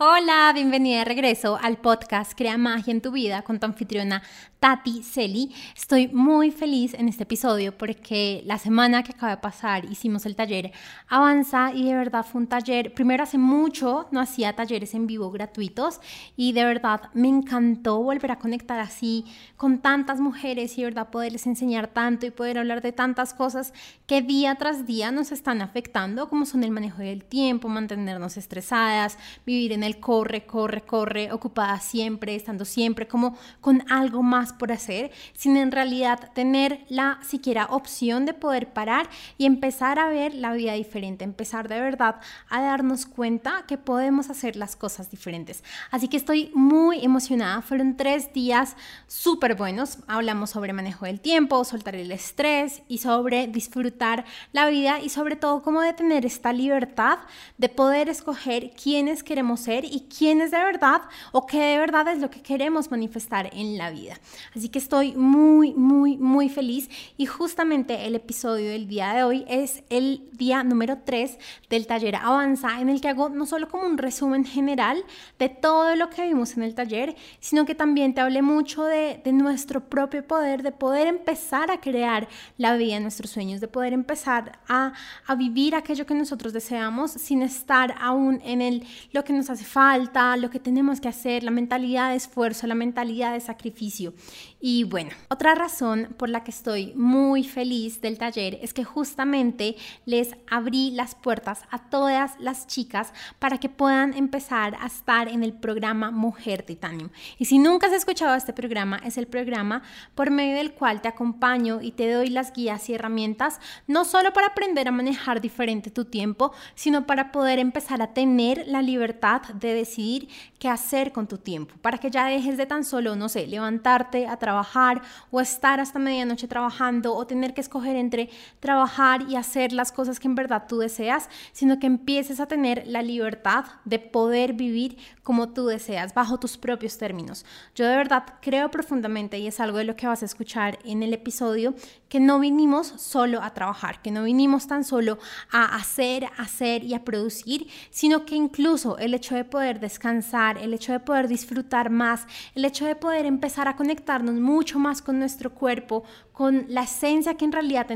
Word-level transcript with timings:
Hola, 0.00 0.52
bienvenida 0.54 0.98
de 0.98 1.04
regreso 1.06 1.58
al 1.60 1.78
podcast 1.78 2.34
Crea 2.36 2.56
Magia 2.56 2.92
en 2.92 3.00
tu 3.00 3.10
vida 3.10 3.42
con 3.42 3.58
tu 3.58 3.66
anfitriona 3.66 4.22
Tati 4.60 5.02
Celi. 5.02 5.52
Estoy 5.76 6.06
muy 6.06 6.52
feliz 6.52 6.94
en 6.94 7.08
este 7.08 7.24
episodio 7.24 7.76
porque 7.76 8.42
la 8.46 8.58
semana 8.58 9.02
que 9.02 9.10
acaba 9.10 9.34
de 9.34 9.42
pasar 9.42 9.84
hicimos 9.86 10.24
el 10.24 10.36
taller 10.36 10.70
Avanza 11.08 11.72
y 11.74 11.84
de 11.84 11.96
verdad 11.96 12.24
fue 12.24 12.42
un 12.42 12.46
taller, 12.46 12.94
primero 12.94 13.24
hace 13.24 13.38
mucho 13.38 14.06
no 14.12 14.20
hacía 14.20 14.54
talleres 14.54 14.94
en 14.94 15.08
vivo 15.08 15.32
gratuitos 15.32 16.00
y 16.36 16.52
de 16.52 16.64
verdad 16.64 17.10
me 17.12 17.26
encantó 17.26 18.00
volver 18.00 18.30
a 18.30 18.38
conectar 18.38 18.78
así 18.78 19.24
con 19.56 19.80
tantas 19.80 20.20
mujeres 20.20 20.78
y 20.78 20.82
de 20.82 20.90
verdad 20.90 21.10
poderles 21.10 21.44
enseñar 21.48 21.88
tanto 21.88 22.24
y 22.24 22.30
poder 22.30 22.58
hablar 22.58 22.82
de 22.82 22.92
tantas 22.92 23.34
cosas 23.34 23.72
que 24.06 24.22
día 24.22 24.54
tras 24.54 24.86
día 24.86 25.10
nos 25.10 25.32
están 25.32 25.60
afectando 25.60 26.28
como 26.28 26.46
son 26.46 26.62
el 26.62 26.70
manejo 26.70 26.98
del 26.98 27.24
tiempo, 27.24 27.68
mantenernos 27.68 28.36
estresadas, 28.36 29.18
vivir 29.44 29.72
en 29.72 29.82
el 29.87 29.87
corre, 29.94 30.46
corre, 30.46 30.82
corre, 30.82 31.32
ocupada 31.32 31.80
siempre, 31.80 32.34
estando 32.34 32.64
siempre 32.64 33.08
como 33.08 33.36
con 33.60 33.84
algo 33.90 34.22
más 34.22 34.52
por 34.52 34.72
hacer, 34.72 35.10
sin 35.32 35.56
en 35.56 35.72
realidad 35.72 36.30
tener 36.34 36.84
la 36.88 37.18
siquiera 37.22 37.66
opción 37.66 38.26
de 38.26 38.34
poder 38.34 38.72
parar 38.72 39.08
y 39.36 39.46
empezar 39.46 39.98
a 39.98 40.08
ver 40.08 40.34
la 40.34 40.52
vida 40.52 40.74
diferente, 40.74 41.24
empezar 41.24 41.68
de 41.68 41.80
verdad 41.80 42.20
a 42.48 42.60
darnos 42.60 43.06
cuenta 43.06 43.64
que 43.66 43.78
podemos 43.78 44.30
hacer 44.30 44.56
las 44.56 44.76
cosas 44.76 45.10
diferentes. 45.10 45.64
Así 45.90 46.08
que 46.08 46.16
estoy 46.16 46.50
muy 46.54 47.04
emocionada, 47.04 47.62
fueron 47.62 47.96
tres 47.96 48.32
días 48.32 48.76
súper 49.06 49.54
buenos, 49.54 49.98
hablamos 50.06 50.50
sobre 50.50 50.72
manejo 50.72 51.06
del 51.06 51.20
tiempo, 51.20 51.64
soltar 51.64 51.96
el 51.96 52.12
estrés 52.12 52.82
y 52.88 52.98
sobre 52.98 53.46
disfrutar 53.46 54.24
la 54.52 54.68
vida 54.68 55.00
y 55.00 55.08
sobre 55.08 55.36
todo 55.36 55.62
cómo 55.62 55.80
de 55.80 55.92
tener 55.92 56.26
esta 56.26 56.52
libertad 56.52 57.18
de 57.56 57.68
poder 57.68 58.08
escoger 58.08 58.70
quiénes 58.70 59.22
queremos 59.22 59.60
ser 59.60 59.77
y 59.84 60.08
quiénes 60.08 60.50
de 60.50 60.58
verdad 60.58 61.02
o 61.32 61.46
qué 61.46 61.60
de 61.60 61.78
verdad 61.78 62.08
es 62.08 62.20
lo 62.20 62.30
que 62.30 62.42
queremos 62.42 62.90
manifestar 62.90 63.50
en 63.52 63.78
la 63.78 63.90
vida. 63.90 64.18
Así 64.54 64.68
que 64.68 64.78
estoy 64.78 65.14
muy, 65.14 65.74
muy, 65.74 66.16
muy 66.16 66.48
feliz 66.48 66.88
y 67.16 67.26
justamente 67.26 68.06
el 68.06 68.14
episodio 68.14 68.70
del 68.70 68.88
día 68.88 69.12
de 69.14 69.24
hoy 69.24 69.44
es 69.48 69.82
el 69.90 70.28
día 70.32 70.62
número 70.62 70.98
3 71.04 71.38
del 71.70 71.86
taller 71.86 72.16
Avanza 72.16 72.80
en 72.80 72.88
el 72.88 73.00
que 73.00 73.08
hago 73.08 73.28
no 73.28 73.46
solo 73.46 73.68
como 73.68 73.86
un 73.86 73.98
resumen 73.98 74.44
general 74.44 75.04
de 75.38 75.48
todo 75.48 75.96
lo 75.96 76.10
que 76.10 76.26
vimos 76.26 76.56
en 76.56 76.62
el 76.62 76.74
taller, 76.74 77.16
sino 77.40 77.64
que 77.64 77.74
también 77.74 78.14
te 78.14 78.20
hablé 78.20 78.42
mucho 78.42 78.84
de, 78.84 79.20
de 79.24 79.32
nuestro 79.32 79.88
propio 79.88 80.26
poder, 80.26 80.62
de 80.62 80.72
poder 80.72 81.06
empezar 81.06 81.70
a 81.70 81.80
crear 81.80 82.28
la 82.56 82.76
vida 82.76 82.94
de 82.94 83.00
nuestros 83.00 83.30
sueños, 83.30 83.60
de 83.60 83.68
poder 83.68 83.92
empezar 83.92 84.58
a, 84.68 84.92
a 85.26 85.34
vivir 85.34 85.74
aquello 85.74 86.06
que 86.06 86.14
nosotros 86.14 86.52
deseamos 86.52 87.10
sin 87.12 87.42
estar 87.42 87.94
aún 88.00 88.40
en 88.44 88.62
el, 88.62 88.86
lo 89.12 89.24
que 89.24 89.32
nos 89.32 89.50
hace 89.50 89.64
falta, 89.68 90.36
lo 90.36 90.50
que 90.50 90.58
tenemos 90.58 91.00
que 91.00 91.08
hacer, 91.08 91.44
la 91.44 91.50
mentalidad 91.50 92.10
de 92.10 92.16
esfuerzo, 92.16 92.66
la 92.66 92.74
mentalidad 92.74 93.32
de 93.34 93.40
sacrificio. 93.40 94.14
Y 94.60 94.84
bueno, 94.84 95.10
otra 95.28 95.54
razón 95.54 96.14
por 96.16 96.28
la 96.28 96.42
que 96.42 96.50
estoy 96.50 96.92
muy 96.94 97.44
feliz 97.44 98.00
del 98.00 98.18
taller 98.18 98.58
es 98.62 98.74
que 98.74 98.82
justamente 98.82 99.76
les 100.04 100.34
abrí 100.50 100.90
las 100.90 101.14
puertas 101.14 101.62
a 101.70 101.90
todas 101.90 102.32
las 102.40 102.66
chicas 102.66 103.12
para 103.38 103.58
que 103.58 103.68
puedan 103.68 104.14
empezar 104.14 104.76
a 104.80 104.86
estar 104.86 105.28
en 105.28 105.44
el 105.44 105.52
programa 105.52 106.10
Mujer 106.10 106.62
Titanium. 106.62 107.10
Y 107.38 107.44
si 107.44 107.58
nunca 107.58 107.86
has 107.86 107.92
escuchado 107.92 108.34
este 108.34 108.52
programa, 108.52 109.00
es 109.04 109.18
el 109.18 109.26
programa 109.26 109.82
por 110.14 110.30
medio 110.30 110.56
del 110.56 110.72
cual 110.72 111.02
te 111.02 111.08
acompaño 111.08 111.80
y 111.82 111.92
te 111.92 112.10
doy 112.10 112.28
las 112.30 112.52
guías 112.52 112.88
y 112.88 112.94
herramientas, 112.94 113.60
no 113.86 114.04
solo 114.04 114.32
para 114.32 114.48
aprender 114.48 114.88
a 114.88 114.92
manejar 114.92 115.40
diferente 115.40 115.90
tu 115.90 116.06
tiempo, 116.06 116.52
sino 116.74 117.06
para 117.06 117.30
poder 117.30 117.58
empezar 117.58 118.02
a 118.02 118.14
tener 118.14 118.66
la 118.66 118.82
libertad 118.82 119.42
de 119.58 119.74
decidir 119.74 120.28
qué 120.58 120.68
hacer 120.68 121.12
con 121.12 121.26
tu 121.26 121.38
tiempo, 121.38 121.74
para 121.82 121.98
que 121.98 122.10
ya 122.10 122.26
dejes 122.26 122.56
de 122.56 122.66
tan 122.66 122.84
solo, 122.84 123.16
no 123.16 123.28
sé, 123.28 123.46
levantarte 123.46 124.26
a 124.26 124.36
trabajar 124.38 125.02
o 125.30 125.40
estar 125.40 125.80
hasta 125.80 125.98
medianoche 125.98 126.48
trabajando 126.48 127.14
o 127.14 127.26
tener 127.26 127.54
que 127.54 127.60
escoger 127.60 127.96
entre 127.96 128.30
trabajar 128.60 129.22
y 129.28 129.36
hacer 129.36 129.72
las 129.72 129.92
cosas 129.92 130.18
que 130.18 130.28
en 130.28 130.34
verdad 130.34 130.64
tú 130.68 130.78
deseas, 130.78 131.28
sino 131.52 131.78
que 131.78 131.86
empieces 131.86 132.40
a 132.40 132.46
tener 132.46 132.86
la 132.86 133.02
libertad 133.02 133.64
de 133.84 133.98
poder 133.98 134.52
vivir 134.52 134.98
como 135.22 135.50
tú 135.50 135.66
deseas, 135.66 136.14
bajo 136.14 136.38
tus 136.40 136.56
propios 136.56 136.96
términos. 136.96 137.44
Yo 137.74 137.86
de 137.86 137.96
verdad 137.96 138.24
creo 138.40 138.70
profundamente, 138.70 139.38
y 139.38 139.46
es 139.46 139.60
algo 139.60 139.78
de 139.78 139.84
lo 139.84 139.94
que 139.94 140.06
vas 140.06 140.22
a 140.22 140.24
escuchar 140.24 140.78
en 140.84 141.02
el 141.02 141.12
episodio, 141.12 141.74
que 142.08 142.18
no 142.18 142.38
vinimos 142.38 142.86
solo 142.86 143.42
a 143.42 143.52
trabajar, 143.52 144.00
que 144.00 144.10
no 144.10 144.24
vinimos 144.24 144.66
tan 144.66 144.84
solo 144.84 145.18
a 145.52 145.76
hacer, 145.76 146.28
hacer 146.38 146.82
y 146.82 146.94
a 146.94 147.04
producir, 147.04 147.68
sino 147.90 148.24
que 148.24 148.36
incluso 148.36 148.96
el 148.96 149.12
hecho 149.12 149.34
de 149.34 149.44
poder 149.48 149.80
descansar, 149.80 150.58
el 150.58 150.74
hecho 150.74 150.92
de 150.92 151.00
poder 151.00 151.28
disfrutar 151.28 151.90
más, 151.90 152.26
el 152.54 152.64
hecho 152.64 152.86
de 152.86 152.96
poder 152.96 153.26
empezar 153.26 153.68
a 153.68 153.76
conectarnos 153.76 154.34
mucho 154.34 154.78
más 154.78 155.02
con 155.02 155.18
nuestro 155.18 155.54
cuerpo, 155.54 156.04
con 156.32 156.66
la 156.68 156.82
esencia 156.82 157.34
que 157.34 157.44
en 157.44 157.52
realidad 157.52 157.86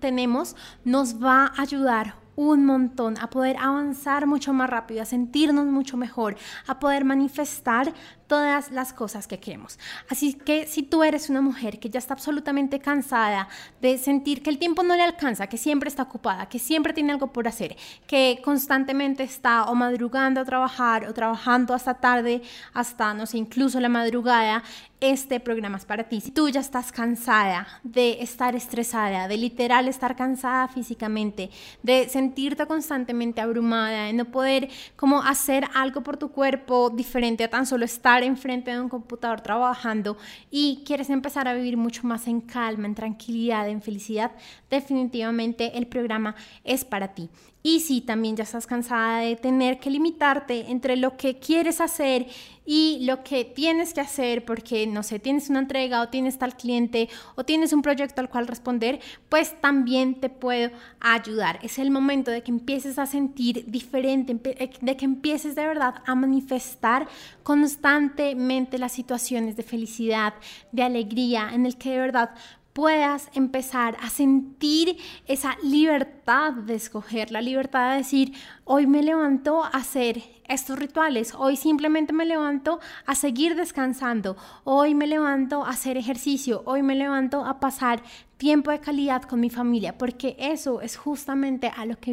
tenemos, 0.00 0.56
nos 0.84 1.22
va 1.22 1.46
a 1.46 1.62
ayudar 1.62 2.22
un 2.34 2.64
montón, 2.64 3.18
a 3.18 3.28
poder 3.28 3.56
avanzar 3.58 4.26
mucho 4.26 4.52
más 4.52 4.70
rápido, 4.70 5.02
a 5.02 5.06
sentirnos 5.06 5.66
mucho 5.66 5.96
mejor, 5.96 6.36
a 6.66 6.78
poder 6.78 7.04
manifestar 7.04 7.92
todas 8.32 8.70
las 8.70 8.94
cosas 8.94 9.26
que 9.26 9.38
queremos. 9.38 9.78
Así 10.08 10.32
que 10.32 10.66
si 10.66 10.82
tú 10.82 11.02
eres 11.02 11.28
una 11.28 11.42
mujer 11.42 11.78
que 11.78 11.90
ya 11.90 11.98
está 11.98 12.14
absolutamente 12.14 12.78
cansada 12.78 13.46
de 13.82 13.98
sentir 13.98 14.42
que 14.42 14.48
el 14.48 14.58
tiempo 14.58 14.82
no 14.82 14.96
le 14.96 15.02
alcanza, 15.02 15.48
que 15.48 15.58
siempre 15.58 15.90
está 15.90 16.04
ocupada, 16.04 16.48
que 16.48 16.58
siempre 16.58 16.94
tiene 16.94 17.12
algo 17.12 17.26
por 17.26 17.46
hacer, 17.46 17.76
que 18.06 18.40
constantemente 18.42 19.22
está 19.22 19.64
o 19.64 19.74
madrugando 19.74 20.40
a 20.40 20.46
trabajar 20.46 21.06
o 21.06 21.12
trabajando 21.12 21.74
hasta 21.74 21.92
tarde, 21.92 22.40
hasta, 22.72 23.12
no 23.12 23.26
sé, 23.26 23.36
incluso 23.36 23.78
la 23.80 23.90
madrugada, 23.90 24.62
este 25.02 25.40
programa 25.40 25.78
es 25.78 25.84
para 25.84 26.04
ti. 26.04 26.20
Si 26.20 26.30
tú 26.30 26.48
ya 26.48 26.60
estás 26.60 26.92
cansada 26.92 27.66
de 27.82 28.22
estar 28.22 28.54
estresada, 28.54 29.26
de 29.26 29.36
literal 29.36 29.88
estar 29.88 30.14
cansada 30.14 30.68
físicamente, 30.68 31.50
de 31.82 32.08
sentirte 32.08 32.66
constantemente 32.66 33.40
abrumada, 33.40 34.04
de 34.04 34.12
no 34.12 34.26
poder 34.26 34.70
como 34.96 35.20
hacer 35.22 35.64
algo 35.74 36.02
por 36.02 36.16
tu 36.16 36.30
cuerpo 36.30 36.90
diferente 36.90 37.42
a 37.44 37.50
tan 37.50 37.66
solo 37.66 37.84
estar 37.84 38.21
enfrente 38.22 38.70
de 38.70 38.80
un 38.80 38.88
computador 38.88 39.40
trabajando 39.40 40.16
y 40.50 40.82
quieres 40.86 41.10
empezar 41.10 41.48
a 41.48 41.54
vivir 41.54 41.76
mucho 41.76 42.06
más 42.06 42.26
en 42.26 42.40
calma, 42.40 42.86
en 42.86 42.94
tranquilidad, 42.94 43.68
en 43.68 43.82
felicidad, 43.82 44.32
definitivamente 44.70 45.78
el 45.78 45.86
programa 45.86 46.34
es 46.64 46.84
para 46.84 47.14
ti. 47.14 47.28
Y 47.62 47.80
si 47.80 48.00
también 48.00 48.36
ya 48.36 48.42
estás 48.42 48.66
cansada 48.66 49.18
de 49.18 49.36
tener 49.36 49.78
que 49.78 49.90
limitarte 49.90 50.70
entre 50.70 50.96
lo 50.96 51.16
que 51.16 51.38
quieres 51.38 51.80
hacer 51.80 52.26
y 52.64 53.00
lo 53.02 53.22
que 53.24 53.44
tienes 53.44 53.92
que 53.92 54.00
hacer 54.00 54.44
porque, 54.44 54.86
no 54.86 55.02
sé, 55.02 55.18
tienes 55.18 55.48
una 55.48 55.60
entrega 55.60 56.02
o 56.02 56.08
tienes 56.08 56.38
tal 56.38 56.56
cliente 56.56 57.08
o 57.34 57.44
tienes 57.44 57.72
un 57.72 57.82
proyecto 57.82 58.20
al 58.20 58.28
cual 58.28 58.46
responder, 58.46 59.00
pues 59.28 59.60
también 59.60 60.20
te 60.20 60.28
puedo 60.28 60.70
ayudar. 61.00 61.58
Es 61.62 61.78
el 61.78 61.90
momento 61.90 62.30
de 62.30 62.42
que 62.42 62.50
empieces 62.50 62.98
a 62.98 63.06
sentir 63.06 63.64
diferente, 63.68 64.38
eh, 64.44 64.70
de 64.80 64.96
que 64.96 65.04
empieces 65.04 65.54
de 65.54 65.66
verdad 65.66 65.94
a 66.06 66.14
manifestar 66.14 67.08
constantemente 67.42 68.78
las 68.78 68.92
situaciones 68.92 69.56
de 69.56 69.62
felicidad, 69.62 70.34
de 70.72 70.82
alegría, 70.82 71.50
en 71.52 71.66
el 71.66 71.76
que 71.76 71.90
de 71.90 71.98
verdad 71.98 72.30
puedas 72.72 73.28
empezar 73.34 73.96
a 74.00 74.08
sentir 74.08 74.96
esa 75.26 75.56
libertad 75.62 76.52
de 76.52 76.74
escoger, 76.74 77.30
la 77.30 77.40
libertad 77.40 77.90
de 77.90 77.98
decir, 77.98 78.32
hoy 78.64 78.86
me 78.86 79.02
levanto 79.02 79.62
a 79.62 79.68
hacer 79.68 80.22
estos 80.48 80.78
rituales, 80.78 81.34
hoy 81.34 81.56
simplemente 81.56 82.12
me 82.12 82.24
levanto 82.24 82.80
a 83.06 83.14
seguir 83.14 83.56
descansando, 83.56 84.36
hoy 84.64 84.94
me 84.94 85.06
levanto 85.06 85.64
a 85.64 85.70
hacer 85.70 85.96
ejercicio, 85.96 86.62
hoy 86.66 86.82
me 86.82 86.94
levanto 86.94 87.44
a 87.44 87.60
pasar 87.60 88.02
tiempo 88.42 88.72
de 88.72 88.80
calidad 88.80 89.22
con 89.22 89.38
mi 89.38 89.50
familia, 89.50 89.96
porque 89.96 90.34
eso 90.36 90.80
es 90.80 90.96
justamente 90.96 91.70
a 91.76 91.86
lo 91.86 91.96
que 92.00 92.10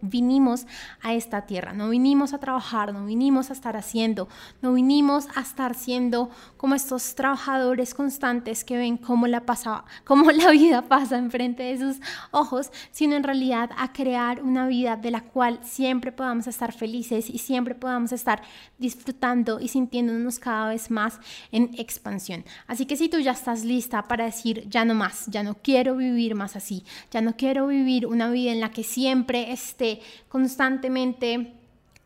vinimos 0.00 0.66
a 1.02 1.12
esta 1.12 1.44
tierra. 1.44 1.74
No 1.74 1.90
vinimos 1.90 2.32
a 2.32 2.38
trabajar, 2.38 2.94
no 2.94 3.04
vinimos 3.04 3.50
a 3.50 3.52
estar 3.52 3.76
haciendo, 3.76 4.30
no 4.62 4.72
vinimos 4.72 5.26
a 5.34 5.42
estar 5.42 5.74
siendo 5.74 6.30
como 6.56 6.74
estos 6.74 7.14
trabajadores 7.14 7.92
constantes 7.92 8.64
que 8.64 8.78
ven 8.78 8.96
cómo 8.96 9.26
la, 9.26 9.44
pasa, 9.44 9.84
cómo 10.04 10.30
la 10.32 10.52
vida 10.52 10.80
pasa 10.80 11.18
enfrente 11.18 11.64
de 11.64 11.76
sus 11.76 11.98
ojos, 12.30 12.70
sino 12.90 13.16
en 13.16 13.24
realidad 13.24 13.68
a 13.76 13.92
crear 13.92 14.42
una 14.42 14.66
vida 14.68 14.96
de 14.96 15.10
la 15.10 15.20
cual 15.20 15.60
siempre 15.62 16.12
podamos 16.12 16.46
estar 16.46 16.72
felices 16.72 17.28
y 17.28 17.36
siempre 17.36 17.74
podamos 17.74 18.12
estar 18.12 18.40
disfrutando 18.78 19.60
y 19.60 19.68
sintiéndonos 19.68 20.38
cada 20.38 20.70
vez 20.70 20.90
más 20.90 21.20
en 21.52 21.74
expansión. 21.76 22.46
Así 22.66 22.86
que 22.86 22.96
si 22.96 23.10
tú 23.10 23.18
ya 23.18 23.32
estás 23.32 23.66
lista 23.66 24.04
para 24.04 24.24
decir 24.24 24.66
ya 24.70 24.86
no 24.86 24.94
más, 24.94 25.26
ya 25.26 25.42
no 25.42 25.57
quiero 25.62 25.96
vivir 25.96 26.34
más 26.34 26.56
así, 26.56 26.84
ya 27.10 27.20
no 27.20 27.36
quiero 27.36 27.66
vivir 27.66 28.06
una 28.06 28.30
vida 28.30 28.52
en 28.52 28.60
la 28.60 28.70
que 28.70 28.84
siempre 28.84 29.52
esté 29.52 30.00
constantemente 30.28 31.52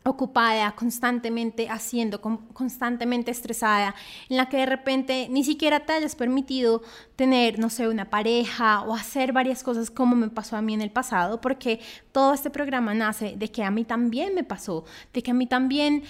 ocupada, 0.03 0.73
constantemente 0.75 1.69
haciendo, 1.69 2.19
constantemente 2.21 3.31
estresada, 3.31 3.95
en 4.29 4.37
la 4.37 4.49
que 4.49 4.57
de 4.57 4.65
repente 4.65 5.27
ni 5.29 5.43
siquiera 5.43 5.81
te 5.81 5.93
hayas 5.93 6.15
permitido 6.15 6.81
tener, 7.15 7.57
no 7.57 7.69
sé, 7.69 7.87
una 7.87 8.09
pareja 8.09 8.81
o 8.81 8.93
hacer 8.93 9.31
varias 9.31 9.63
cosas 9.63 9.89
como 9.89 10.15
me 10.15 10.29
pasó 10.29 10.57
a 10.57 10.61
mí 10.61 10.73
en 10.73 10.81
el 10.81 10.91
pasado, 10.91 11.39
porque 11.39 11.79
todo 12.11 12.33
este 12.33 12.49
programa 12.49 12.93
nace 12.93 13.35
de 13.37 13.49
que 13.49 13.63
a 13.63 13.71
mí 13.71 13.85
también 13.85 14.35
me 14.35 14.43
pasó, 14.43 14.83
de 15.13 15.23
que 15.23 15.31
a 15.31 15.33
mí 15.33 15.47
también 15.47 16.03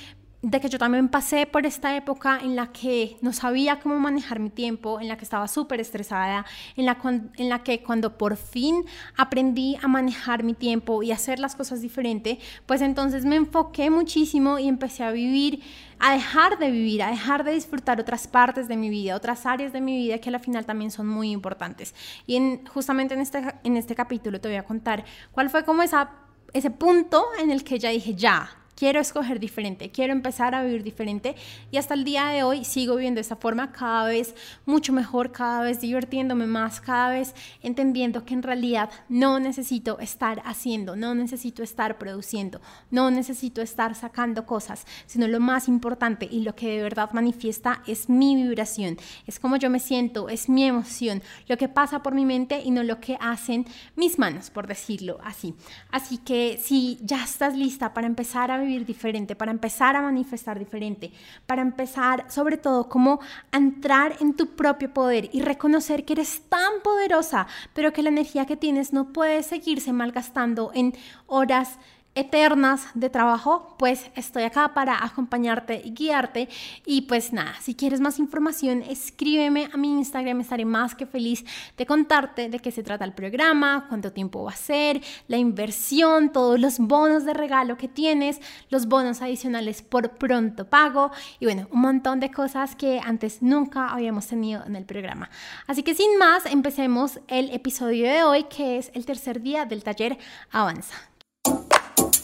de 0.43 0.59
que 0.59 0.67
yo 0.67 0.77
también 0.77 1.07
pasé 1.07 1.45
por 1.45 1.65
esta 1.65 1.95
época 1.95 2.37
en 2.41 2.57
la 2.57 2.73
que 2.73 3.15
no 3.21 3.31
sabía 3.31 3.79
cómo 3.79 3.97
manejar 3.97 4.39
mi 4.39 4.49
tiempo, 4.49 4.99
en 4.99 5.07
la 5.07 5.15
que 5.15 5.23
estaba 5.23 5.47
súper 5.47 5.79
estresada, 5.79 6.45
en 6.75 6.85
la, 6.85 7.63
que 7.63 7.81
cuando 7.81 8.17
por 8.17 8.35
fin 8.35 8.83
aprendí 9.15 9.77
a 9.81 9.87
manejar 9.87 10.43
mi 10.43 10.53
tiempo 10.53 11.01
y 11.01 11.13
hacer 11.13 11.39
las 11.39 11.55
cosas 11.55 11.79
diferente, 11.79 12.39
pues 12.65 12.81
entonces 12.81 13.23
me 13.23 13.37
enfoqué 13.37 13.89
muchísimo 13.89 14.59
y 14.59 14.67
empecé 14.67 15.05
a 15.05 15.11
vivir, 15.11 15.63
a 15.97 16.11
dejar 16.11 16.59
de 16.59 16.71
vivir, 16.71 17.03
a 17.03 17.09
dejar 17.09 17.45
de 17.45 17.53
disfrutar 17.53 18.01
otras 18.01 18.27
partes 18.27 18.67
de 18.67 18.75
mi 18.75 18.89
vida, 18.89 19.15
otras 19.15 19.45
áreas 19.45 19.71
de 19.71 19.79
mi 19.79 19.95
vida 19.95 20.17
que 20.17 20.29
al 20.29 20.41
final 20.41 20.65
también 20.65 20.91
son 20.91 21.07
muy 21.07 21.31
importantes. 21.31 21.95
Y 22.27 22.35
en, 22.35 22.65
justamente 22.65 23.13
en 23.13 23.21
este, 23.21 23.41
en 23.63 23.77
este 23.77 23.95
capítulo 23.95 24.41
te 24.41 24.49
voy 24.49 24.57
a 24.57 24.63
contar 24.63 25.05
cuál 25.31 25.49
fue 25.49 25.63
como 25.63 25.83
esa, 25.83 26.11
ese 26.51 26.69
punto 26.69 27.23
en 27.39 27.49
el 27.49 27.63
que 27.63 27.79
ya 27.79 27.91
dije, 27.91 28.13
ya, 28.13 28.62
quiero 28.83 28.99
escoger 28.99 29.39
diferente, 29.39 29.91
quiero 29.91 30.11
empezar 30.11 30.53
a 30.53 30.61
vivir 30.61 30.83
diferente 30.83 31.35
y 31.71 31.77
hasta 31.77 31.93
el 31.93 32.03
día 32.03 32.25
de 32.25 32.43
hoy 32.43 32.65
sigo 32.65 32.95
viviendo 32.95 33.19
de 33.19 33.21
esta 33.21 33.37
forma 33.37 33.71
cada 33.71 34.03
vez 34.07 34.35
mucho 34.65 34.91
mejor, 34.91 35.31
cada 35.31 35.61
vez 35.61 35.79
divirtiéndome 35.79 36.47
más, 36.47 36.81
cada 36.81 37.11
vez 37.11 37.33
entendiendo 37.61 38.25
que 38.25 38.33
en 38.33 38.43
realidad 38.43 38.89
no 39.07 39.39
necesito 39.39 39.99
estar 39.99 40.41
haciendo, 40.43 40.97
no 40.97 41.15
necesito 41.15 41.63
estar 41.63 41.97
produciendo, 41.97 42.59
no 42.91 43.09
necesito 43.09 43.61
estar 43.61 43.95
sacando 43.95 44.45
cosas, 44.45 44.85
sino 45.05 45.29
lo 45.29 45.39
más 45.39 45.69
importante 45.69 46.27
y 46.29 46.41
lo 46.41 46.53
que 46.53 46.75
de 46.75 46.83
verdad 46.83 47.09
manifiesta 47.13 47.83
es 47.87 48.09
mi 48.09 48.35
vibración, 48.35 48.97
es 49.25 49.39
como 49.39 49.55
yo 49.55 49.69
me 49.69 49.79
siento, 49.79 50.27
es 50.27 50.49
mi 50.49 50.65
emoción, 50.65 51.23
lo 51.47 51.55
que 51.55 51.69
pasa 51.69 52.03
por 52.03 52.15
mi 52.15 52.25
mente 52.25 52.59
y 52.59 52.71
no 52.71 52.83
lo 52.83 52.99
que 52.99 53.17
hacen 53.21 53.65
mis 53.95 54.19
manos, 54.19 54.49
por 54.49 54.67
decirlo 54.67 55.19
así. 55.23 55.55
Así 55.89 56.17
que 56.17 56.59
si 56.61 56.99
ya 57.01 57.23
estás 57.23 57.55
lista 57.55 57.93
para 57.93 58.07
empezar 58.07 58.51
a 58.51 58.57
vivir 58.57 58.72
diferente, 58.79 59.35
para 59.35 59.51
empezar 59.51 59.95
a 59.95 60.01
manifestar 60.01 60.59
diferente, 60.59 61.11
para 61.45 61.61
empezar 61.61 62.25
sobre 62.29 62.57
todo 62.57 62.89
como 62.89 63.19
a 63.51 63.57
entrar 63.57 64.17
en 64.19 64.35
tu 64.35 64.55
propio 64.55 64.93
poder 64.93 65.29
y 65.31 65.41
reconocer 65.41 66.03
que 66.03 66.13
eres 66.13 66.41
tan 66.49 66.81
poderosa, 66.83 67.47
pero 67.73 67.93
que 67.93 68.03
la 68.03 68.09
energía 68.09 68.45
que 68.45 68.57
tienes 68.57 68.91
no 68.91 69.13
puede 69.13 69.43
seguirse 69.43 69.93
malgastando 69.93 70.71
en 70.73 70.93
horas 71.27 71.77
eternas 72.15 72.87
de 72.93 73.09
trabajo, 73.09 73.75
pues 73.77 74.11
estoy 74.15 74.43
acá 74.43 74.73
para 74.73 75.03
acompañarte 75.03 75.81
y 75.83 75.93
guiarte. 75.93 76.49
Y 76.85 77.01
pues 77.01 77.33
nada, 77.33 77.55
si 77.61 77.75
quieres 77.75 77.99
más 77.99 78.19
información, 78.19 78.83
escríbeme 78.83 79.69
a 79.73 79.77
mi 79.77 79.97
Instagram, 79.97 80.41
estaré 80.41 80.65
más 80.65 80.95
que 80.95 81.05
feliz 81.05 81.43
de 81.77 81.85
contarte 81.85 82.49
de 82.49 82.59
qué 82.59 82.71
se 82.71 82.83
trata 82.83 83.05
el 83.05 83.13
programa, 83.13 83.85
cuánto 83.89 84.11
tiempo 84.11 84.43
va 84.43 84.51
a 84.51 84.55
ser, 84.55 85.01
la 85.27 85.37
inversión, 85.37 86.31
todos 86.31 86.59
los 86.59 86.79
bonos 86.79 87.25
de 87.25 87.33
regalo 87.33 87.77
que 87.77 87.87
tienes, 87.87 88.39
los 88.69 88.87
bonos 88.87 89.21
adicionales 89.21 89.81
por 89.81 90.11
pronto 90.11 90.69
pago 90.69 91.11
y 91.39 91.45
bueno, 91.45 91.67
un 91.71 91.81
montón 91.81 92.19
de 92.19 92.31
cosas 92.31 92.75
que 92.75 92.99
antes 93.03 93.41
nunca 93.41 93.87
habíamos 93.87 94.27
tenido 94.27 94.63
en 94.65 94.75
el 94.75 94.85
programa. 94.85 95.29
Así 95.67 95.83
que 95.83 95.95
sin 95.95 96.17
más, 96.17 96.45
empecemos 96.45 97.19
el 97.27 97.49
episodio 97.51 98.07
de 98.07 98.23
hoy, 98.23 98.43
que 98.43 98.77
es 98.77 98.91
el 98.93 99.05
tercer 99.05 99.41
día 99.41 99.65
del 99.65 99.83
taller 99.83 100.17
Avanza. 100.51 101.12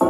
Hoy 0.00 0.08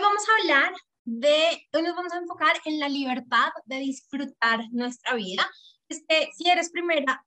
vamos 0.00 0.24
a 0.28 0.40
hablar 0.40 0.72
de, 1.04 1.68
hoy 1.72 1.82
nos 1.82 1.94
vamos 1.94 2.12
a 2.12 2.18
enfocar 2.18 2.56
en 2.64 2.80
la 2.80 2.88
libertad 2.88 3.50
de 3.66 3.76
disfrutar 3.76 4.64
nuestra 4.72 5.14
vida. 5.14 5.48
Este, 5.88 6.30
si 6.36 6.50
eres 6.50 6.70
primera, 6.70 7.24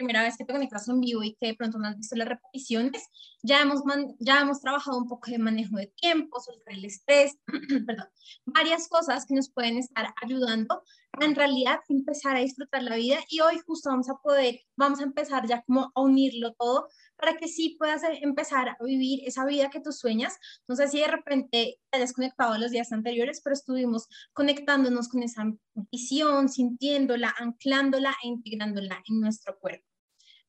primera 0.00 0.22
vez 0.22 0.38
que 0.38 0.46
te 0.46 0.52
conectas 0.54 0.88
en 0.88 0.98
vivo 0.98 1.22
y 1.22 1.34
que 1.34 1.48
de 1.48 1.54
pronto 1.54 1.78
no 1.78 1.86
has 1.86 1.96
visto 1.98 2.16
las 2.16 2.26
repeticiones, 2.26 3.06
ya 3.42 3.60
hemos, 3.60 3.82
ya 4.18 4.40
hemos 4.40 4.62
trabajado 4.62 4.96
un 4.96 5.06
poco 5.06 5.30
de 5.30 5.38
manejo 5.38 5.76
de 5.76 5.88
tiempo, 5.88 6.40
soltar 6.40 6.72
el 6.72 6.86
estrés, 6.86 7.36
perdón, 7.86 8.08
varias 8.46 8.88
cosas 8.88 9.26
que 9.26 9.34
nos 9.34 9.50
pueden 9.50 9.76
estar 9.76 10.14
ayudando 10.22 10.82
a 11.18 11.24
en 11.24 11.34
realidad 11.34 11.80
empezar 11.88 12.36
a 12.36 12.40
disfrutar 12.40 12.82
la 12.82 12.96
vida 12.96 13.18
y 13.28 13.40
hoy 13.40 13.58
justo 13.66 13.90
vamos 13.90 14.08
a 14.08 14.14
poder, 14.22 14.60
vamos 14.76 15.00
a 15.00 15.02
empezar 15.02 15.46
ya 15.46 15.62
como 15.62 15.92
a 15.94 16.00
unirlo 16.00 16.54
todo 16.54 16.88
para 17.16 17.36
que 17.36 17.48
sí 17.48 17.76
puedas 17.78 18.02
eh, 18.04 18.20
empezar 18.22 18.70
a 18.70 18.76
vivir 18.82 19.20
esa 19.26 19.44
vida 19.44 19.68
que 19.68 19.80
tú 19.80 19.92
sueñas. 19.92 20.38
No 20.66 20.76
sé 20.76 20.88
si 20.88 21.00
de 21.00 21.08
repente 21.08 21.78
te 21.90 21.96
hayas 21.96 22.14
conectado 22.14 22.56
los 22.56 22.70
días 22.70 22.92
anteriores, 22.92 23.42
pero 23.44 23.52
estuvimos 23.52 24.08
conectándonos 24.32 25.08
con 25.08 25.22
esa 25.22 25.44
visión, 25.92 26.48
sintiéndola, 26.48 27.34
anclándola 27.38 28.16
e 28.22 28.28
integrándola 28.28 29.02
en 29.06 29.20
nuestro 29.20 29.58
cuerpo. 29.58 29.89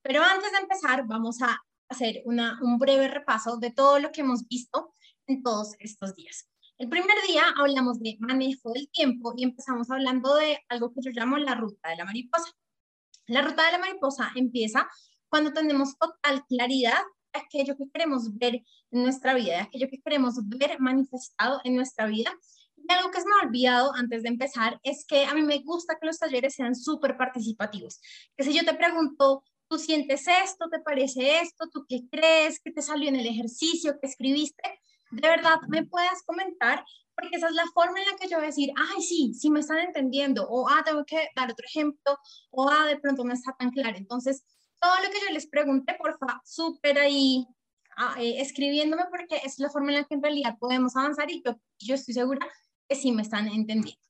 Pero 0.02 0.24
antes 0.24 0.52
de 0.52 0.58
empezar, 0.60 1.06
vamos 1.06 1.42
a 1.42 1.60
hacer 1.90 2.22
una, 2.26 2.60
un 2.62 2.78
breve 2.78 3.08
repaso 3.08 3.58
de 3.58 3.72
todo 3.72 4.00
lo 4.00 4.12
que 4.12 4.22
hemos 4.22 4.48
visto 4.48 4.94
en 5.28 5.44
todos 5.44 5.76
estos 5.80 6.16
días. 6.16 6.48
El 6.78 6.90
primer 6.90 7.16
día 7.28 7.44
hablamos 7.60 8.00
de 8.00 8.18
manejo 8.20 8.72
del 8.72 8.90
tiempo 8.90 9.34
y 9.38 9.44
empezamos 9.44 9.92
hablando 9.92 10.36
de 10.36 10.60
algo 10.68 10.92
que 10.92 11.02
yo 11.04 11.12
llamo 11.12 11.38
la 11.38 11.54
ruta 11.54 11.90
de 11.90 11.98
la 11.98 12.06
mariposa. 12.06 12.52
La 13.28 13.44
ruta 13.44 13.66
de 13.66 13.74
la 13.74 13.78
mariposa 13.78 14.32
empieza 14.36 14.90
cuando 15.30 15.54
tenemos 15.54 15.96
total 15.98 16.44
claridad 16.48 17.00
de 17.34 17.40
aquello 17.40 17.78
que 17.78 17.90
queremos 17.94 18.36
ver 18.36 18.56
en 18.56 19.04
nuestra 19.04 19.36
vida, 19.36 19.58
de 19.58 19.62
aquello 19.62 19.90
que 19.90 20.02
queremos 20.02 20.36
ver 20.48 20.80
manifestado 20.80 21.62
en 21.64 21.76
nuestra 21.76 22.08
vida. 22.08 22.34
Y 22.76 22.92
algo 22.92 23.12
que 23.12 23.22
se 23.22 23.28
me 23.28 23.36
ha 23.36 23.48
olvidado 23.48 23.94
antes 23.94 24.24
de 24.24 24.30
empezar 24.30 24.80
es 24.82 25.06
que 25.06 25.26
a 25.26 25.36
mí 25.36 25.44
me 25.44 25.60
gusta 25.60 25.98
que 26.00 26.08
los 26.08 26.18
talleres 26.18 26.56
sean 26.56 26.76
súper 26.76 27.16
participativos. 27.16 28.02
Que 28.36 28.44
si 28.44 28.54
yo 28.54 28.66
te 28.66 28.74
pregunto, 28.74 29.44
¿tú 29.72 29.80
sientes 29.80 30.28
esto? 30.28 30.70
¿Te 30.70 30.80
parece 30.80 31.40
esto? 31.40 31.70
¿Tú 31.70 31.86
qué 31.88 32.02
crees? 32.12 32.60
¿Qué 32.60 32.72
te 32.72 32.82
salió 32.82 33.08
en 33.08 33.16
el 33.16 33.26
ejercicio? 33.26 33.98
¿Qué 34.02 34.08
escribiste? 34.08 34.62
De 35.12 35.28
verdad, 35.30 35.60
me 35.70 35.86
puedas 35.86 36.24
comentar 36.24 36.84
porque 37.16 37.38
esa 37.38 37.48
es 37.48 37.54
la 37.54 37.66
forma 37.74 38.00
en 38.00 38.06
la 38.06 38.18
que 38.18 38.28
yo 38.28 38.36
voy 38.36 38.46
a 38.46 38.48
decir, 38.48 38.72
ay, 38.76 39.02
sí, 39.02 39.34
sí 39.34 39.50
me 39.50 39.62
están 39.62 39.80
entendiendo, 39.80 40.46
o 40.50 40.68
ah, 40.70 40.82
tengo 40.84 41.06
que 41.06 41.30
dar 41.36 41.52
otro 41.52 41.66
ejemplo, 41.66 42.18
o 42.50 42.70
ah, 42.70 42.86
de 42.86 43.00
pronto 43.00 43.24
no 43.24 43.34
está 43.34 43.54
tan 43.58 43.70
claro. 43.72 43.96
Entonces, 43.98 44.44
todo 44.80 44.94
lo 45.04 45.10
que 45.10 45.20
yo 45.26 45.34
les 45.34 45.48
pregunte, 45.48 45.94
por 45.94 46.18
favor, 46.18 46.42
súper 46.44 47.00
ahí 47.00 47.48
ah, 47.96 48.16
eh, 48.20 48.42
escribiéndome 48.42 49.04
porque 49.10 49.42
es 49.46 49.58
la 49.60 49.70
forma 49.70 49.92
en 49.92 50.00
la 50.00 50.04
que 50.04 50.16
en 50.16 50.24
realidad 50.24 50.58
podemos 50.60 50.98
avanzar 50.98 51.32
y 51.32 51.42
yo 51.80 51.96
estoy 51.96 52.14
segura 52.14 52.46
que 52.90 52.96
sí 52.96 53.14
me 53.14 53.22
están 53.22 53.48
entendiendo. 53.48 54.02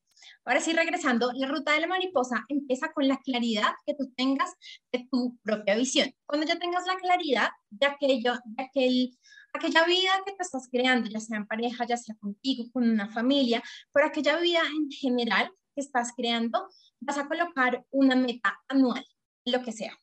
Ahora 0.46 0.62
sí, 0.62 0.74
regresando, 0.74 1.32
la 1.34 1.48
ruta 1.48 1.74
de 1.74 1.82
la 1.82 1.88
mariposa 1.88 2.46
empieza 2.50 2.92
con 2.92 3.08
la 3.08 3.18
claridad 3.18 3.72
que 3.86 3.94
tú 3.94 4.12
tengas 4.16 4.52
de 4.92 5.08
tu 5.12 5.38
propia 5.44 5.76
visión. 5.76 6.12
Cuando 6.26 6.48
ya 6.48 6.60
tengas 6.60 6.86
la 6.86 6.96
claridad 6.96 7.50
de, 7.70 7.88
aquello, 7.88 8.34
de 8.46 8.64
aquel, 8.64 9.18
aquella 9.54 9.86
vida 9.86 10.12
que 10.26 10.34
te 10.34 10.44
estás 10.44 10.68
creando, 10.72 11.10
ya 11.10 11.20
sea 11.20 11.38
en 11.38 11.48
pareja, 11.48 11.86
ya 11.86 11.98
sea 11.98 12.16
contigo, 12.16 12.66
con 12.72 12.90
una 12.90 13.10
familia, 13.10 13.62
pero 13.92 14.08
aquella 14.08 14.38
vida 14.38 14.62
en 14.62 14.90
general 14.90 15.52
que 15.76 15.82
estás 15.82 16.14
creando, 16.16 16.68
vas 17.00 17.18
a 17.18 17.28
colocar 17.28 17.86
una 17.92 18.16
meta 18.16 18.60
anual, 18.68 19.06
lo 19.46 19.64
que 19.64 19.72
sea. 19.72 19.98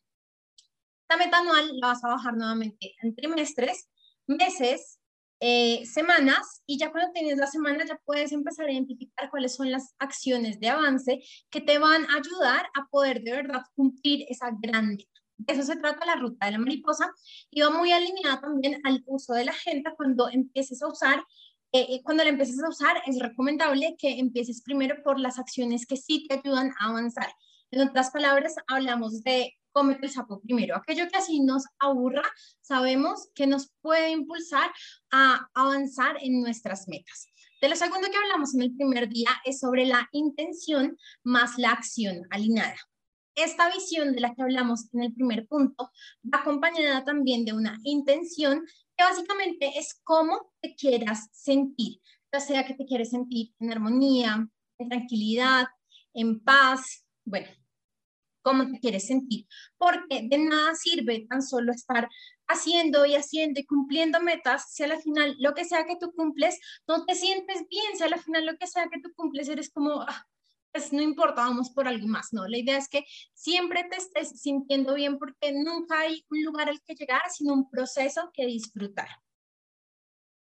La 1.08 1.16
meta 1.16 1.38
anual 1.38 1.78
la 1.78 1.88
vas 1.88 2.04
a 2.04 2.08
bajar 2.08 2.36
nuevamente 2.36 2.94
en 3.02 3.14
trimestres, 3.14 3.88
meses, 4.26 4.97
eh, 5.40 5.84
semanas 5.86 6.62
y 6.66 6.78
ya 6.78 6.90
cuando 6.90 7.12
tienes 7.12 7.38
la 7.38 7.46
semana 7.46 7.84
ya 7.86 8.00
puedes 8.04 8.32
empezar 8.32 8.66
a 8.66 8.72
identificar 8.72 9.30
cuáles 9.30 9.54
son 9.54 9.70
las 9.70 9.94
acciones 9.98 10.58
de 10.60 10.68
avance 10.68 11.22
que 11.50 11.60
te 11.60 11.78
van 11.78 12.04
a 12.06 12.16
ayudar 12.16 12.66
a 12.74 12.86
poder 12.90 13.22
de 13.22 13.32
verdad 13.32 13.62
cumplir 13.74 14.26
esa 14.28 14.50
gran 14.60 14.88
meta. 14.96 15.20
De 15.36 15.54
eso 15.54 15.62
se 15.62 15.76
trata 15.76 16.04
la 16.04 16.16
ruta 16.16 16.46
de 16.46 16.52
la 16.52 16.58
mariposa 16.58 17.10
y 17.50 17.60
va 17.60 17.70
muy 17.70 17.92
alineada 17.92 18.40
también 18.40 18.80
al 18.84 19.04
uso 19.06 19.34
de 19.34 19.44
la 19.44 19.52
agenda 19.52 19.94
cuando 19.96 20.28
empieces 20.28 20.82
a 20.82 20.88
usar 20.88 21.22
eh, 21.72 21.86
eh, 21.90 22.00
cuando 22.02 22.24
la 22.24 22.30
empieces 22.30 22.62
a 22.62 22.68
usar, 22.68 22.96
es 23.06 23.18
recomendable 23.18 23.94
que 23.98 24.18
empieces 24.18 24.62
primero 24.62 25.02
por 25.02 25.20
las 25.20 25.38
acciones 25.38 25.84
que 25.86 25.98
sí 25.98 26.26
te 26.26 26.36
ayudan 26.36 26.72
a 26.80 26.88
avanzar. 26.88 27.28
En 27.70 27.86
otras 27.86 28.10
palabras, 28.10 28.54
hablamos 28.66 29.22
de 29.22 29.52
cómete 29.72 30.06
el 30.06 30.12
sapo 30.12 30.40
primero. 30.40 30.76
Aquello 30.76 31.08
que 31.08 31.18
así 31.18 31.40
nos 31.40 31.64
aburra, 31.78 32.22
sabemos 32.60 33.28
que 33.34 33.46
nos 33.46 33.70
puede 33.80 34.10
impulsar 34.10 34.70
a 35.10 35.48
avanzar 35.54 36.16
en 36.20 36.40
nuestras 36.40 36.88
metas. 36.88 37.28
De 37.60 37.68
lo 37.68 37.74
segundo 37.74 38.08
que 38.10 38.16
hablamos 38.16 38.54
en 38.54 38.62
el 38.62 38.74
primer 38.74 39.08
día 39.08 39.30
es 39.44 39.58
sobre 39.58 39.84
la 39.84 40.08
intención 40.12 40.96
más 41.24 41.58
la 41.58 41.70
acción 41.70 42.22
alineada. 42.30 42.76
Esta 43.34 43.72
visión 43.72 44.14
de 44.14 44.20
la 44.20 44.34
que 44.34 44.42
hablamos 44.42 44.92
en 44.92 45.02
el 45.02 45.12
primer 45.12 45.46
punto 45.46 45.90
va 46.24 46.40
acompañada 46.40 47.04
también 47.04 47.44
de 47.44 47.52
una 47.52 47.78
intención 47.84 48.64
que 48.96 49.04
básicamente 49.04 49.72
es 49.76 50.00
cómo 50.04 50.52
te 50.60 50.74
quieras 50.74 51.28
sentir, 51.32 52.00
ya 52.32 52.40
sea 52.40 52.66
que 52.66 52.74
te 52.74 52.84
quieres 52.84 53.10
sentir 53.10 53.52
en 53.60 53.72
armonía, 53.72 54.48
en 54.78 54.88
tranquilidad, 54.88 55.66
en 56.14 56.40
paz, 56.40 57.04
bueno, 57.24 57.46
cómo 58.48 58.66
te 58.66 58.80
quieres 58.80 59.06
sentir, 59.06 59.46
porque 59.76 60.22
de 60.22 60.38
nada 60.38 60.74
sirve 60.74 61.26
tan 61.28 61.42
solo 61.42 61.70
estar 61.70 62.08
haciendo 62.46 63.04
y 63.04 63.14
haciendo 63.14 63.60
y 63.60 63.66
cumpliendo 63.66 64.22
metas, 64.22 64.72
si 64.72 64.84
a 64.84 64.86
la 64.86 64.98
final 64.98 65.36
lo 65.38 65.52
que 65.52 65.66
sea 65.66 65.84
que 65.84 65.96
tú 65.96 66.12
cumples 66.12 66.58
no 66.86 67.04
te 67.04 67.14
sientes 67.14 67.68
bien, 67.68 67.94
si 67.94 68.04
a 68.04 68.08
la 68.08 68.16
final 68.16 68.46
lo 68.46 68.56
que 68.56 68.66
sea 68.66 68.88
que 68.90 69.02
tú 69.02 69.12
cumples 69.14 69.50
eres 69.50 69.68
como, 69.68 70.00
ah, 70.00 70.26
pues 70.72 70.94
no 70.94 71.02
importa, 71.02 71.42
vamos 71.42 71.68
por 71.68 71.86
algo 71.86 72.06
más, 72.08 72.32
¿no? 72.32 72.48
La 72.48 72.56
idea 72.56 72.78
es 72.78 72.88
que 72.88 73.04
siempre 73.34 73.84
te 73.84 73.96
estés 73.96 74.40
sintiendo 74.40 74.94
bien 74.94 75.18
porque 75.18 75.52
nunca 75.52 76.00
hay 76.00 76.24
un 76.30 76.42
lugar 76.42 76.70
al 76.70 76.80
que 76.80 76.94
llegar, 76.94 77.20
sino 77.30 77.52
un 77.52 77.68
proceso 77.68 78.30
que 78.32 78.46
disfrutar. 78.46 79.08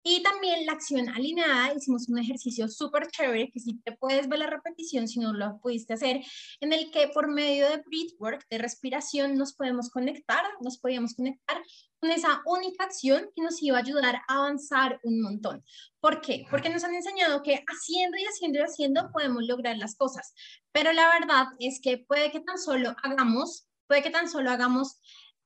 Y 0.05 0.23
también 0.23 0.67
la 0.67 0.73
acción 0.73 1.09
alineada, 1.09 1.75
hicimos 1.75 2.09
un 2.09 2.19
ejercicio 2.19 2.69
súper 2.69 3.07
chévere 3.09 3.51
que 3.53 3.61
si 3.61 3.79
te 3.79 3.93
puedes 3.93 4.29
ver 4.29 4.41
la 4.41 4.49
repetición, 4.49 5.07
si 5.07 5.21
no 5.21 5.33
lo 5.33 5.59
pudiste 5.61 5.95
hacer, 5.95 6.23
en 6.61 6.73
el 6.73 6.91
que 6.91 7.09
por 7.09 7.29
medio 7.29 7.69
de 7.69 7.83
breathwork, 7.87 8.45
de 8.49 8.59
respiración, 8.59 9.37
nos 9.37 9.53
podemos 9.55 9.91
conectar, 9.91 10.43
nos 10.61 10.79
podíamos 10.79 11.15
conectar 11.15 11.63
con 12.01 12.11
esa 12.11 12.43
única 12.47 12.85
acción 12.85 13.31
que 13.35 13.43
nos 13.43 13.63
iba 13.63 13.77
a 13.77 13.81
ayudar 13.81 14.17
a 14.27 14.39
avanzar 14.39 14.99
un 15.05 15.23
montón. 15.23 15.65
¿Por 16.01 16.21
qué? 16.21 16.47
Porque 16.51 16.69
nos 16.69 16.83
han 16.83 16.95
enseñado 16.97 17.45
que 17.45 17.65
haciendo 17.69 18.19
y 18.19 18.25
haciendo 18.25 18.59
y 18.59 18.63
haciendo 18.63 19.11
podemos 19.13 19.45
lograr 19.45 19.77
las 19.77 19.95
cosas, 19.95 20.35
pero 20.73 20.93
la 20.93 21.09
verdad 21.21 21.47
es 21.61 21.81
que 21.81 21.99
puede 21.99 22.33
que 22.33 22.41
tan 22.41 22.59
solo 22.59 22.97
hagamos, 23.05 23.69
puede 23.87 24.03
que 24.03 24.11
tan 24.11 24.29
solo 24.29 24.51
hagamos 24.51 25.01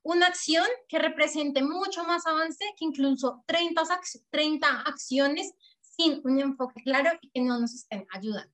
una 0.07 0.29
acción 0.29 0.65
que 0.89 1.01
represente 1.01 1.63
mucho 1.63 2.05
más 2.05 2.27
avance 2.27 2.65
que 2.79 2.85
incluso 2.85 3.43
30, 3.47 3.83
30 4.31 4.81
acciones 4.83 5.53
sin 5.81 6.21
un 6.25 6.39
enfoque 6.39 6.81
claro 6.83 7.11
y 7.21 7.31
que 7.31 7.41
no 7.41 7.59
nos 7.59 7.75
estén 7.75 8.07
ayudando. 8.13 8.53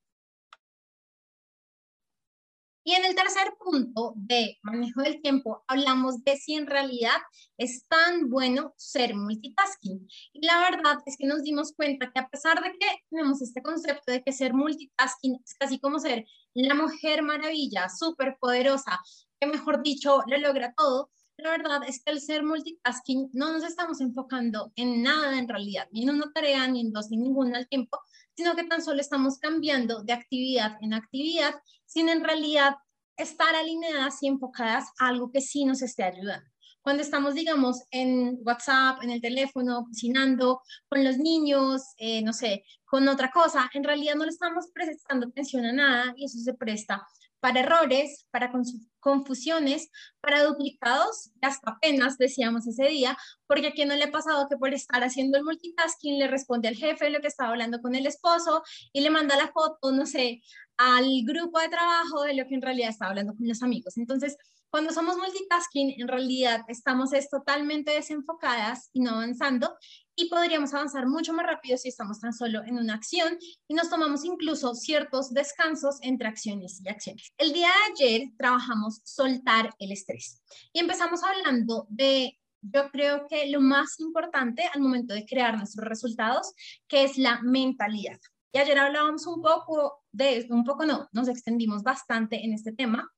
Y 2.84 2.94
en 2.94 3.04
el 3.04 3.14
tercer 3.14 3.52
punto 3.60 4.14
de 4.16 4.58
manejo 4.62 5.02
del 5.02 5.20
tiempo, 5.20 5.62
hablamos 5.68 6.24
de 6.24 6.36
si 6.36 6.54
en 6.54 6.66
realidad 6.66 7.18
es 7.58 7.86
tan 7.86 8.28
bueno 8.28 8.72
ser 8.76 9.14
multitasking. 9.14 10.08
Y 10.32 10.46
la 10.46 10.58
verdad 10.58 10.98
es 11.04 11.16
que 11.16 11.26
nos 11.26 11.42
dimos 11.42 11.74
cuenta 11.74 12.10
que 12.10 12.18
a 12.18 12.28
pesar 12.28 12.60
de 12.62 12.72
que 12.72 12.86
tenemos 13.10 13.40
este 13.42 13.62
concepto 13.62 14.10
de 14.10 14.22
que 14.22 14.32
ser 14.32 14.54
multitasking 14.54 15.38
es 15.44 15.54
casi 15.54 15.78
como 15.78 16.00
ser 16.00 16.24
la 16.54 16.74
mujer 16.74 17.22
maravilla, 17.22 17.88
súper 17.88 18.36
poderosa, 18.40 18.98
que 19.38 19.46
mejor 19.46 19.82
dicho, 19.82 20.22
lo 20.26 20.38
logra 20.38 20.74
todo, 20.76 21.10
la 21.42 21.50
verdad 21.50 21.80
es 21.86 22.02
que 22.02 22.12
al 22.12 22.20
ser 22.20 22.42
multitasking 22.42 23.30
no 23.32 23.52
nos 23.52 23.64
estamos 23.64 24.00
enfocando 24.00 24.72
en 24.76 25.02
nada 25.02 25.38
en 25.38 25.48
realidad, 25.48 25.88
ni 25.92 26.04
en 26.04 26.10
una 26.10 26.32
tarea, 26.32 26.66
ni 26.68 26.80
en 26.80 26.92
dos, 26.92 27.10
ni 27.10 27.16
ninguna 27.16 27.58
al 27.58 27.68
tiempo, 27.68 27.98
sino 28.36 28.54
que 28.54 28.64
tan 28.64 28.82
solo 28.82 29.00
estamos 29.00 29.38
cambiando 29.38 30.02
de 30.02 30.12
actividad 30.12 30.78
en 30.80 30.94
actividad, 30.94 31.54
sin 31.84 32.08
en 32.08 32.24
realidad 32.24 32.76
estar 33.16 33.54
alineadas 33.54 34.22
y 34.22 34.28
enfocadas 34.28 34.88
a 34.98 35.08
algo 35.08 35.30
que 35.30 35.40
sí 35.40 35.64
nos 35.64 35.82
esté 35.82 36.04
ayudando. 36.04 36.48
Cuando 36.80 37.02
estamos, 37.02 37.34
digamos, 37.34 37.82
en 37.90 38.38
WhatsApp, 38.44 39.02
en 39.02 39.10
el 39.10 39.20
teléfono, 39.20 39.84
cocinando, 39.84 40.62
con 40.88 41.04
los 41.04 41.16
niños, 41.16 41.82
eh, 41.96 42.22
no 42.22 42.32
sé, 42.32 42.64
con 42.84 43.06
otra 43.06 43.30
cosa, 43.30 43.70
en 43.74 43.84
realidad 43.84 44.16
no 44.16 44.24
le 44.24 44.30
estamos 44.30 44.66
prestando 44.74 45.28
atención 45.28 45.64
a 45.64 45.72
nada 45.72 46.14
y 46.16 46.24
eso 46.24 46.38
se 46.38 46.54
presta 46.54 47.06
para 47.42 47.58
errores, 47.58 48.28
para 48.30 48.52
confusiones, 49.00 49.90
para 50.20 50.44
duplicados, 50.44 51.32
hasta 51.40 51.72
apenas 51.72 52.16
decíamos 52.16 52.68
ese 52.68 52.84
día, 52.84 53.18
porque 53.48 53.66
a 53.66 53.72
quien 53.72 53.88
no 53.88 53.96
le 53.96 54.04
ha 54.04 54.12
pasado 54.12 54.46
que 54.48 54.56
por 54.56 54.72
estar 54.72 55.02
haciendo 55.02 55.38
el 55.38 55.44
multitasking 55.44 56.20
le 56.20 56.28
responde 56.28 56.68
al 56.68 56.76
jefe 56.76 57.10
lo 57.10 57.20
que 57.20 57.26
estaba 57.26 57.50
hablando 57.50 57.82
con 57.82 57.96
el 57.96 58.06
esposo 58.06 58.62
y 58.92 59.00
le 59.00 59.10
manda 59.10 59.36
la 59.36 59.48
foto, 59.48 59.90
no 59.90 60.06
sé, 60.06 60.40
al 60.76 61.04
grupo 61.24 61.58
de 61.58 61.68
trabajo 61.68 62.22
de 62.22 62.34
lo 62.34 62.46
que 62.46 62.54
en 62.54 62.62
realidad 62.62 62.90
estaba 62.90 63.10
hablando 63.10 63.34
con 63.34 63.48
los 63.48 63.60
amigos. 63.64 63.98
Entonces, 63.98 64.36
cuando 64.72 64.90
somos 64.90 65.18
multitasking, 65.18 66.00
en 66.00 66.08
realidad 66.08 66.64
estamos 66.66 67.12
es 67.12 67.28
totalmente 67.28 67.90
desenfocadas 67.90 68.88
y 68.94 69.00
no 69.00 69.10
avanzando 69.10 69.76
y 70.16 70.30
podríamos 70.30 70.72
avanzar 70.72 71.06
mucho 71.06 71.34
más 71.34 71.44
rápido 71.44 71.76
si 71.76 71.90
estamos 71.90 72.20
tan 72.20 72.32
solo 72.32 72.64
en 72.64 72.78
una 72.78 72.94
acción 72.94 73.36
y 73.68 73.74
nos 73.74 73.90
tomamos 73.90 74.24
incluso 74.24 74.74
ciertos 74.74 75.34
descansos 75.34 75.98
entre 76.00 76.26
acciones 76.26 76.80
y 76.82 76.88
acciones. 76.88 77.34
El 77.36 77.52
día 77.52 77.68
de 77.68 77.92
ayer 77.92 78.28
trabajamos 78.38 79.02
soltar 79.04 79.74
el 79.78 79.92
estrés 79.92 80.42
y 80.72 80.78
empezamos 80.78 81.20
hablando 81.22 81.86
de, 81.90 82.40
yo 82.62 82.90
creo 82.90 83.26
que 83.28 83.50
lo 83.50 83.60
más 83.60 84.00
importante 84.00 84.64
al 84.72 84.80
momento 84.80 85.12
de 85.12 85.26
crear 85.26 85.54
nuestros 85.54 85.86
resultados, 85.86 86.54
que 86.88 87.04
es 87.04 87.18
la 87.18 87.42
mentalidad. 87.42 88.18
Y 88.54 88.58
ayer 88.58 88.78
hablábamos 88.78 89.26
un 89.26 89.42
poco 89.42 90.02
de, 90.12 90.46
un 90.48 90.64
poco 90.64 90.86
no, 90.86 91.10
nos 91.12 91.28
extendimos 91.28 91.82
bastante 91.82 92.42
en 92.42 92.54
este 92.54 92.72
tema, 92.72 93.12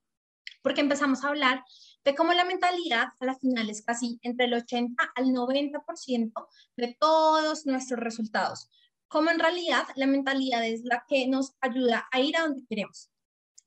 porque 0.64 0.80
empezamos 0.80 1.22
a 1.22 1.28
hablar 1.28 1.62
de 2.04 2.14
cómo 2.14 2.32
la 2.32 2.46
mentalidad 2.46 3.08
a 3.20 3.26
la 3.26 3.34
final 3.34 3.68
es 3.68 3.82
casi 3.82 4.18
entre 4.22 4.46
el 4.46 4.54
80 4.54 5.12
al 5.14 5.26
90% 5.26 6.32
de 6.76 6.96
todos 6.98 7.66
nuestros 7.66 8.00
resultados. 8.00 8.70
Como 9.06 9.30
en 9.30 9.38
realidad 9.38 9.84
la 9.94 10.06
mentalidad 10.06 10.66
es 10.66 10.82
la 10.84 11.04
que 11.06 11.28
nos 11.28 11.54
ayuda 11.60 12.08
a 12.10 12.18
ir 12.18 12.38
a 12.38 12.44
donde 12.44 12.64
queremos. 12.66 13.10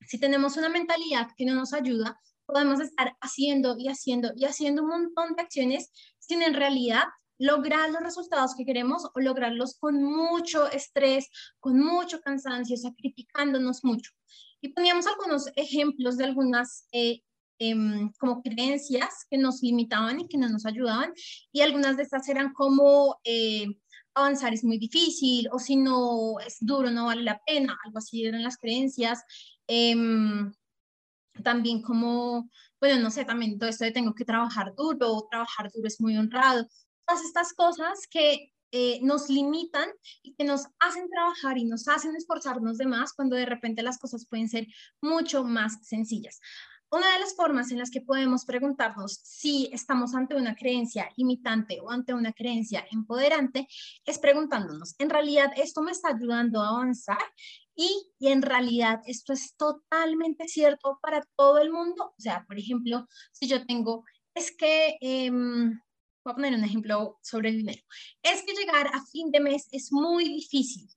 Si 0.07 0.19
tenemos 0.19 0.57
una 0.57 0.69
mentalidad 0.69 1.29
que 1.37 1.45
no 1.45 1.53
nos 1.53 1.71
ayuda, 1.73 2.19
podemos 2.47 2.79
estar 2.79 3.15
haciendo 3.21 3.77
y 3.77 3.89
haciendo 3.89 4.31
y 4.35 4.45
haciendo 4.45 4.81
un 4.81 4.89
montón 4.89 5.35
de 5.35 5.43
acciones 5.43 5.91
sin 6.17 6.41
en 6.41 6.55
realidad 6.55 7.03
lograr 7.39 7.89
los 7.91 8.01
resultados 8.01 8.55
que 8.55 8.65
queremos 8.65 9.05
o 9.13 9.19
lograrlos 9.19 9.77
con 9.79 10.03
mucho 10.03 10.69
estrés, 10.71 11.29
con 11.59 11.79
mucho 11.79 12.19
cansancio, 12.21 12.77
sacrificándonos 12.77 13.83
mucho. 13.83 14.11
Y 14.61 14.69
poníamos 14.69 15.05
algunos 15.07 15.47
ejemplos 15.55 16.17
de 16.17 16.25
algunas 16.25 16.87
eh, 16.91 17.21
Em, 17.59 18.11
como 18.19 18.43
creencias 18.43 19.25
que 19.31 19.37
nos 19.37 19.63
limitaban 19.63 20.19
y 20.19 20.27
que 20.27 20.37
no 20.37 20.47
nos 20.47 20.65
ayudaban. 20.65 21.13
Y 21.51 21.61
algunas 21.61 21.97
de 21.97 22.03
estas 22.03 22.29
eran 22.29 22.53
como 22.53 23.19
eh, 23.23 23.65
avanzar 24.13 24.53
es 24.53 24.63
muy 24.63 24.77
difícil 24.77 25.49
o 25.51 25.57
si 25.59 25.75
no 25.75 26.39
es 26.39 26.57
duro 26.59 26.91
no 26.91 27.05
vale 27.05 27.23
la 27.23 27.41
pena, 27.45 27.77
algo 27.83 27.97
así 27.97 28.25
eran 28.25 28.43
las 28.43 28.57
creencias. 28.57 29.23
Em, 29.67 30.53
también 31.43 31.81
como, 31.81 32.49
bueno, 32.79 33.01
no 33.01 33.11
sé, 33.11 33.25
también 33.25 33.57
todo 33.59 33.69
esto 33.69 33.85
de 33.85 33.91
tengo 33.91 34.13
que 34.13 34.25
trabajar 34.25 34.73
duro, 34.75 35.27
trabajar 35.29 35.71
duro 35.73 35.87
es 35.87 35.99
muy 36.01 36.17
honrado. 36.17 36.67
Todas 37.07 37.23
estas 37.23 37.53
cosas 37.53 38.07
que 38.09 38.51
eh, 38.71 38.99
nos 39.01 39.29
limitan 39.29 39.89
y 40.21 40.35
que 40.35 40.43
nos 40.43 40.65
hacen 40.79 41.09
trabajar 41.09 41.57
y 41.57 41.65
nos 41.65 41.87
hacen 41.87 42.15
esforzarnos 42.15 42.77
de 42.77 42.85
más 42.85 43.13
cuando 43.13 43.35
de 43.37 43.45
repente 43.45 43.81
las 43.81 43.97
cosas 43.97 44.27
pueden 44.29 44.49
ser 44.49 44.67
mucho 45.01 45.43
más 45.45 45.87
sencillas. 45.87 46.39
Una 46.89 47.11
de 47.13 47.19
las 47.19 47.35
formas 47.35 47.71
en 47.71 47.79
las 47.79 47.91
que 47.91 47.99
podemos 47.99 48.45
preguntarnos 48.45 49.19
si 49.23 49.69
estamos 49.73 50.15
ante 50.15 50.35
una 50.35 50.55
creencia 50.55 51.09
limitante 51.17 51.81
o 51.81 51.91
ante 51.91 52.13
una 52.13 52.31
creencia 52.31 52.85
empoderante 52.91 53.67
es 54.05 54.19
preguntándonos, 54.19 54.95
¿en 54.97 55.09
realidad 55.09 55.51
esto 55.57 55.81
me 55.81 55.91
está 55.91 56.09
ayudando 56.09 56.61
a 56.61 56.69
avanzar? 56.69 57.17
Y, 57.75 58.11
en 58.21 58.41
realidad 58.41 59.01
esto 59.05 59.33
es 59.33 59.55
totalmente 59.55 60.47
cierto 60.47 60.97
para 61.01 61.21
todo 61.35 61.59
el 61.59 61.71
mundo. 61.71 62.13
O 62.17 62.21
sea, 62.21 62.45
por 62.47 62.57
ejemplo, 62.57 63.07
si 63.31 63.47
yo 63.47 63.65
tengo, 63.65 64.03
es 64.33 64.55
que, 64.55 64.97
em, 65.01 65.79
voy 66.27 66.33
a 66.33 66.35
poner 66.35 66.53
un 66.53 66.63
ejemplo 66.63 67.17
sobre 67.21 67.49
el 67.49 67.57
dinero, 67.57 67.81
es 68.21 68.43
que 68.43 68.53
llegar 68.53 68.87
a 68.87 69.05
fin 69.05 69.31
de 69.31 69.39
mes 69.39 69.67
es 69.71 69.91
muy 69.91 70.25
difícil. 70.25 70.87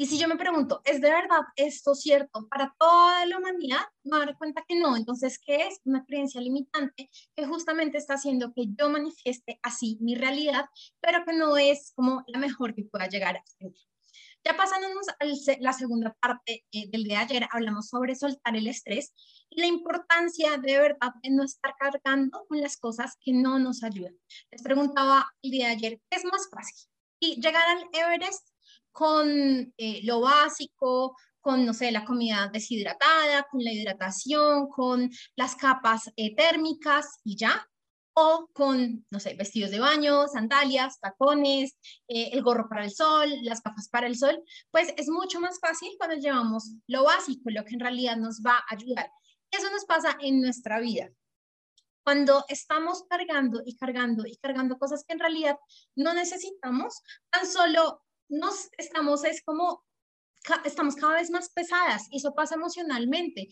Y 0.00 0.06
si 0.06 0.16
yo 0.16 0.28
me 0.28 0.36
pregunto, 0.36 0.80
¿es 0.84 1.00
de 1.00 1.10
verdad 1.10 1.40
esto 1.56 1.92
cierto 1.94 2.46
para 2.48 2.72
toda 2.78 3.26
la 3.26 3.38
humanidad? 3.38 3.80
Me 4.04 4.10
voy 4.10 4.22
a 4.22 4.26
dar 4.26 4.38
cuenta 4.38 4.64
que 4.68 4.78
no. 4.78 4.96
Entonces, 4.96 5.40
¿qué 5.44 5.66
es? 5.66 5.80
Una 5.84 6.04
creencia 6.04 6.40
limitante 6.40 7.10
que 7.34 7.46
justamente 7.46 7.98
está 7.98 8.14
haciendo 8.14 8.52
que 8.54 8.66
yo 8.78 8.88
manifieste 8.90 9.58
así 9.60 9.98
mi 10.00 10.14
realidad, 10.14 10.66
pero 11.00 11.24
que 11.24 11.32
no 11.32 11.56
es 11.56 11.92
como 11.96 12.22
la 12.28 12.38
mejor 12.38 12.76
que 12.76 12.84
pueda 12.84 13.08
llegar 13.08 13.38
a 13.38 13.42
ser. 13.44 13.72
Ya 14.44 14.56
pasándonos 14.56 15.08
a 15.08 15.24
la 15.60 15.72
segunda 15.72 16.14
parte 16.20 16.64
eh, 16.72 16.88
del 16.90 17.04
día 17.04 17.18
de 17.18 17.24
ayer, 17.24 17.48
hablamos 17.50 17.88
sobre 17.88 18.14
soltar 18.14 18.56
el 18.56 18.66
estrés 18.66 19.12
y 19.50 19.60
la 19.60 19.66
importancia 19.66 20.56
de 20.56 20.78
verdad 20.78 21.12
de 21.22 21.30
no 21.30 21.44
estar 21.44 21.74
cargando 21.78 22.44
con 22.48 22.60
las 22.60 22.76
cosas 22.76 23.16
que 23.20 23.32
no 23.32 23.58
nos 23.58 23.82
ayudan. 23.82 24.16
Les 24.50 24.62
preguntaba 24.62 25.26
el 25.42 25.50
día 25.50 25.66
de 25.66 25.72
ayer, 25.72 26.00
¿qué 26.08 26.18
es 26.18 26.24
más 26.24 26.48
fácil? 26.50 26.88
Y 27.20 27.40
llegar 27.40 27.68
al 27.68 27.88
Everest 27.92 28.48
con 28.92 29.28
eh, 29.76 30.00
lo 30.04 30.20
básico, 30.20 31.16
con, 31.40 31.64
no 31.64 31.72
sé, 31.72 31.90
la 31.92 32.04
comida 32.04 32.50
deshidratada, 32.52 33.46
con 33.50 33.62
la 33.62 33.72
hidratación, 33.72 34.68
con 34.68 35.10
las 35.36 35.56
capas 35.56 36.10
eh, 36.16 36.34
térmicas 36.34 37.20
y 37.24 37.36
ya, 37.36 37.66
o 38.20 38.50
con, 38.52 39.06
no 39.10 39.20
sé, 39.20 39.34
vestidos 39.34 39.70
de 39.70 39.78
baño, 39.78 40.26
sandalias, 40.26 40.98
tacones, 40.98 41.78
eh, 42.08 42.30
el 42.32 42.42
gorro 42.42 42.68
para 42.68 42.84
el 42.84 42.90
sol, 42.90 43.28
las 43.42 43.62
gafas 43.62 43.88
para 43.88 44.08
el 44.08 44.16
sol, 44.16 44.42
pues 44.72 44.92
es 44.96 45.08
mucho 45.08 45.40
más 45.40 45.60
fácil 45.60 45.90
cuando 45.98 46.16
llevamos 46.16 46.72
lo 46.88 47.04
básico, 47.04 47.50
lo 47.50 47.64
que 47.64 47.74
en 47.74 47.80
realidad 47.80 48.16
nos 48.16 48.40
va 48.44 48.56
a 48.56 48.74
ayudar. 48.74 49.08
Eso 49.52 49.70
nos 49.70 49.84
pasa 49.84 50.18
en 50.20 50.40
nuestra 50.40 50.80
vida. 50.80 51.10
Cuando 52.02 52.44
estamos 52.48 53.04
cargando 53.08 53.62
y 53.64 53.76
cargando 53.76 54.26
y 54.26 54.36
cargando 54.38 54.78
cosas 54.78 55.04
que 55.04 55.12
en 55.12 55.20
realidad 55.20 55.56
no 55.94 56.12
necesitamos, 56.12 57.00
tan 57.30 57.46
solo 57.46 58.02
nos 58.28 58.68
estamos, 58.78 59.24
es 59.24 59.42
como, 59.44 59.84
estamos 60.64 60.96
cada 60.96 61.14
vez 61.14 61.30
más 61.30 61.50
pesadas 61.50 62.08
y 62.10 62.16
eso 62.16 62.34
pasa 62.34 62.56
emocionalmente. 62.56 63.48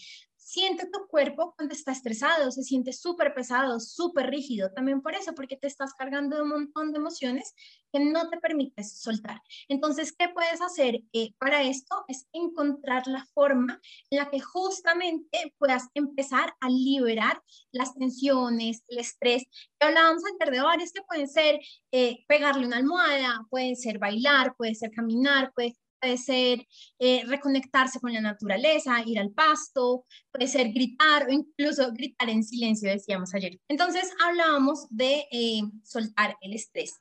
Siente 0.46 0.86
tu 0.86 1.08
cuerpo 1.08 1.54
cuando 1.56 1.74
está 1.74 1.90
estresado, 1.90 2.52
se 2.52 2.62
siente 2.62 2.92
súper 2.92 3.34
pesado, 3.34 3.80
súper 3.80 4.30
rígido, 4.30 4.70
también 4.70 5.02
por 5.02 5.16
eso, 5.16 5.34
porque 5.34 5.56
te 5.56 5.66
estás 5.66 5.92
cargando 5.94 6.36
de 6.36 6.42
un 6.42 6.50
montón 6.50 6.92
de 6.92 6.98
emociones 6.98 7.52
que 7.92 7.98
no 7.98 8.30
te 8.30 8.38
permites 8.38 9.00
soltar. 9.00 9.42
Entonces, 9.68 10.14
¿qué 10.16 10.28
puedes 10.28 10.62
hacer 10.62 11.02
eh, 11.12 11.32
para 11.38 11.64
esto? 11.64 12.04
Es 12.06 12.28
encontrar 12.32 13.08
la 13.08 13.26
forma 13.34 13.80
en 14.08 14.18
la 14.18 14.30
que 14.30 14.38
justamente 14.38 15.52
puedas 15.58 15.88
empezar 15.94 16.54
a 16.60 16.70
liberar 16.70 17.42
las 17.72 17.94
tensiones, 17.94 18.84
el 18.86 18.98
estrés. 18.98 19.46
Hablábamos 19.80 20.22
ayer 20.24 20.54
de 20.54 20.60
varios 20.60 20.92
que 20.92 21.02
pueden 21.02 21.28
ser 21.28 21.58
eh, 21.90 22.24
pegarle 22.28 22.66
una 22.66 22.76
almohada, 22.76 23.44
pueden 23.50 23.74
ser 23.74 23.98
bailar, 23.98 24.54
puede 24.56 24.76
ser 24.76 24.92
caminar, 24.92 25.52
puede 25.54 25.74
puede 26.06 26.18
ser 26.18 26.64
eh, 27.00 27.24
reconectarse 27.26 27.98
con 27.98 28.12
la 28.12 28.20
naturaleza, 28.20 29.02
ir 29.04 29.18
al 29.18 29.32
pasto, 29.32 30.04
puede 30.30 30.46
ser 30.46 30.72
gritar 30.72 31.26
o 31.26 31.32
incluso 31.32 31.90
gritar 31.92 32.30
en 32.30 32.44
silencio, 32.44 32.88
decíamos 32.88 33.34
ayer. 33.34 33.58
Entonces 33.66 34.08
hablábamos 34.24 34.86
de 34.88 35.26
eh, 35.32 35.62
soltar 35.82 36.36
el 36.40 36.54
estrés. 36.54 36.94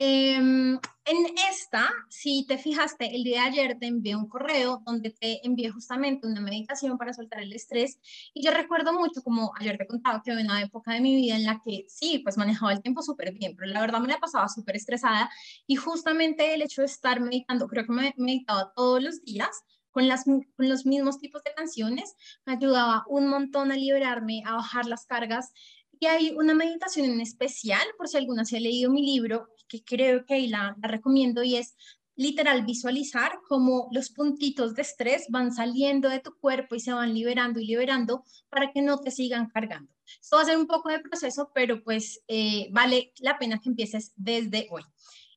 Em, 0.00 0.78
en 1.06 1.26
esta, 1.50 1.90
si 2.08 2.46
te 2.46 2.56
fijaste, 2.56 3.16
el 3.16 3.24
día 3.24 3.42
de 3.42 3.48
ayer 3.48 3.78
te 3.80 3.86
envié 3.86 4.14
un 4.14 4.28
correo 4.28 4.80
donde 4.86 5.10
te 5.10 5.44
envié 5.44 5.70
justamente 5.70 6.28
una 6.28 6.40
meditación 6.40 6.96
para 6.98 7.12
soltar 7.12 7.40
el 7.40 7.52
estrés. 7.52 7.98
Y 8.32 8.44
yo 8.44 8.52
recuerdo 8.52 8.92
mucho, 8.92 9.22
como 9.22 9.52
ayer 9.58 9.76
te 9.76 9.88
contaba, 9.88 10.22
que 10.22 10.30
había 10.30 10.44
una 10.44 10.62
época 10.62 10.92
de 10.92 11.00
mi 11.00 11.16
vida 11.16 11.34
en 11.34 11.46
la 11.46 11.60
que 11.64 11.86
sí, 11.88 12.20
pues 12.20 12.36
manejaba 12.36 12.72
el 12.72 12.80
tiempo 12.80 13.02
súper 13.02 13.32
bien, 13.32 13.56
pero 13.56 13.72
la 13.72 13.80
verdad 13.80 13.98
me 14.00 14.06
la 14.08 14.18
pasaba 14.20 14.48
súper 14.48 14.76
estresada. 14.76 15.30
Y 15.66 15.74
justamente 15.76 16.54
el 16.54 16.62
hecho 16.62 16.82
de 16.82 16.86
estar 16.86 17.20
meditando, 17.20 17.66
creo 17.66 17.84
que 17.84 17.92
me 17.92 18.14
meditaba 18.18 18.72
todos 18.76 19.02
los 19.02 19.24
días, 19.24 19.64
con, 19.90 20.06
las, 20.06 20.24
con, 20.24 20.68
los 20.68 20.86
mismos 20.86 21.18
tipos 21.18 21.42
de 21.42 21.54
canciones, 21.54 22.14
me 22.46 22.52
ayudaba 22.52 23.04
un 23.08 23.28
montón 23.28 23.72
a 23.72 23.76
liberarme, 23.76 24.42
a 24.46 24.54
bajar 24.54 24.86
las 24.86 25.06
cargas. 25.06 25.52
Y 25.98 26.06
hay 26.06 26.30
una 26.36 26.54
meditación 26.54 27.06
en 27.06 27.20
especial, 27.20 27.82
por 27.96 28.06
si 28.06 28.16
alguna 28.16 28.44
se 28.44 28.58
ha 28.58 28.60
leído 28.60 28.92
mi 28.92 29.04
libro, 29.04 29.48
que 29.68 29.84
creo 29.84 30.24
que 30.26 30.48
la, 30.48 30.76
la 30.80 30.88
recomiendo, 30.88 31.42
y 31.42 31.56
es 31.56 31.76
literal 32.18 32.64
visualizar 32.64 33.38
cómo 33.48 33.88
los 33.92 34.10
puntitos 34.10 34.74
de 34.74 34.82
estrés 34.82 35.26
van 35.28 35.54
saliendo 35.54 36.08
de 36.08 36.18
tu 36.18 36.36
cuerpo 36.36 36.74
y 36.74 36.80
se 36.80 36.92
van 36.92 37.14
liberando 37.14 37.60
y 37.60 37.66
liberando 37.66 38.24
para 38.48 38.72
que 38.72 38.82
no 38.82 38.98
te 38.98 39.12
sigan 39.12 39.48
cargando. 39.48 39.92
Esto 40.20 40.36
va 40.36 40.42
a 40.42 40.46
ser 40.46 40.56
un 40.58 40.66
poco 40.66 40.88
de 40.88 40.98
proceso, 40.98 41.52
pero 41.54 41.82
pues 41.84 42.20
eh, 42.26 42.68
vale 42.72 43.12
la 43.20 43.38
pena 43.38 43.60
que 43.60 43.68
empieces 43.68 44.12
desde 44.16 44.66
hoy. 44.70 44.82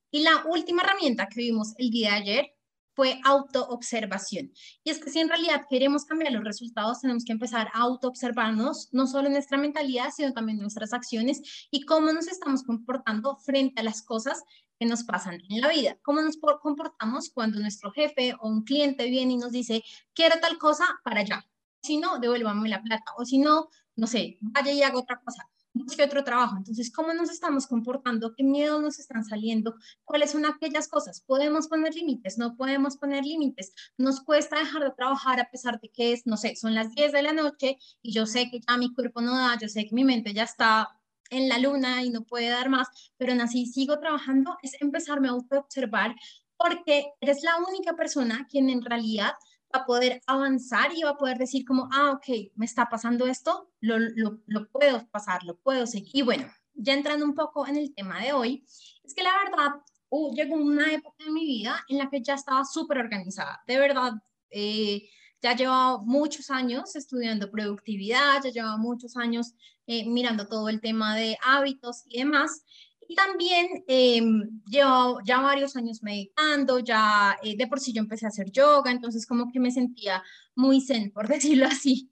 Y 0.09 0.23
la 0.23 0.43
última 0.47 0.81
herramienta 0.81 1.27
que 1.27 1.41
vimos 1.41 1.73
el 1.77 1.91
día 1.91 2.11
de 2.11 2.15
ayer 2.15 2.55
fue 3.01 3.19
autoobservación. 3.23 4.53
Y 4.83 4.91
es 4.91 5.03
que 5.03 5.09
si 5.09 5.19
en 5.21 5.27
realidad 5.27 5.65
queremos 5.67 6.05
cambiar 6.05 6.33
los 6.33 6.43
resultados, 6.43 7.01
tenemos 7.01 7.25
que 7.25 7.31
empezar 7.31 7.67
a 7.73 7.79
autoobservarnos, 7.79 8.89
no 8.91 9.07
solo 9.07 9.25
en 9.25 9.33
nuestra 9.33 9.57
mentalidad, 9.57 10.11
sino 10.15 10.33
también 10.33 10.59
nuestras 10.59 10.93
acciones 10.93 11.67
y 11.71 11.83
cómo 11.87 12.13
nos 12.13 12.27
estamos 12.27 12.61
comportando 12.61 13.37
frente 13.37 13.81
a 13.81 13.83
las 13.83 14.03
cosas 14.03 14.43
que 14.79 14.85
nos 14.85 15.03
pasan 15.03 15.41
en 15.49 15.61
la 15.61 15.69
vida. 15.69 15.97
Cómo 16.03 16.21
nos 16.21 16.37
comportamos 16.61 17.31
cuando 17.33 17.59
nuestro 17.59 17.91
jefe 17.91 18.35
o 18.39 18.47
un 18.47 18.65
cliente 18.65 19.09
viene 19.09 19.33
y 19.33 19.37
nos 19.37 19.51
dice, 19.51 19.83
quiero 20.13 20.39
tal 20.39 20.59
cosa 20.59 20.85
para 21.03 21.21
allá. 21.21 21.43
Si 21.81 21.97
no, 21.97 22.19
devuélvame 22.19 22.69
la 22.69 22.83
plata. 22.83 23.13
O 23.17 23.25
si 23.25 23.39
no, 23.39 23.69
no 23.95 24.05
sé, 24.05 24.37
vaya 24.41 24.73
y 24.73 24.83
haga 24.83 24.99
otra 24.99 25.19
cosa 25.25 25.49
busque 25.73 26.03
otro 26.03 26.23
trabajo. 26.23 26.57
Entonces, 26.57 26.91
¿cómo 26.91 27.13
nos 27.13 27.29
estamos 27.29 27.67
comportando? 27.67 28.33
¿Qué 28.35 28.43
miedos 28.43 28.81
nos 28.81 28.99
están 28.99 29.23
saliendo? 29.23 29.75
¿Cuáles 30.03 30.31
son 30.31 30.45
aquellas 30.45 30.87
cosas? 30.87 31.21
¿Podemos 31.21 31.67
poner 31.67 31.93
límites? 31.93 32.37
¿No 32.37 32.55
podemos 32.55 32.97
poner 32.97 33.25
límites? 33.25 33.73
¿Nos 33.97 34.21
cuesta 34.21 34.59
dejar 34.59 34.83
de 34.83 34.91
trabajar 34.91 35.39
a 35.39 35.49
pesar 35.49 35.79
de 35.79 35.89
que 35.89 36.13
es, 36.13 36.25
no 36.25 36.37
sé, 36.37 36.55
son 36.55 36.75
las 36.75 36.93
10 36.93 37.11
de 37.11 37.21
la 37.21 37.33
noche 37.33 37.77
y 38.01 38.13
yo 38.13 38.25
sé 38.25 38.49
que 38.49 38.59
ya 38.67 38.77
mi 38.77 38.93
cuerpo 38.93 39.21
no 39.21 39.35
da, 39.37 39.57
yo 39.59 39.67
sé 39.67 39.85
que 39.85 39.95
mi 39.95 40.03
mente 40.03 40.33
ya 40.33 40.43
está 40.43 40.89
en 41.29 41.47
la 41.47 41.57
luna 41.57 42.03
y 42.03 42.09
no 42.09 42.23
puede 42.23 42.49
dar 42.49 42.69
más, 42.69 42.87
pero 43.17 43.31
aún 43.31 43.41
así 43.41 43.65
sigo 43.65 43.99
trabajando? 43.99 44.57
Es 44.61 44.81
empezarme 44.81 45.29
a 45.29 45.31
auto-observar 45.31 46.15
porque 46.57 47.05
eres 47.21 47.41
la 47.43 47.57
única 47.57 47.95
persona 47.95 48.45
quien 48.49 48.69
en 48.69 48.83
realidad 48.83 49.33
va 49.73 49.81
a 49.81 49.85
poder 49.85 50.21
avanzar 50.27 50.91
y 50.95 51.03
va 51.03 51.11
a 51.11 51.17
poder 51.17 51.37
decir 51.37 51.65
como, 51.65 51.87
ah, 51.91 52.11
ok, 52.11 52.51
me 52.55 52.65
está 52.65 52.89
pasando 52.89 53.27
esto, 53.27 53.71
lo, 53.79 53.99
lo, 53.99 54.39
lo 54.45 54.69
puedo 54.69 55.07
pasar, 55.09 55.43
lo 55.43 55.57
puedo 55.57 55.87
seguir. 55.87 56.11
Y 56.13 56.21
bueno, 56.21 56.51
ya 56.73 56.93
entrando 56.93 57.25
un 57.25 57.35
poco 57.35 57.67
en 57.67 57.77
el 57.77 57.93
tema 57.93 58.21
de 58.21 58.33
hoy, 58.33 58.65
es 59.03 59.13
que 59.13 59.23
la 59.23 59.31
verdad, 59.43 59.81
uh, 60.09 60.33
llegó 60.33 60.55
una 60.55 60.91
época 60.93 61.23
de 61.23 61.31
mi 61.31 61.45
vida 61.45 61.83
en 61.87 61.97
la 61.97 62.09
que 62.09 62.21
ya 62.21 62.35
estaba 62.35 62.65
súper 62.65 62.97
organizada. 62.97 63.61
De 63.67 63.77
verdad, 63.77 64.13
eh, 64.49 65.09
ya 65.41 65.55
llevaba 65.55 65.99
muchos 66.03 66.49
años 66.51 66.95
estudiando 66.95 67.49
productividad, 67.49 68.43
ya 68.43 68.51
llevaba 68.51 68.77
muchos 68.77 69.17
años 69.17 69.53
eh, 69.87 70.05
mirando 70.07 70.47
todo 70.47 70.69
el 70.69 70.81
tema 70.81 71.15
de 71.15 71.37
hábitos 71.43 72.03
y 72.07 72.19
demás. 72.19 72.63
Y 73.11 73.15
también 73.15 73.83
eh, 73.89 74.21
llevo 74.69 75.19
ya 75.25 75.41
varios 75.41 75.75
años 75.75 76.01
meditando, 76.01 76.79
ya 76.79 77.37
eh, 77.43 77.57
de 77.57 77.67
por 77.67 77.81
sí 77.81 77.91
yo 77.91 78.01
empecé 78.01 78.25
a 78.25 78.29
hacer 78.29 78.49
yoga, 78.51 78.89
entonces 78.89 79.27
como 79.27 79.51
que 79.51 79.59
me 79.59 79.69
sentía 79.69 80.23
muy 80.55 80.79
zen, 80.79 81.11
por 81.11 81.27
decirlo 81.27 81.65
así. 81.67 82.09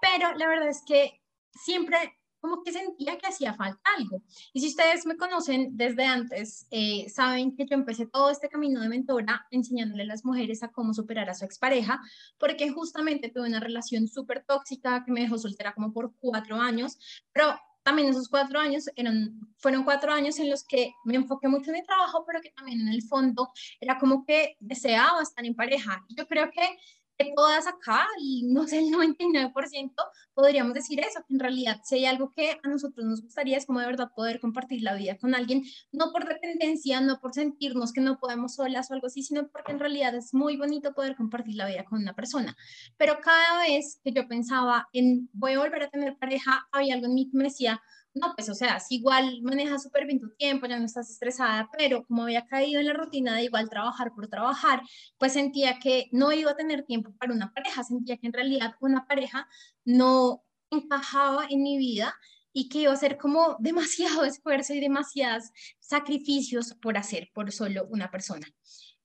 Pero 0.00 0.36
la 0.36 0.46
verdad 0.46 0.68
es 0.68 0.84
que 0.86 1.20
siempre 1.50 1.98
como 2.38 2.62
que 2.62 2.72
sentía 2.72 3.18
que 3.18 3.26
hacía 3.26 3.54
falta 3.54 3.80
algo. 3.98 4.22
Y 4.52 4.60
si 4.60 4.68
ustedes 4.68 5.04
me 5.04 5.16
conocen 5.16 5.76
desde 5.76 6.04
antes, 6.04 6.68
eh, 6.70 7.08
saben 7.08 7.56
que 7.56 7.66
yo 7.66 7.74
empecé 7.74 8.06
todo 8.06 8.30
este 8.30 8.48
camino 8.48 8.80
de 8.80 8.88
mentora 8.88 9.48
enseñándole 9.50 10.04
a 10.04 10.06
las 10.06 10.24
mujeres 10.24 10.62
a 10.62 10.68
cómo 10.68 10.94
superar 10.94 11.28
a 11.28 11.34
su 11.34 11.44
expareja, 11.44 12.00
porque 12.38 12.70
justamente 12.70 13.30
tuve 13.30 13.48
una 13.48 13.58
relación 13.58 14.06
súper 14.06 14.44
tóxica 14.44 15.02
que 15.04 15.10
me 15.10 15.22
dejó 15.22 15.38
soltera 15.38 15.74
como 15.74 15.92
por 15.92 16.14
cuatro 16.20 16.60
años, 16.60 16.98
pero 17.32 17.58
también 17.86 18.08
esos 18.08 18.28
cuatro 18.28 18.58
años 18.58 18.90
eran, 18.96 19.38
fueron 19.58 19.84
cuatro 19.84 20.12
años 20.12 20.40
en 20.40 20.50
los 20.50 20.64
que 20.64 20.92
me 21.04 21.14
enfoqué 21.14 21.46
mucho 21.46 21.70
en 21.70 21.74
mi 21.74 21.84
trabajo, 21.84 22.24
pero 22.26 22.40
que 22.40 22.50
también 22.50 22.80
en 22.80 22.88
el 22.88 23.00
fondo 23.00 23.52
era 23.80 23.96
como 23.96 24.24
que 24.24 24.56
deseaba 24.58 25.22
estar 25.22 25.46
en 25.46 25.54
pareja. 25.54 26.04
Yo 26.08 26.26
creo 26.26 26.50
que 26.50 26.78
de 27.18 27.32
todas 27.34 27.66
acá, 27.66 28.06
no 28.44 28.66
sé, 28.66 28.78
el 28.78 28.90
99% 28.90 29.92
podríamos 30.34 30.74
decir 30.74 31.00
eso, 31.00 31.20
que 31.26 31.34
en 31.34 31.40
realidad 31.40 31.80
si 31.82 31.96
hay 31.96 32.06
algo 32.06 32.30
que 32.30 32.58
a 32.62 32.68
nosotros 32.68 33.06
nos 33.06 33.22
gustaría 33.22 33.56
es 33.56 33.64
como 33.64 33.80
de 33.80 33.86
verdad 33.86 34.10
poder 34.14 34.38
compartir 34.38 34.82
la 34.82 34.94
vida 34.94 35.16
con 35.16 35.34
alguien, 35.34 35.64
no 35.92 36.12
por 36.12 36.28
dependencia, 36.28 37.00
no 37.00 37.18
por 37.20 37.32
sentirnos 37.32 37.92
que 37.92 38.02
no 38.02 38.18
podemos 38.18 38.56
solas 38.56 38.90
o 38.90 38.94
algo 38.94 39.06
así, 39.06 39.22
sino 39.22 39.48
porque 39.48 39.72
en 39.72 39.78
realidad 39.78 40.14
es 40.14 40.34
muy 40.34 40.56
bonito 40.56 40.92
poder 40.92 41.16
compartir 41.16 41.56
la 41.56 41.66
vida 41.66 41.84
con 41.84 42.00
una 42.00 42.14
persona. 42.14 42.54
Pero 42.98 43.18
cada 43.22 43.60
vez 43.60 43.98
que 44.04 44.12
yo 44.12 44.28
pensaba 44.28 44.88
en 44.92 45.30
voy 45.32 45.54
a 45.54 45.60
volver 45.60 45.84
a 45.84 45.90
tener 45.90 46.18
pareja, 46.18 46.68
había 46.70 46.94
algo 46.94 47.06
en 47.06 47.14
mí 47.14 47.30
que 47.30 47.38
me 47.38 47.44
decía, 47.44 47.80
no, 48.16 48.34
pues 48.34 48.48
o 48.48 48.54
sea, 48.54 48.80
si 48.80 48.96
igual 48.96 49.42
manejas 49.42 49.82
súper 49.82 50.06
bien 50.06 50.20
tu 50.20 50.30
tiempo, 50.30 50.66
ya 50.66 50.78
no 50.78 50.86
estás 50.86 51.10
estresada, 51.10 51.68
pero 51.76 52.04
como 52.06 52.22
había 52.22 52.46
caído 52.46 52.80
en 52.80 52.86
la 52.86 52.94
rutina 52.94 53.36
de 53.36 53.44
igual 53.44 53.68
trabajar 53.68 54.12
por 54.14 54.26
trabajar, 54.28 54.80
pues 55.18 55.34
sentía 55.34 55.78
que 55.78 56.08
no 56.12 56.32
iba 56.32 56.52
a 56.52 56.56
tener 56.56 56.84
tiempo 56.84 57.14
para 57.18 57.34
una 57.34 57.52
pareja, 57.52 57.84
sentía 57.84 58.16
que 58.16 58.26
en 58.26 58.32
realidad 58.32 58.74
una 58.80 59.06
pareja 59.06 59.46
no 59.84 60.42
encajaba 60.70 61.46
en 61.50 61.62
mi 61.62 61.76
vida 61.76 62.14
y 62.54 62.70
que 62.70 62.78
iba 62.80 62.92
a 62.92 62.96
ser 62.96 63.18
como 63.18 63.56
demasiado 63.60 64.24
esfuerzo 64.24 64.72
y 64.72 64.80
demasiados 64.80 65.50
sacrificios 65.78 66.74
por 66.80 66.96
hacer 66.96 67.28
por 67.34 67.52
solo 67.52 67.86
una 67.90 68.10
persona. 68.10 68.46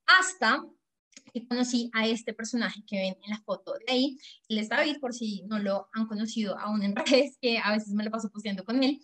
Hasta 0.06 0.64
que 1.34 1.48
conocí 1.48 1.90
a 1.94 2.08
este 2.08 2.34
personaje 2.34 2.82
que 2.86 2.98
ven 2.98 3.18
en 3.24 3.30
la 3.30 3.42
foto 3.42 3.74
de 3.74 3.92
ahí, 3.92 4.18
él 4.50 4.58
es 4.58 4.70
David, 4.70 4.98
por 5.00 5.14
si 5.14 5.44
no 5.44 5.60
lo 5.60 5.88
han 5.94 6.08
conocido 6.08 6.58
aún 6.58 6.84
en 6.84 6.96
redes, 6.96 7.38
que 7.42 7.58
a 7.60 7.72
veces 7.72 7.94
me 7.94 8.04
lo 8.04 8.12
paso 8.12 8.30
posteando 8.30 8.64
con 8.64 8.84
él. 8.84 9.00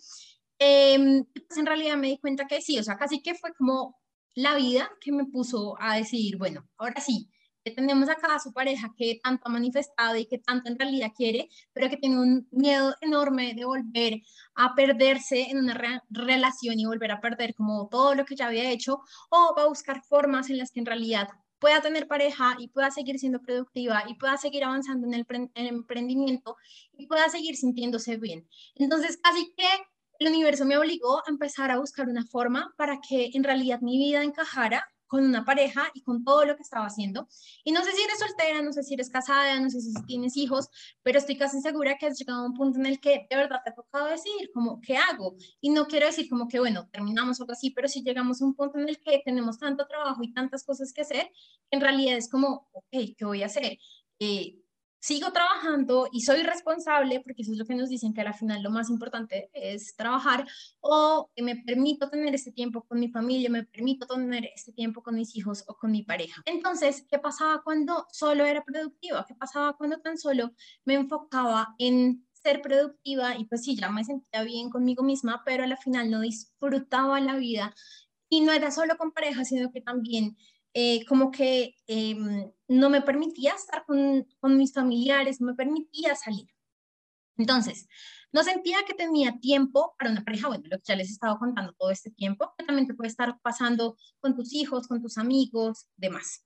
Eh, 0.58 1.24
pues 1.46 1.58
en 1.58 1.66
realidad 1.66 1.96
me 1.96 2.08
di 2.08 2.18
cuenta 2.18 2.46
que 2.46 2.60
sí, 2.60 2.78
o 2.78 2.82
sea, 2.82 2.96
casi 2.96 3.22
que 3.22 3.34
fue 3.34 3.52
como 3.54 3.96
la 4.34 4.54
vida 4.56 4.90
que 5.00 5.12
me 5.12 5.24
puso 5.24 5.76
a 5.80 5.96
decidir, 5.96 6.36
bueno, 6.36 6.68
ahora 6.76 7.00
sí, 7.00 7.30
que 7.64 7.70
tenemos 7.72 8.08
acá 8.08 8.34
a 8.34 8.38
su 8.38 8.52
pareja 8.52 8.94
que 8.96 9.20
tanto 9.22 9.42
ha 9.46 9.50
manifestado 9.50 10.16
y 10.16 10.26
que 10.26 10.38
tanto 10.38 10.70
en 10.70 10.78
realidad 10.78 11.12
quiere, 11.16 11.48
pero 11.72 11.90
que 11.90 11.96
tiene 11.96 12.20
un 12.20 12.48
miedo 12.50 12.94
enorme 13.00 13.54
de 13.54 13.64
volver 13.64 14.22
a 14.54 14.74
perderse 14.74 15.50
en 15.50 15.58
una 15.58 16.02
relación 16.08 16.78
y 16.78 16.86
volver 16.86 17.12
a 17.12 17.20
perder 17.20 17.54
como 17.54 17.88
todo 17.88 18.14
lo 18.14 18.24
que 18.24 18.36
ya 18.36 18.46
había 18.46 18.70
hecho, 18.70 19.00
o 19.30 19.54
va 19.56 19.62
a 19.62 19.68
buscar 19.68 20.02
formas 20.02 20.50
en 20.50 20.58
las 20.58 20.70
que 20.70 20.80
en 20.80 20.86
realidad 20.86 21.28
pueda 21.58 21.80
tener 21.80 22.06
pareja 22.06 22.56
y 22.58 22.68
pueda 22.68 22.90
seguir 22.90 23.18
siendo 23.18 23.40
productiva 23.40 24.04
y 24.08 24.14
pueda 24.14 24.36
seguir 24.36 24.64
avanzando 24.64 25.06
en 25.06 25.14
el, 25.14 25.26
emprendimiento 25.54 26.56
y 26.96 27.06
pueda 27.06 27.28
seguir 27.28 27.56
sintiéndose 27.56 28.16
bien. 28.16 28.48
Entonces, 28.76 29.18
casi 29.22 29.52
que 29.56 29.68
el 30.18 30.28
universo 30.28 30.64
me 30.64 30.78
obligó 30.78 31.18
a 31.18 31.30
empezar 31.30 31.70
a 31.70 31.78
buscar 31.78 32.08
una 32.08 32.24
forma 32.24 32.74
para 32.76 33.00
que 33.06 33.30
en 33.34 33.44
realidad 33.44 33.80
mi 33.80 33.98
vida 33.98 34.22
encajara 34.22 34.88
con 35.08 35.24
una 35.24 35.44
pareja 35.44 35.90
y 35.94 36.02
con 36.02 36.24
todo 36.24 36.44
lo 36.44 36.54
que 36.54 36.62
estaba 36.62 36.86
haciendo. 36.86 37.26
Y 37.64 37.72
no 37.72 37.82
sé 37.82 37.92
si 37.92 38.02
eres 38.02 38.18
soltera, 38.18 38.62
no 38.62 38.72
sé 38.72 38.82
si 38.84 38.94
eres 38.94 39.10
casada, 39.10 39.58
no 39.58 39.70
sé 39.70 39.80
si 39.80 39.92
tienes 40.06 40.36
hijos, 40.36 40.68
pero 41.02 41.18
estoy 41.18 41.36
casi 41.36 41.60
segura 41.60 41.96
que 41.98 42.06
has 42.06 42.18
llegado 42.18 42.42
a 42.42 42.46
un 42.46 42.54
punto 42.54 42.78
en 42.78 42.86
el 42.86 43.00
que 43.00 43.26
de 43.28 43.36
verdad 43.36 43.60
te 43.64 43.70
ha 43.70 43.74
tocado 43.74 44.06
decidir 44.06 44.50
como, 44.52 44.80
¿qué 44.80 44.96
hago? 44.96 45.34
Y 45.60 45.70
no 45.70 45.86
quiero 45.86 46.06
decir 46.06 46.28
como 46.28 46.46
que, 46.46 46.60
bueno, 46.60 46.88
terminamos 46.92 47.40
o 47.40 47.42
algo 47.42 47.52
así, 47.52 47.70
pero 47.70 47.88
si 47.88 48.02
llegamos 48.02 48.40
a 48.40 48.44
un 48.44 48.54
punto 48.54 48.78
en 48.78 48.88
el 48.88 49.00
que 49.00 49.22
tenemos 49.24 49.58
tanto 49.58 49.86
trabajo 49.86 50.22
y 50.22 50.32
tantas 50.32 50.64
cosas 50.64 50.92
que 50.92 51.00
hacer, 51.00 51.30
en 51.70 51.80
realidad 51.80 52.16
es 52.16 52.28
como, 52.28 52.68
ok, 52.72 53.14
¿qué 53.16 53.24
voy 53.24 53.42
a 53.42 53.46
hacer? 53.46 53.78
Eh, 54.20 54.58
sigo 55.00 55.32
trabajando 55.32 56.08
y 56.12 56.22
soy 56.22 56.42
responsable, 56.42 57.20
porque 57.20 57.42
eso 57.42 57.52
es 57.52 57.58
lo 57.58 57.64
que 57.64 57.74
nos 57.74 57.88
dicen 57.88 58.14
que 58.14 58.20
al 58.20 58.34
final 58.34 58.62
lo 58.62 58.70
más 58.70 58.90
importante 58.90 59.50
es 59.52 59.94
trabajar, 59.96 60.46
o 60.80 61.30
me 61.36 61.56
permito 61.56 62.10
tener 62.10 62.34
este 62.34 62.52
tiempo 62.52 62.82
con 62.82 62.98
mi 62.98 63.08
familia, 63.08 63.50
me 63.50 63.64
permito 63.64 64.06
tener 64.06 64.50
este 64.54 64.72
tiempo 64.72 65.02
con 65.02 65.14
mis 65.14 65.36
hijos 65.36 65.64
o 65.68 65.74
con 65.76 65.92
mi 65.92 66.02
pareja. 66.02 66.42
Entonces, 66.46 67.06
¿qué 67.08 67.18
pasaba 67.18 67.62
cuando 67.62 68.06
solo 68.12 68.44
era 68.44 68.64
productiva? 68.64 69.24
¿Qué 69.26 69.34
pasaba 69.34 69.76
cuando 69.76 70.00
tan 70.00 70.18
solo 70.18 70.52
me 70.84 70.94
enfocaba 70.94 71.74
en 71.78 72.26
ser 72.32 72.62
productiva 72.62 73.36
y 73.36 73.44
pues 73.46 73.64
sí, 73.64 73.76
ya 73.76 73.90
me 73.90 74.04
sentía 74.04 74.42
bien 74.42 74.70
conmigo 74.70 75.02
misma, 75.02 75.42
pero 75.44 75.64
al 75.64 75.76
final 75.78 76.10
no 76.10 76.20
disfrutaba 76.20 77.20
la 77.20 77.36
vida 77.36 77.74
y 78.28 78.40
no 78.42 78.52
era 78.52 78.70
solo 78.70 78.96
con 78.96 79.12
pareja, 79.12 79.44
sino 79.44 79.72
que 79.72 79.80
también 79.80 80.36
eh, 80.74 81.04
como 81.06 81.30
que 81.30 81.74
em, 81.86 82.50
no 82.68 82.90
me 82.90 83.02
permitía 83.02 83.54
estar 83.54 83.84
con, 83.86 84.26
mis 84.56 84.72
familiares, 84.72 85.40
no 85.40 85.48
me 85.48 85.54
permitía 85.54 86.14
salir. 86.14 86.46
Entonces, 87.36 87.88
no 88.32 88.42
sentía 88.42 88.78
que 88.86 88.94
tenía 88.94 89.38
tiempo 89.38 89.94
para 89.98 90.10
una 90.10 90.24
pareja, 90.24 90.48
bueno, 90.48 90.64
lo 90.68 90.76
que 90.78 90.84
ya 90.84 90.96
les 90.96 91.08
he 91.08 91.12
estado 91.12 91.38
contando 91.38 91.72
todo 91.78 91.90
este 91.90 92.10
tiempo, 92.10 92.52
que 92.58 92.64
también 92.64 92.86
te 92.86 92.94
puede 92.94 93.08
estar 93.08 93.38
pasando 93.40 93.96
con 94.20 94.36
tus 94.36 94.52
hijos, 94.52 94.88
con 94.88 95.00
tus 95.00 95.18
amigos, 95.18 95.88
demás. 95.96 96.44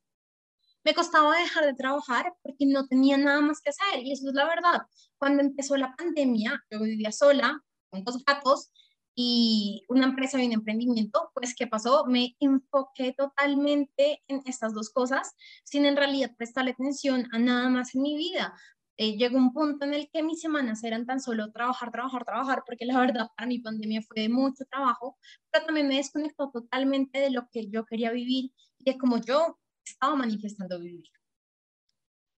Me 0.84 0.94
costaba 0.94 1.38
dejar 1.38 1.64
de 1.64 1.74
trabajar 1.74 2.34
porque 2.42 2.66
no 2.66 2.86
tenía 2.86 3.16
nada 3.16 3.40
más 3.40 3.60
que 3.60 3.70
hacer 3.70 4.04
y 4.04 4.12
eso 4.12 4.28
es 4.28 4.34
la 4.34 4.46
verdad. 4.46 4.82
Cuando 5.16 5.42
empezó 5.42 5.76
la 5.76 5.94
pandemia, 5.96 6.62
yo 6.70 6.80
vivía 6.80 7.12
sola 7.12 7.60
con 7.90 8.04
dos 8.04 8.24
gatos 8.24 8.70
y 9.14 9.84
una 9.88 10.06
empresa 10.06 10.42
y 10.42 10.46
un 10.46 10.52
emprendimiento, 10.52 11.30
pues 11.34 11.54
¿qué 11.54 11.66
pasó? 11.66 12.04
Me 12.06 12.36
enfoqué 12.40 13.14
totalmente 13.16 14.22
en 14.28 14.42
estas 14.46 14.74
dos 14.74 14.90
cosas 14.90 15.34
sin 15.64 15.84
en 15.84 15.96
realidad 15.96 16.34
prestarle 16.36 16.72
atención 16.72 17.28
a 17.32 17.38
nada 17.38 17.68
más 17.68 17.94
en 17.94 18.02
mi 18.02 18.16
vida. 18.16 18.54
Eh, 18.98 19.16
llegó 19.16 19.38
un 19.38 19.52
punto 19.52 19.84
en 19.84 19.94
el 19.94 20.10
que 20.10 20.22
mis 20.22 20.40
semanas 20.40 20.84
eran 20.84 21.06
tan 21.06 21.20
solo 21.20 21.50
trabajar, 21.50 21.90
trabajar, 21.90 22.24
trabajar, 22.24 22.62
porque 22.66 22.84
la 22.86 23.00
verdad 23.00 23.28
para 23.36 23.48
mi 23.48 23.58
pandemia 23.58 24.02
fue 24.02 24.22
de 24.22 24.28
mucho 24.28 24.64
trabajo, 24.70 25.18
pero 25.50 25.66
también 25.66 25.88
me 25.88 25.96
desconectó 25.96 26.50
totalmente 26.50 27.18
de 27.18 27.30
lo 27.30 27.48
que 27.50 27.68
yo 27.68 27.84
quería 27.86 28.12
vivir 28.12 28.52
y 28.78 28.84
de 28.84 28.98
cómo 28.98 29.18
yo 29.18 29.58
estaba 29.84 30.14
manifestando 30.14 30.78
vivir. 30.78 31.04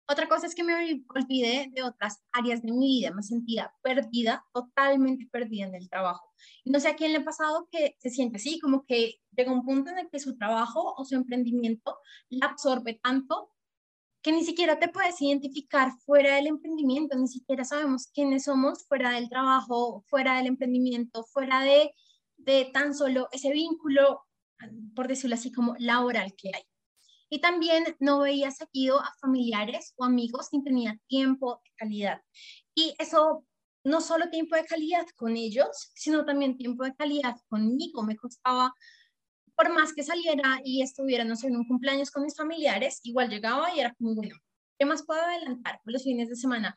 Otra 0.08 0.28
cosa 0.28 0.46
es 0.46 0.54
que 0.54 0.64
me 0.64 0.74
olvidé 0.74 1.70
de 1.72 1.82
otras 1.82 2.22
áreas 2.32 2.60
de 2.62 2.72
mi 2.72 2.98
vida, 2.98 3.12
me 3.12 3.22
sentía 3.22 3.72
perdida, 3.82 4.44
totalmente 4.52 5.28
perdida 5.30 5.66
en 5.66 5.74
el 5.74 5.88
trabajo. 5.88 6.28
No 6.64 6.80
sé 6.80 6.88
a 6.88 6.96
quién 6.96 7.12
le 7.12 7.18
ha 7.18 7.24
pasado 7.24 7.68
que 7.70 7.96
se 7.98 8.10
siente 8.10 8.36
así, 8.36 8.58
como 8.58 8.84
que 8.84 9.20
llega 9.36 9.52
un 9.52 9.64
punto 9.64 9.90
en 9.90 9.98
el 9.98 10.10
que 10.10 10.18
su 10.18 10.36
trabajo 10.36 10.94
o 10.96 11.04
su 11.04 11.14
emprendimiento 11.14 11.96
la 12.30 12.46
absorbe 12.46 13.00
tanto 13.02 13.52
que 14.22 14.32
ni 14.32 14.44
siquiera 14.44 14.78
te 14.78 14.88
puedes 14.88 15.20
identificar 15.20 15.92
fuera 16.04 16.36
del 16.36 16.46
emprendimiento, 16.46 17.18
ni 17.18 17.26
siquiera 17.26 17.64
sabemos 17.64 18.08
quiénes 18.14 18.44
somos 18.44 18.86
fuera 18.86 19.10
del 19.10 19.28
trabajo, 19.28 20.04
fuera 20.08 20.36
del 20.36 20.46
emprendimiento, 20.46 21.24
fuera 21.24 21.60
de, 21.62 21.92
de 22.36 22.70
tan 22.72 22.94
solo 22.94 23.28
ese 23.32 23.50
vínculo, 23.50 24.22
por 24.94 25.08
decirlo 25.08 25.34
así, 25.34 25.50
como 25.50 25.74
laboral 25.78 26.34
que 26.36 26.50
hay. 26.54 26.62
Y 27.32 27.40
también 27.40 27.96
no 27.98 28.18
veía 28.18 28.50
seguido 28.50 29.00
a 29.00 29.10
familiares 29.18 29.94
o 29.96 30.04
amigos 30.04 30.48
ni 30.52 30.62
tenía 30.62 31.00
tiempo 31.06 31.62
de 31.64 31.70
calidad. 31.76 32.20
Y 32.74 32.94
eso, 32.98 33.46
no 33.84 34.02
solo 34.02 34.28
tiempo 34.28 34.54
de 34.54 34.66
calidad 34.66 35.06
con 35.16 35.34
ellos, 35.38 35.92
sino 35.94 36.26
también 36.26 36.58
tiempo 36.58 36.84
de 36.84 36.94
calidad 36.94 37.36
conmigo. 37.48 38.02
Me 38.02 38.18
costaba, 38.18 38.74
por 39.56 39.72
más 39.72 39.94
que 39.94 40.02
saliera 40.02 40.60
y 40.62 40.82
estuviera, 40.82 41.24
no 41.24 41.34
sé, 41.34 41.46
en 41.46 41.56
un 41.56 41.66
cumpleaños 41.66 42.10
con 42.10 42.22
mis 42.22 42.36
familiares, 42.36 43.00
igual 43.02 43.30
llegaba 43.30 43.74
y 43.74 43.80
era 43.80 43.94
como, 43.94 44.14
bueno, 44.14 44.36
¿qué 44.78 44.84
más 44.84 45.02
puedo 45.02 45.22
adelantar 45.22 45.80
los 45.84 46.04
fines 46.04 46.28
de 46.28 46.36
semana? 46.36 46.76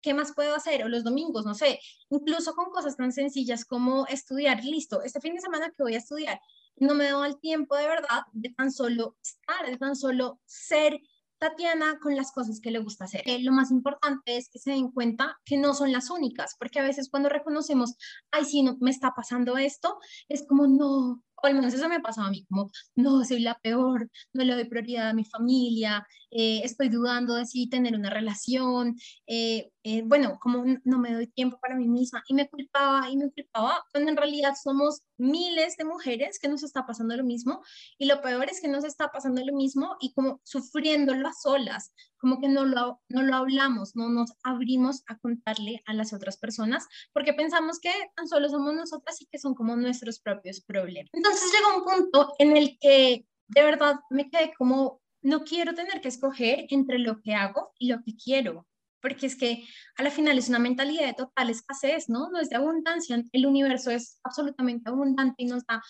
¿Qué 0.00 0.14
más 0.14 0.32
puedo 0.34 0.54
hacer? 0.54 0.82
O 0.82 0.88
los 0.88 1.04
domingos, 1.04 1.44
no 1.44 1.54
sé, 1.54 1.78
incluso 2.08 2.54
con 2.54 2.70
cosas 2.70 2.96
tan 2.96 3.12
sencillas 3.12 3.66
como 3.66 4.06
estudiar, 4.06 4.64
listo, 4.64 5.02
este 5.02 5.20
fin 5.20 5.34
de 5.34 5.42
semana 5.42 5.68
que 5.68 5.82
voy 5.82 5.94
a 5.94 5.98
estudiar, 5.98 6.40
no 6.80 6.94
me 6.94 7.04
daba 7.04 7.26
el 7.26 7.38
tiempo 7.38 7.76
de 7.76 7.86
verdad 7.86 8.22
de 8.32 8.50
tan 8.50 8.72
solo 8.72 9.16
estar, 9.22 9.66
de 9.66 9.76
tan 9.76 9.94
solo 9.94 10.40
ser 10.46 11.00
Tatiana 11.40 11.98
con 12.02 12.14
las 12.14 12.32
cosas 12.32 12.60
que 12.60 12.70
le 12.70 12.80
gusta 12.80 13.04
hacer. 13.04 13.22
Eh, 13.24 13.42
lo 13.42 13.50
más 13.50 13.70
importante 13.70 14.36
es 14.36 14.50
que 14.50 14.58
se 14.58 14.72
den 14.72 14.90
cuenta 14.90 15.38
que 15.46 15.56
no 15.56 15.72
son 15.72 15.90
las 15.90 16.10
únicas, 16.10 16.54
porque 16.58 16.80
a 16.80 16.82
veces 16.82 17.08
cuando 17.08 17.30
reconocemos, 17.30 17.96
ay, 18.30 18.44
sí, 18.44 18.62
no, 18.62 18.76
me 18.80 18.90
está 18.90 19.14
pasando 19.16 19.56
esto, 19.56 19.98
es 20.28 20.46
como, 20.46 20.66
no, 20.66 21.22
o 21.42 21.46
al 21.46 21.54
menos 21.54 21.72
eso 21.72 21.88
me 21.88 22.00
pasaba 22.00 22.28
a 22.28 22.30
mí, 22.30 22.44
como, 22.44 22.70
no, 22.94 23.24
soy 23.24 23.40
la 23.40 23.58
peor, 23.58 24.10
no 24.34 24.44
le 24.44 24.52
doy 24.52 24.64
prioridad 24.64 25.08
a 25.08 25.14
mi 25.14 25.24
familia, 25.24 26.06
eh, 26.30 26.60
estoy 26.62 26.90
dudando 26.90 27.34
de 27.36 27.46
si 27.46 27.70
tener 27.70 27.94
una 27.94 28.10
relación, 28.10 28.96
eh, 29.26 29.70
eh, 29.82 30.02
bueno, 30.04 30.38
como 30.40 30.64
no 30.84 30.98
me 30.98 31.14
doy 31.14 31.26
tiempo 31.26 31.58
para 31.60 31.74
mí 31.74 31.88
misma, 31.88 32.22
y 32.28 32.34
me 32.34 32.48
culpaba 32.48 33.08
y 33.08 33.16
me 33.16 33.30
culpaba, 33.30 33.82
cuando 33.92 34.10
en 34.10 34.16
realidad 34.16 34.54
somos 34.60 35.02
miles 35.16 35.76
de 35.76 35.84
mujeres 35.84 36.38
que 36.38 36.48
nos 36.48 36.62
está 36.62 36.86
pasando 36.86 37.16
lo 37.16 37.24
mismo, 37.24 37.62
y 37.98 38.06
lo 38.06 38.20
peor 38.20 38.48
es 38.50 38.60
que 38.60 38.68
nos 38.68 38.84
está 38.84 39.10
pasando 39.10 39.44
lo 39.44 39.54
mismo 39.54 39.96
y 40.00 40.12
como 40.12 40.40
sufriéndolo 40.44 41.28
a 41.28 41.32
solas, 41.32 41.94
como 42.18 42.40
que 42.40 42.48
no 42.48 42.66
lo, 42.66 43.00
no 43.08 43.22
lo 43.22 43.34
hablamos, 43.34 43.96
no 43.96 44.10
nos 44.10 44.34
abrimos 44.42 45.02
a 45.06 45.18
contarle 45.18 45.82
a 45.86 45.94
las 45.94 46.12
otras 46.12 46.36
personas, 46.36 46.86
porque 47.12 47.32
pensamos 47.32 47.80
que 47.80 47.92
tan 48.14 48.28
solo 48.28 48.48
somos 48.48 48.74
nosotras 48.74 49.20
y 49.22 49.26
que 49.26 49.38
son 49.38 49.54
como 49.54 49.76
nuestros 49.76 50.20
propios 50.20 50.60
problemas. 50.60 51.10
Entonces 51.12 51.50
llegó 51.52 51.78
un 51.78 51.84
punto 51.84 52.34
en 52.38 52.56
el 52.56 52.78
que 52.78 53.26
de 53.48 53.62
verdad 53.62 54.00
me 54.10 54.30
quedé 54.30 54.52
como, 54.56 55.00
no 55.22 55.44
quiero 55.44 55.74
tener 55.74 56.00
que 56.00 56.08
escoger 56.08 56.66
entre 56.70 56.98
lo 56.98 57.20
que 57.20 57.34
hago 57.34 57.72
y 57.78 57.88
lo 57.88 58.02
que 58.02 58.14
quiero, 58.16 58.66
porque 59.00 59.26
es 59.26 59.36
que 59.36 59.64
a 59.96 60.02
la 60.02 60.10
final 60.10 60.38
es 60.38 60.48
una 60.48 60.58
mentalidad 60.58 61.06
de 61.06 61.14
total 61.14 61.50
escasez, 61.50 62.08
¿no? 62.08 62.30
No 62.30 62.38
es 62.40 62.50
de 62.50 62.56
abundancia, 62.56 63.22
el 63.32 63.46
universo 63.46 63.90
es 63.90 64.18
absolutamente 64.22 64.88
abundante 64.88 65.42
y 65.42 65.46
nos 65.46 65.64
da 65.66 65.82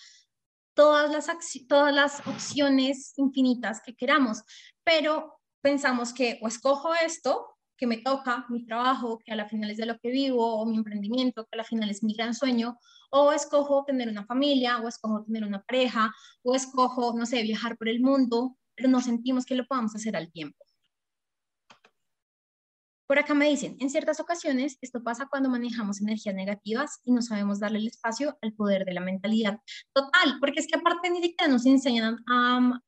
todas 0.73 1.11
las, 1.11 1.27
todas 1.67 1.93
las 1.93 2.25
opciones 2.27 3.13
infinitas 3.17 3.81
que 3.85 3.95
queramos, 3.95 4.43
pero 4.83 5.39
pensamos 5.61 6.13
que 6.13 6.39
o 6.41 6.47
escojo 6.47 6.93
esto, 6.95 7.47
que 7.77 7.87
me 7.87 7.97
toca, 7.97 8.45
mi 8.49 8.65
trabajo, 8.65 9.19
que 9.25 9.31
a 9.31 9.35
la 9.35 9.47
final 9.47 9.71
es 9.71 9.77
de 9.77 9.87
lo 9.87 9.97
que 9.97 10.11
vivo, 10.11 10.55
o 10.55 10.65
mi 10.65 10.77
emprendimiento, 10.77 11.45
que 11.45 11.55
a 11.55 11.57
la 11.57 11.63
final 11.63 11.89
es 11.89 12.03
mi 12.03 12.13
gran 12.13 12.35
sueño, 12.35 12.77
o 13.09 13.31
escojo 13.31 13.83
tener 13.85 14.07
una 14.07 14.25
familia, 14.25 14.79
o 14.79 14.87
escojo 14.87 15.23
tener 15.23 15.43
una 15.43 15.63
pareja, 15.63 16.13
o 16.43 16.55
escojo, 16.55 17.13
no 17.17 17.25
sé, 17.25 17.41
viajar 17.41 17.77
por 17.77 17.89
el 17.89 17.99
mundo, 17.99 18.55
pero 18.75 18.87
no 18.87 19.01
sentimos 19.01 19.45
que 19.45 19.55
lo 19.55 19.65
podamos 19.65 19.95
hacer 19.95 20.15
al 20.15 20.31
tiempo. 20.31 20.63
Por 23.11 23.19
acá 23.19 23.33
me 23.33 23.49
dicen, 23.49 23.75
en 23.81 23.89
ciertas 23.89 24.21
ocasiones 24.21 24.77
esto 24.79 25.03
pasa 25.03 25.27
cuando 25.29 25.49
manejamos 25.49 25.99
energías 25.99 26.33
negativas 26.33 27.01
y 27.03 27.11
no 27.11 27.21
sabemos 27.21 27.59
darle 27.59 27.79
el 27.79 27.87
espacio 27.87 28.37
al 28.41 28.53
poder 28.53 28.85
de 28.85 28.93
la 28.93 29.01
mentalidad. 29.01 29.59
Total, 29.91 30.37
porque 30.39 30.61
es 30.61 30.67
que 30.67 30.77
aparte 30.77 31.09
ni 31.09 31.21
siquiera 31.21 31.51
nos 31.51 31.65
enseñan 31.65 32.19
a, 32.25 32.79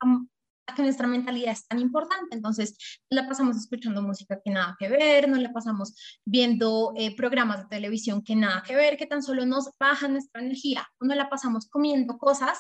que 0.74 0.82
nuestra 0.82 1.08
mentalidad 1.08 1.52
es 1.52 1.68
tan 1.68 1.80
importante. 1.80 2.38
Entonces, 2.38 3.02
la 3.10 3.28
pasamos 3.28 3.58
escuchando 3.58 4.02
música 4.02 4.40
que 4.42 4.50
nada 4.50 4.78
que 4.80 4.88
ver, 4.88 5.28
no 5.28 5.36
la 5.36 5.52
pasamos 5.52 5.94
viendo 6.24 6.94
eh, 6.96 7.14
programas 7.18 7.64
de 7.64 7.76
televisión 7.76 8.24
que 8.24 8.38
nada 8.38 8.64
que 8.66 8.78
ver, 8.78 8.96
que 8.96 9.08
tan 9.08 9.22
solo 9.22 9.46
nos 9.46 9.72
bajan 9.78 10.14
nuestra 10.14 10.42
energía, 10.42 10.88
no 11.02 11.14
la 11.16 11.30
pasamos 11.30 11.68
comiendo 11.68 12.18
cosas 12.18 12.60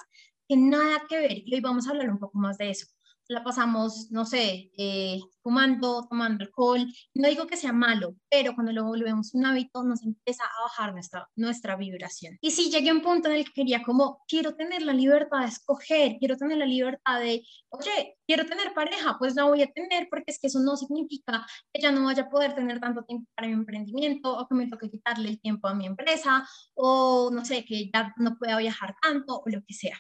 que 0.49 0.57
nada 0.57 1.03
que 1.07 1.17
ver. 1.17 1.43
Y 1.45 1.55
hoy 1.55 1.61
vamos 1.61 1.87
a 1.87 1.91
hablar 1.91 2.09
un 2.09 2.19
poco 2.19 2.37
más 2.39 2.57
de 2.57 2.71
eso 2.71 2.87
la 3.27 3.43
pasamos, 3.43 4.11
no 4.11 4.25
sé, 4.25 4.71
eh, 4.77 5.19
fumando, 5.41 6.07
tomando 6.09 6.43
alcohol. 6.43 6.85
No 7.13 7.27
digo 7.29 7.47
que 7.47 7.57
sea 7.57 7.73
malo, 7.73 8.15
pero 8.29 8.53
cuando 8.55 8.71
lo 8.71 8.85
volvemos 8.85 9.33
un 9.33 9.45
hábito 9.45 9.83
nos 9.83 10.03
empieza 10.03 10.43
a 10.43 10.63
bajar 10.63 10.93
nuestra, 10.93 11.29
nuestra 11.35 11.75
vibración. 11.75 12.37
Y 12.41 12.51
si 12.51 12.69
llegué 12.69 12.89
a 12.89 12.93
un 12.93 13.01
punto 13.01 13.29
en 13.29 13.35
el 13.35 13.45
que 13.45 13.53
quería 13.53 13.83
como, 13.83 14.23
quiero 14.27 14.55
tener 14.55 14.81
la 14.81 14.93
libertad 14.93 15.41
de 15.41 15.47
escoger, 15.47 16.17
quiero 16.19 16.37
tener 16.37 16.57
la 16.57 16.65
libertad 16.65 17.19
de, 17.19 17.43
oye, 17.69 18.17
quiero 18.25 18.45
tener 18.45 18.73
pareja, 18.73 19.17
pues 19.19 19.35
la 19.35 19.45
voy 19.45 19.61
a 19.61 19.71
tener 19.71 20.07
porque 20.09 20.31
es 20.31 20.39
que 20.39 20.47
eso 20.47 20.59
no 20.59 20.75
significa 20.77 21.45
que 21.71 21.81
ya 21.81 21.91
no 21.91 22.05
vaya 22.05 22.23
a 22.23 22.29
poder 22.29 22.53
tener 22.55 22.79
tanto 22.79 23.03
tiempo 23.03 23.29
para 23.35 23.47
mi 23.47 23.53
emprendimiento 23.53 24.37
o 24.37 24.47
que 24.47 24.55
me 24.55 24.67
toque 24.67 24.89
quitarle 24.89 25.29
el 25.29 25.41
tiempo 25.41 25.67
a 25.67 25.75
mi 25.75 25.85
empresa 25.85 26.47
o 26.75 27.29
no 27.31 27.45
sé, 27.45 27.65
que 27.65 27.89
ya 27.93 28.13
no 28.17 28.37
pueda 28.37 28.57
viajar 28.57 28.95
tanto 29.01 29.37
o 29.39 29.43
lo 29.49 29.61
que 29.65 29.73
sea. 29.73 29.97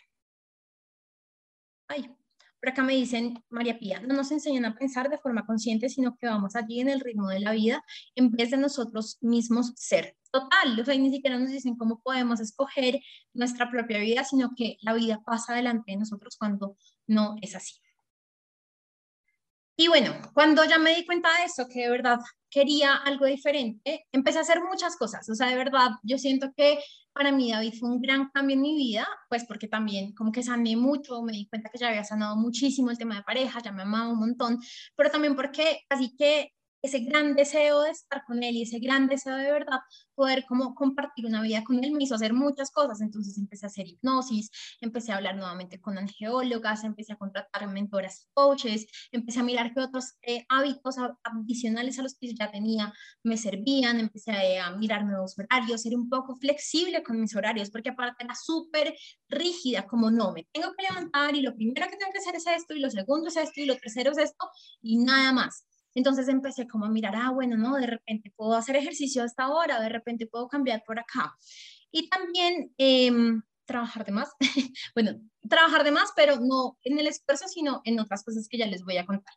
Ay, 1.87 2.09
por 2.63 2.69
acá 2.69 2.81
me 2.81 2.93
dicen, 2.93 3.43
María 3.49 3.77
Pía, 3.77 3.99
no 3.99 4.15
nos 4.15 4.31
enseñan 4.31 4.63
a 4.63 4.73
pensar 4.73 5.09
de 5.09 5.17
forma 5.17 5.45
consciente, 5.45 5.89
sino 5.89 6.15
que 6.15 6.27
vamos 6.27 6.55
allí 6.55 6.79
en 6.79 6.87
el 6.87 7.01
ritmo 7.01 7.27
de 7.27 7.41
la 7.41 7.51
vida 7.51 7.83
en 8.15 8.31
vez 8.31 8.51
de 8.51 8.57
nosotros 8.57 9.17
mismos 9.19 9.73
ser. 9.75 10.15
Total, 10.31 10.79
o 10.79 10.85
sea, 10.85 10.95
ni 10.97 11.11
siquiera 11.11 11.37
nos 11.37 11.49
dicen 11.49 11.75
cómo 11.75 11.99
podemos 12.01 12.39
escoger 12.39 13.01
nuestra 13.33 13.69
propia 13.69 13.99
vida, 13.99 14.23
sino 14.23 14.51
que 14.55 14.77
la 14.79 14.93
vida 14.93 15.21
pasa 15.25 15.53
delante 15.55 15.91
de 15.91 15.97
nosotros 15.97 16.37
cuando 16.37 16.77
no 17.05 17.35
es 17.41 17.53
así. 17.53 17.81
Y 19.75 19.89
bueno, 19.89 20.13
cuando 20.33 20.63
ya 20.63 20.77
me 20.77 20.95
di 20.95 21.05
cuenta 21.05 21.37
de 21.39 21.43
eso, 21.43 21.67
que 21.67 21.81
de 21.81 21.89
verdad 21.89 22.19
quería 22.49 22.95
algo 22.95 23.25
diferente, 23.25 24.07
empecé 24.13 24.37
a 24.37 24.43
hacer 24.43 24.61
muchas 24.63 24.95
cosas. 24.95 25.27
O 25.27 25.35
sea, 25.35 25.47
de 25.47 25.57
verdad, 25.57 25.89
yo 26.01 26.17
siento 26.17 26.53
que 26.55 26.79
para 27.13 27.31
mí 27.31 27.51
David 27.51 27.73
fue 27.79 27.89
un 27.89 28.01
gran 28.01 28.29
cambio 28.29 28.55
en 28.55 28.61
mi 28.61 28.75
vida, 28.75 29.07
pues 29.29 29.45
porque 29.45 29.67
también 29.67 30.13
como 30.13 30.31
que 30.31 30.43
sané 30.43 30.75
mucho, 30.75 31.21
me 31.21 31.33
di 31.33 31.47
cuenta 31.47 31.69
que 31.69 31.77
ya 31.77 31.89
había 31.89 32.03
sanado 32.03 32.35
muchísimo 32.35 32.91
el 32.91 32.97
tema 32.97 33.15
de 33.15 33.23
pareja, 33.23 33.61
ya 33.61 33.71
me 33.71 33.83
amaba 33.83 34.09
un 34.09 34.19
montón, 34.19 34.59
pero 34.95 35.11
también 35.11 35.35
porque 35.35 35.81
así 35.89 36.15
que 36.17 36.51
ese 36.83 36.99
gran 36.99 37.33
deseo 37.35 37.81
de 37.81 37.91
estar 37.91 38.23
con 38.25 38.43
él 38.43 38.57
y 38.57 38.63
ese 38.63 38.79
gran 38.79 39.07
deseo 39.07 39.37
de 39.37 39.51
verdad 39.51 39.79
poder 40.15 40.45
como 40.45 40.75
compartir 40.75 41.25
una 41.25 41.41
vida 41.41 41.63
con 41.63 41.83
él 41.83 41.93
me 41.93 42.03
hizo 42.03 42.15
hacer 42.15 42.33
muchas 42.33 42.71
cosas. 42.71 43.01
Entonces 43.01 43.37
empecé 43.37 43.65
a 43.65 43.67
hacer 43.67 43.87
hipnosis, 43.87 44.51
empecé 44.81 45.11
a 45.11 45.15
hablar 45.15 45.35
nuevamente 45.35 45.79
con 45.79 45.97
angeólogas, 45.97 46.83
empecé 46.83 47.13
a 47.13 47.17
contratar 47.17 47.67
mentoras 47.67 48.27
coaches, 48.33 48.85
empecé 49.11 49.39
a 49.39 49.43
mirar 49.43 49.73
qué 49.73 49.79
otros 49.79 50.13
eh, 50.21 50.45
hábitos 50.49 50.97
adicionales 51.23 51.97
a 51.99 52.03
los 52.03 52.15
que 52.15 52.33
ya 52.35 52.51
tenía 52.51 52.93
me 53.23 53.37
servían, 53.37 53.99
empecé 53.99 54.59
a, 54.59 54.71
mirar 54.71 55.05
nuevos 55.05 55.37
horarios, 55.37 55.83
ser 55.83 55.95
un 55.95 56.09
poco 56.09 56.35
flexible 56.35 57.03
con 57.03 57.19
mis 57.19 57.35
horarios, 57.35 57.69
porque 57.69 57.89
aparte 57.89 58.25
era 58.25 58.35
súper 58.35 58.93
rígida, 59.29 59.87
como 59.87 60.11
no, 60.11 60.33
me 60.33 60.47
tengo 60.51 60.73
que 60.77 60.83
levantar 60.83 61.35
y 61.35 61.41
lo 61.41 61.55
primero 61.55 61.87
que 61.89 61.95
tengo 61.97 62.11
que 62.11 62.19
hacer 62.19 62.35
es 62.35 62.47
esto 62.47 62.73
y 62.73 62.79
lo 62.79 62.89
segundo 62.89 63.29
es 63.29 63.37
esto 63.37 63.61
y 63.61 63.65
lo 63.65 63.77
tercero 63.77 64.11
es 64.11 64.17
esto 64.17 64.49
y 64.81 64.97
nada 64.97 65.31
más. 65.31 65.65
Entonces 65.95 66.27
empecé 66.27 66.67
como 66.67 66.85
a 66.85 66.89
mirar, 66.89 67.15
ah, 67.15 67.31
bueno, 67.31 67.57
no, 67.57 67.75
de 67.75 67.87
repente 67.87 68.31
puedo 68.35 68.55
hacer 68.55 68.75
ejercicio 68.75 69.23
hasta 69.23 69.43
ahora, 69.43 69.79
de 69.81 69.89
repente 69.89 70.27
puedo 70.27 70.47
cambiar 70.47 70.83
por 70.85 70.99
acá. 70.99 71.35
Y 71.91 72.09
también 72.09 72.73
em, 72.77 73.41
trabajar 73.65 74.05
de 74.05 74.11
más, 74.11 74.29
bueno, 74.95 75.19
trabajar 75.49 75.83
de 75.83 75.91
más, 75.91 76.11
pero 76.15 76.37
no 76.39 76.77
en 76.83 76.99
el 76.99 77.07
esfuerzo, 77.07 77.47
sino 77.47 77.81
en 77.85 77.99
otras 77.99 78.23
cosas 78.23 78.47
que 78.49 78.57
ya 78.57 78.65
les 78.65 78.83
voy 78.83 78.97
a 78.97 79.05
contar. 79.05 79.33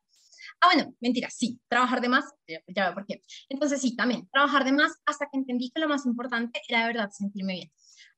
Ah, 0.61 0.69
bueno, 0.73 0.95
mentira, 1.01 1.29
sí, 1.31 1.61
trabajar 1.69 2.01
de 2.01 2.09
más, 2.09 2.25
ya, 2.49 2.61
veo 2.67 2.95
por 2.95 3.07
qué. 3.07 3.21
Entonces 3.49 3.81
sí, 3.81 3.95
también, 3.95 4.29
trabajar 4.33 4.65
de 4.65 4.73
más 4.73 4.93
hasta 5.05 5.27
que 5.27 5.39
entendí 5.39 5.71
que 5.71 5.81
lo 5.81 5.89
más 5.89 6.07
importante 6.07 6.61
era 6.69 6.81
de 6.81 6.87
verdad 6.87 7.11
sentirme 7.11 7.55
bien. 7.55 7.73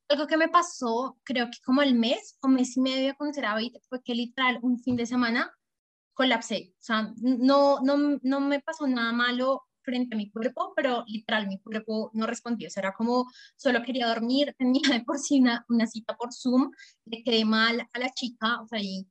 Algo 0.07 0.25
que 0.25 0.37
me 0.37 0.49
pasó, 0.49 1.19
creo 1.23 1.47
que 1.47 1.59
como 1.63 1.81
el 1.81 1.95
mes 1.95 2.37
o 2.41 2.47
mes 2.47 2.77
y 2.77 2.81
medio 2.81 3.11
a 3.11 3.15
fue 3.89 4.01
que 4.03 4.15
literal 4.15 4.59
un 4.61 4.79
fin 4.79 4.95
de 4.95 5.05
semana 5.05 5.51
colapsé. 6.19 6.73
O 6.73 6.83
sea, 6.83 7.13
no, 7.21 7.79
no, 7.81 8.19
no 8.21 8.39
me 8.41 8.59
pasó 8.59 8.85
nada 8.87 9.13
malo 9.13 9.63
frente 9.83 10.15
a 10.15 10.17
mi 10.17 10.29
cuerpo, 10.29 10.73
pero 10.75 11.05
literal 11.07 11.47
mi 11.47 11.59
cuerpo 11.59 12.11
no 12.13 12.27
respondió. 12.27 12.67
O 12.67 12.71
sea, 12.71 12.81
era 12.81 12.93
como 12.93 13.25
solo 13.55 13.81
quería 13.83 14.09
dormir, 14.09 14.53
tenía 14.59 14.81
de 14.91 14.99
por 15.05 15.17
sí 15.17 15.39
una, 15.39 15.65
una 15.69 15.87
cita 15.87 16.17
por 16.17 16.33
Zoom, 16.33 16.71
le 17.05 17.23
quedé 17.23 17.45
mal 17.45 17.87
a 17.93 17.99
la 17.99 18.09
chica, 18.09 18.61
o 18.61 18.67
sea, 18.67 18.81
y 18.81 19.07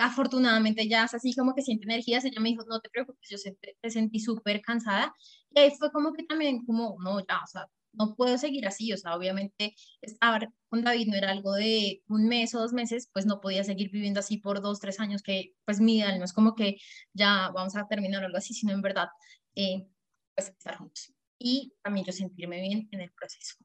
afortunadamente 0.00 0.88
ya 0.88 1.04
es 1.04 1.14
así 1.14 1.32
como 1.32 1.54
que 1.54 1.62
siente 1.62 1.84
energías, 1.84 2.24
ella 2.24 2.40
me 2.40 2.48
dijo, 2.50 2.64
no 2.68 2.80
te 2.80 2.90
preocupes, 2.90 3.28
yo 3.30 3.38
te 3.80 3.90
sentí 3.90 4.18
súper 4.18 4.60
cansada, 4.62 5.14
y 5.50 5.60
ahí 5.60 5.70
fue 5.78 5.92
como 5.92 6.12
que 6.12 6.24
también 6.24 6.66
como, 6.66 6.96
no, 7.00 7.20
ya, 7.20 7.38
o 7.42 7.46
sea, 7.46 7.68
no 7.92 8.14
puedo 8.16 8.38
seguir 8.38 8.66
así, 8.66 8.92
o 8.92 8.96
sea, 8.96 9.16
obviamente 9.16 9.74
estar 10.00 10.50
con 10.68 10.82
David 10.82 11.08
no 11.08 11.16
era 11.16 11.30
algo 11.30 11.52
de 11.54 12.02
un 12.08 12.26
mes 12.28 12.54
o 12.54 12.60
dos 12.60 12.72
meses, 12.72 13.08
pues 13.12 13.26
no 13.26 13.40
podía 13.40 13.64
seguir 13.64 13.90
viviendo 13.90 14.20
así 14.20 14.38
por 14.38 14.60
dos, 14.62 14.80
tres 14.80 15.00
años, 15.00 15.22
que 15.22 15.54
pues 15.64 15.80
mi 15.80 15.98
ideal 15.98 16.18
no 16.18 16.24
es 16.24 16.32
como 16.32 16.54
que 16.54 16.76
ya 17.12 17.50
vamos 17.54 17.76
a 17.76 17.86
terminar 17.88 18.24
algo 18.24 18.38
así, 18.38 18.54
sino 18.54 18.72
en 18.72 18.82
verdad, 18.82 19.08
eh, 19.54 19.86
pues 20.34 20.48
estar 20.48 20.76
juntos. 20.78 21.12
Y 21.38 21.74
también 21.82 22.06
yo 22.06 22.12
sentirme 22.12 22.60
bien 22.60 22.88
en 22.92 23.00
el 23.00 23.12
proceso. 23.12 23.56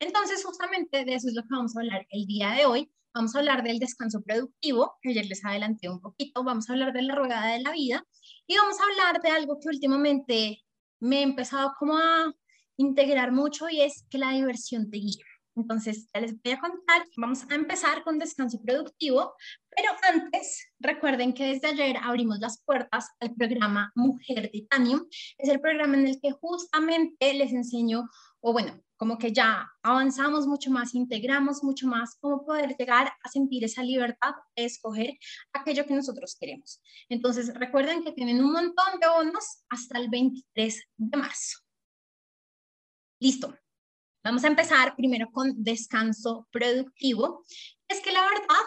Entonces, 0.00 0.44
justamente 0.44 1.04
de 1.04 1.14
eso 1.14 1.28
es 1.28 1.34
lo 1.34 1.42
que 1.42 1.48
vamos 1.52 1.76
a 1.76 1.80
hablar 1.80 2.06
el 2.10 2.26
día 2.26 2.50
de 2.50 2.66
hoy. 2.66 2.92
Vamos 3.14 3.36
a 3.36 3.38
hablar 3.38 3.62
del 3.62 3.78
descanso 3.78 4.22
productivo, 4.22 4.96
que 5.00 5.10
ayer 5.10 5.26
les 5.26 5.44
adelanté 5.44 5.88
un 5.88 6.00
poquito, 6.00 6.42
vamos 6.42 6.68
a 6.68 6.72
hablar 6.72 6.92
de 6.92 7.02
la 7.02 7.14
rueda 7.14 7.46
de 7.46 7.60
la 7.60 7.70
vida 7.70 8.04
y 8.46 8.56
vamos 8.56 8.80
a 8.80 8.84
hablar 8.84 9.22
de 9.22 9.28
algo 9.30 9.60
que 9.60 9.68
últimamente 9.68 10.62
me 10.98 11.18
he 11.18 11.22
empezado 11.22 11.74
como 11.78 11.98
a 11.98 12.32
integrar 12.76 13.32
mucho 13.32 13.68
y 13.68 13.82
es 13.82 14.06
que 14.10 14.18
la 14.18 14.32
diversión 14.32 14.90
te 14.90 14.98
guía. 14.98 15.24
Entonces, 15.54 16.08
ya 16.14 16.20
les 16.20 16.40
voy 16.42 16.52
a 16.52 16.60
contar, 16.60 17.06
vamos 17.16 17.44
a 17.48 17.54
empezar 17.54 18.02
con 18.04 18.18
descanso 18.18 18.60
productivo, 18.62 19.34
pero 19.68 19.90
antes, 20.08 20.66
recuerden 20.80 21.34
que 21.34 21.44
desde 21.44 21.68
ayer 21.68 21.96
abrimos 22.02 22.38
las 22.38 22.62
puertas 22.62 23.10
al 23.20 23.34
programa 23.34 23.92
Mujer 23.94 24.50
Titanium. 24.50 25.06
Es 25.36 25.48
el 25.50 25.60
programa 25.60 25.96
en 25.96 26.06
el 26.06 26.20
que 26.20 26.32
justamente 26.32 27.34
les 27.34 27.52
enseño, 27.52 28.08
o 28.40 28.52
bueno, 28.52 28.82
como 28.96 29.18
que 29.18 29.32
ya 29.32 29.68
avanzamos 29.82 30.46
mucho 30.46 30.70
más, 30.70 30.94
integramos 30.94 31.62
mucho 31.62 31.86
más 31.86 32.16
cómo 32.20 32.46
poder 32.46 32.74
llegar 32.78 33.12
a 33.22 33.28
sentir 33.28 33.64
esa 33.64 33.82
libertad 33.82 34.32
de 34.56 34.64
escoger 34.64 35.18
aquello 35.52 35.84
que 35.86 35.94
nosotros 35.94 36.36
queremos. 36.38 36.80
Entonces, 37.08 37.52
recuerden 37.54 38.04
que 38.04 38.12
tienen 38.12 38.42
un 38.42 38.52
montón 38.52 39.00
de 39.00 39.08
bonos 39.08 39.64
hasta 39.68 39.98
el 39.98 40.08
23 40.08 40.82
de 40.96 41.16
marzo. 41.16 41.58
Listo. 43.22 43.56
Vamos 44.24 44.42
a 44.42 44.48
empezar 44.48 44.96
primero 44.96 45.30
con 45.30 45.62
descanso 45.62 46.48
productivo. 46.50 47.44
Es 47.86 48.00
que 48.00 48.10
la 48.10 48.20
verdad, 48.22 48.64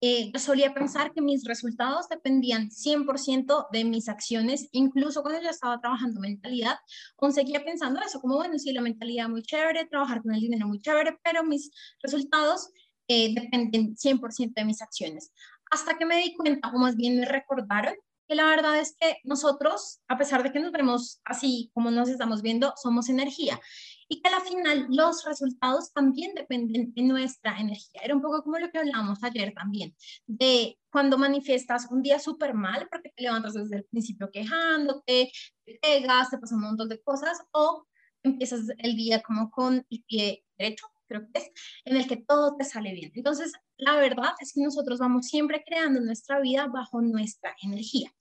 eh, 0.00 0.30
yo 0.32 0.40
solía 0.40 0.72
pensar 0.72 1.12
que 1.12 1.20
mis 1.20 1.44
resultados 1.44 2.08
dependían 2.08 2.70
100% 2.70 3.66
de 3.70 3.84
mis 3.84 4.08
acciones, 4.08 4.66
incluso 4.72 5.20
cuando 5.20 5.42
yo 5.42 5.50
estaba 5.50 5.78
trabajando 5.78 6.22
mentalidad, 6.22 6.78
aún 7.18 7.34
seguía 7.34 7.62
pensando 7.66 8.00
eso, 8.00 8.18
como 8.22 8.36
bueno, 8.36 8.58
sí, 8.58 8.72
la 8.72 8.80
mentalidad 8.80 9.28
muy 9.28 9.42
chévere, 9.42 9.84
trabajar 9.84 10.22
con 10.22 10.32
el 10.32 10.40
dinero 10.40 10.66
muy 10.66 10.80
chévere, 10.80 11.18
pero 11.22 11.44
mis 11.44 11.70
resultados 12.02 12.70
eh, 13.08 13.34
dependen 13.34 13.94
100% 13.94 14.54
de 14.54 14.64
mis 14.64 14.80
acciones. 14.80 15.32
Hasta 15.70 15.98
que 15.98 16.06
me 16.06 16.16
di 16.16 16.34
cuenta, 16.34 16.70
o 16.70 16.78
más 16.78 16.96
bien 16.96 17.20
me 17.20 17.26
recordaron, 17.26 17.94
que 18.32 18.36
la 18.36 18.46
verdad 18.46 18.80
es 18.80 18.96
que 18.98 19.18
nosotros, 19.24 20.00
a 20.08 20.16
pesar 20.16 20.42
de 20.42 20.50
que 20.50 20.58
nos 20.58 20.72
vemos 20.72 21.20
así 21.22 21.70
como 21.74 21.90
nos 21.90 22.08
estamos 22.08 22.40
viendo, 22.40 22.72
somos 22.82 23.10
energía 23.10 23.60
y 24.08 24.22
que 24.22 24.30
al 24.30 24.40
final 24.40 24.86
los 24.88 25.24
resultados 25.26 25.92
también 25.92 26.34
dependen 26.34 26.94
de 26.94 27.02
nuestra 27.02 27.60
energía. 27.60 28.00
Era 28.02 28.14
un 28.14 28.22
poco 28.22 28.42
como 28.42 28.58
lo 28.58 28.70
que 28.70 28.78
hablábamos 28.78 29.22
ayer 29.22 29.52
también, 29.52 29.94
de 30.26 30.78
cuando 30.90 31.18
manifiestas 31.18 31.88
un 31.90 32.00
día 32.00 32.18
súper 32.18 32.54
mal 32.54 32.88
porque 32.90 33.12
te 33.14 33.22
levantas 33.22 33.52
desde 33.52 33.76
el 33.76 33.84
principio 33.84 34.30
quejándote, 34.32 35.30
te 35.66 35.78
pegas, 35.82 36.30
te 36.30 36.38
pasan 36.38 36.56
un 36.58 36.64
montón 36.64 36.88
de 36.88 37.02
cosas 37.02 37.38
o 37.52 37.86
empiezas 38.22 38.60
el 38.78 38.96
día 38.96 39.20
como 39.20 39.50
con 39.50 39.84
el 39.90 40.04
pie 40.08 40.42
derecho, 40.56 40.86
es, 41.34 41.50
en 41.84 41.96
el 41.96 42.06
que 42.06 42.16
todo 42.16 42.56
te 42.56 42.64
sale 42.64 42.92
bien. 42.92 43.12
Entonces, 43.14 43.52
la 43.76 43.96
verdad 43.96 44.32
es 44.40 44.52
que 44.52 44.62
nosotros 44.62 44.98
vamos 44.98 45.26
siempre 45.26 45.62
creando 45.66 46.00
nuestra 46.00 46.40
vida 46.40 46.66
bajo 46.66 47.00
nuestra 47.00 47.54
energía. 47.62 48.12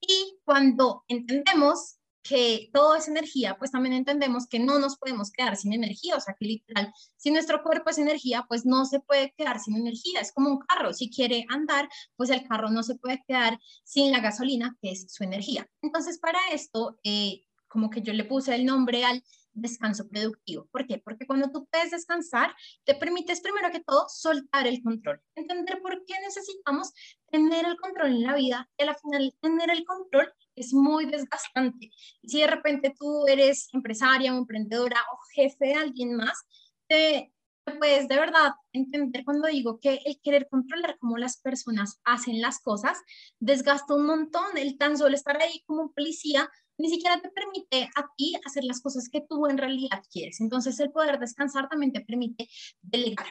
Y 0.00 0.38
cuando 0.44 1.04
entendemos 1.08 2.00
que 2.22 2.70
todo 2.72 2.96
es 2.96 3.08
energía, 3.08 3.56
pues 3.58 3.70
también 3.70 3.94
entendemos 3.94 4.46
que 4.46 4.58
no 4.58 4.78
nos 4.78 4.96
podemos 4.96 5.30
quedar 5.30 5.56
sin 5.56 5.72
energía, 5.72 6.16
o 6.16 6.20
sea 6.20 6.36
que 6.38 6.46
literal, 6.46 6.92
si 7.16 7.30
nuestro 7.30 7.62
cuerpo 7.62 7.90
es 7.90 7.98
energía, 7.98 8.44
pues 8.48 8.66
no 8.66 8.84
se 8.84 9.00
puede 9.00 9.32
quedar 9.36 9.58
sin 9.58 9.76
energía, 9.76 10.20
es 10.20 10.32
como 10.32 10.50
un 10.50 10.58
carro, 10.58 10.92
si 10.92 11.10
quiere 11.10 11.46
andar, 11.48 11.88
pues 12.16 12.30
el 12.30 12.46
carro 12.46 12.70
no 12.70 12.82
se 12.82 12.96
puede 12.96 13.22
quedar 13.26 13.58
sin 13.84 14.12
la 14.12 14.20
gasolina, 14.20 14.76
que 14.82 14.90
es 14.92 15.06
su 15.12 15.24
energía. 15.24 15.66
Entonces, 15.82 16.18
para 16.18 16.38
esto, 16.52 16.98
eh, 17.04 17.42
como 17.68 17.88
que 17.88 18.02
yo 18.02 18.12
le 18.12 18.24
puse 18.24 18.54
el 18.54 18.66
nombre 18.66 19.04
al 19.04 19.22
descanso 19.52 20.08
productivo. 20.08 20.66
¿Por 20.70 20.86
qué? 20.86 20.98
Porque 20.98 21.26
cuando 21.26 21.50
tú 21.50 21.66
puedes 21.70 21.90
descansar, 21.90 22.54
te 22.84 22.94
permites 22.94 23.40
primero 23.40 23.70
que 23.70 23.80
todo 23.80 24.06
soltar 24.08 24.66
el 24.66 24.82
control, 24.82 25.20
entender 25.34 25.80
por 25.82 26.04
qué 26.04 26.14
necesitamos 26.20 26.92
tener 27.30 27.66
el 27.66 27.76
control 27.76 28.08
en 28.08 28.22
la 28.22 28.34
vida 28.34 28.68
y 28.76 28.82
al 28.82 28.96
final 28.96 29.34
tener 29.40 29.70
el 29.70 29.84
control 29.84 30.32
es 30.56 30.72
muy 30.72 31.06
desgastante. 31.06 31.90
Si 32.22 32.40
de 32.40 32.46
repente 32.46 32.94
tú 32.98 33.26
eres 33.26 33.68
empresaria 33.72 34.34
o 34.34 34.38
emprendedora 34.38 35.00
o 35.12 35.18
jefe 35.34 35.66
de 35.66 35.74
alguien 35.74 36.16
más, 36.16 36.44
te, 36.86 37.32
puedes 37.78 38.08
de 38.08 38.16
verdad 38.16 38.52
entender 38.72 39.24
cuando 39.24 39.46
digo 39.46 39.78
que 39.80 40.00
el 40.04 40.20
querer 40.20 40.48
controlar 40.50 40.98
cómo 40.98 41.18
las 41.18 41.40
personas 41.40 42.00
hacen 42.04 42.40
las 42.40 42.60
cosas 42.60 42.98
desgasta 43.38 43.94
un 43.94 44.06
montón. 44.06 44.56
El 44.56 44.76
tan 44.76 44.98
solo 44.98 45.14
estar 45.14 45.40
ahí 45.40 45.62
como 45.66 45.92
policía 45.92 46.50
ni 46.80 46.90
siquiera 46.90 47.20
te 47.20 47.30
permite 47.30 47.90
a 47.94 48.06
ti 48.16 48.34
hacer 48.44 48.64
las 48.64 48.80
cosas 48.80 49.08
que 49.08 49.20
tú 49.20 49.46
en 49.46 49.58
realidad 49.58 50.02
quieres. 50.10 50.40
Entonces 50.40 50.78
el 50.80 50.90
poder 50.90 51.18
descansar 51.18 51.68
también 51.68 51.92
te 51.92 52.00
permite 52.00 52.48
delegar. 52.80 53.28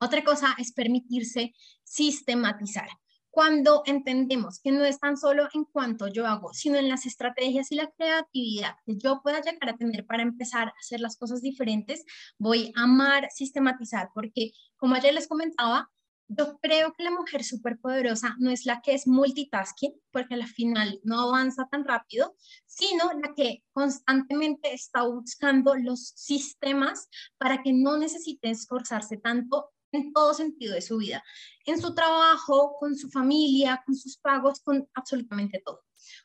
Otra 0.00 0.24
cosa 0.24 0.54
es 0.58 0.72
permitirse 0.72 1.52
sistematizar. 1.84 2.88
Cuando 3.30 3.82
entendemos 3.86 4.58
que 4.60 4.72
no 4.72 4.84
es 4.84 4.98
tan 4.98 5.16
solo 5.16 5.48
en 5.54 5.64
cuanto 5.64 6.08
yo 6.08 6.26
hago, 6.26 6.52
sino 6.52 6.78
en 6.78 6.88
las 6.88 7.06
estrategias 7.06 7.70
y 7.70 7.76
la 7.76 7.90
creatividad 7.90 8.74
que 8.84 8.96
yo 8.96 9.20
pueda 9.22 9.40
llegar 9.40 9.68
a 9.68 9.76
tener 9.76 10.04
para 10.04 10.22
empezar 10.22 10.68
a 10.68 10.74
hacer 10.80 11.00
las 11.00 11.16
cosas 11.16 11.40
diferentes, 11.40 12.04
voy 12.38 12.72
a 12.74 12.82
amar 12.82 13.28
sistematizar, 13.30 14.10
porque 14.14 14.52
como 14.76 14.96
ayer 14.96 15.14
les 15.14 15.28
comentaba, 15.28 15.90
yo 16.30 16.58
creo 16.60 16.92
que 16.92 17.02
la 17.02 17.10
mujer 17.10 17.42
superpoderosa 17.42 18.36
no 18.38 18.50
es 18.50 18.64
la 18.64 18.80
que 18.82 18.94
es 18.94 19.08
multitasking, 19.08 19.92
porque 20.12 20.34
al 20.34 20.46
final 20.46 21.00
no 21.02 21.20
avanza 21.22 21.66
tan 21.68 21.84
rápido, 21.84 22.36
sino 22.66 23.12
la 23.14 23.34
que 23.34 23.64
constantemente 23.72 24.72
está 24.72 25.02
buscando 25.02 25.74
los 25.74 26.12
sistemas 26.14 27.08
para 27.36 27.62
que 27.62 27.72
no 27.72 27.96
necesite 27.96 28.50
esforzarse 28.50 29.16
tanto 29.16 29.70
en 29.92 30.12
todo 30.12 30.32
sentido 30.32 30.74
de 30.74 30.82
su 30.82 30.98
vida, 30.98 31.24
en 31.66 31.80
su 31.80 31.94
trabajo, 31.94 32.76
con 32.78 32.96
su 32.96 33.10
familia, 33.10 33.82
con 33.84 33.96
sus 33.96 34.16
pagos, 34.16 34.60
con 34.60 34.88
absolutamente 34.94 35.60
todo. 35.64 35.82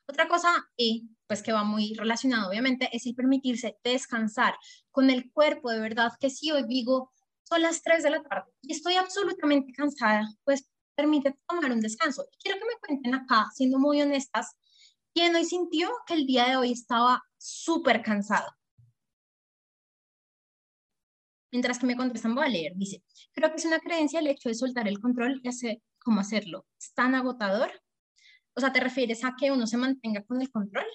Otra 0.07 0.27
cosa, 0.27 0.49
y 0.77 1.09
pues 1.25 1.41
que 1.41 1.51
va 1.51 1.63
muy 1.63 1.95
relacionado 1.95 2.49
obviamente, 2.49 2.89
es 2.93 3.07
el 3.07 3.15
permitirse 3.15 3.77
descansar 3.83 4.55
con 4.91 5.09
el 5.09 5.31
cuerpo 5.31 5.71
de 5.71 5.79
verdad, 5.79 6.13
que 6.19 6.29
si 6.29 6.51
hoy 6.51 6.63
digo, 6.67 7.11
son 7.47 7.61
las 7.61 7.81
3 7.81 8.03
de 8.03 8.09
la 8.09 8.21
tarde 8.21 8.51
y 8.61 8.73
estoy 8.73 8.95
absolutamente 8.95 9.71
cansada, 9.73 10.27
pues 10.43 10.69
permite 10.95 11.37
tomar 11.47 11.71
un 11.71 11.81
descanso. 11.81 12.25
quiero 12.41 12.59
que 12.59 12.65
me 12.65 12.79
cuenten 12.79 13.15
acá, 13.15 13.47
siendo 13.53 13.79
muy 13.79 14.01
honestas, 14.01 14.55
¿Quién 15.15 15.33
hoy 15.33 15.45
sintió 15.45 15.89
que 16.05 16.13
el 16.13 16.27
día 16.27 16.49
de 16.49 16.57
hoy 16.57 16.73
estaba 16.73 17.23
súper 17.37 18.01
cansado? 18.01 18.51
Mientras 21.53 21.79
que 21.79 21.85
me 21.85 21.95
contestan, 21.95 22.35
voy 22.35 22.45
a 22.45 22.49
leer. 22.49 22.73
Dice, 22.75 23.01
creo 23.31 23.49
que 23.49 23.55
es 23.55 23.63
una 23.63 23.79
creencia 23.79 24.19
el 24.19 24.27
hecho 24.27 24.49
de 24.49 24.55
soltar 24.55 24.89
el 24.89 24.99
control 24.99 25.39
y 25.41 25.47
hacer 25.47 25.81
cómo 25.99 26.19
hacerlo. 26.19 26.65
¿Es 26.77 26.93
tan 26.93 27.15
agotador? 27.15 27.71
O 28.55 28.59
sea, 28.59 28.73
¿te 28.73 28.81
refieres 28.81 29.23
a 29.23 29.35
que 29.39 29.53
uno 29.53 29.65
se 29.67 29.77
mantenga 29.77 30.21
con 30.25 30.41
el 30.41 30.51
control? 30.51 30.85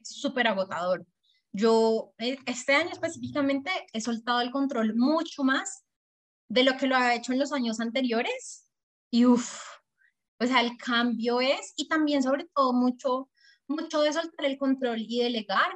Es 0.00 0.10
súper 0.10 0.46
agotador. 0.46 1.04
Yo 1.52 2.12
eh, 2.18 2.38
este 2.46 2.74
año 2.74 2.90
específicamente 2.92 3.70
he 3.92 4.00
soltado 4.00 4.40
el 4.40 4.50
control 4.50 4.94
mucho 4.96 5.42
más 5.42 5.84
de 6.48 6.64
lo 6.64 6.76
que 6.76 6.86
lo 6.86 6.96
había 6.96 7.14
hecho 7.14 7.32
en 7.32 7.38
los 7.38 7.52
años 7.52 7.80
anteriores. 7.80 8.68
Y 9.10 9.26
uff, 9.26 9.60
o 10.38 10.46
sea, 10.46 10.60
el 10.60 10.76
cambio 10.76 11.40
es, 11.40 11.74
y 11.76 11.88
también 11.88 12.22
sobre 12.22 12.46
todo 12.54 12.72
mucho, 12.72 13.28
mucho 13.68 14.02
de 14.02 14.12
soltar 14.12 14.46
el 14.46 14.58
control 14.58 15.00
y 15.00 15.22
delegar, 15.22 15.70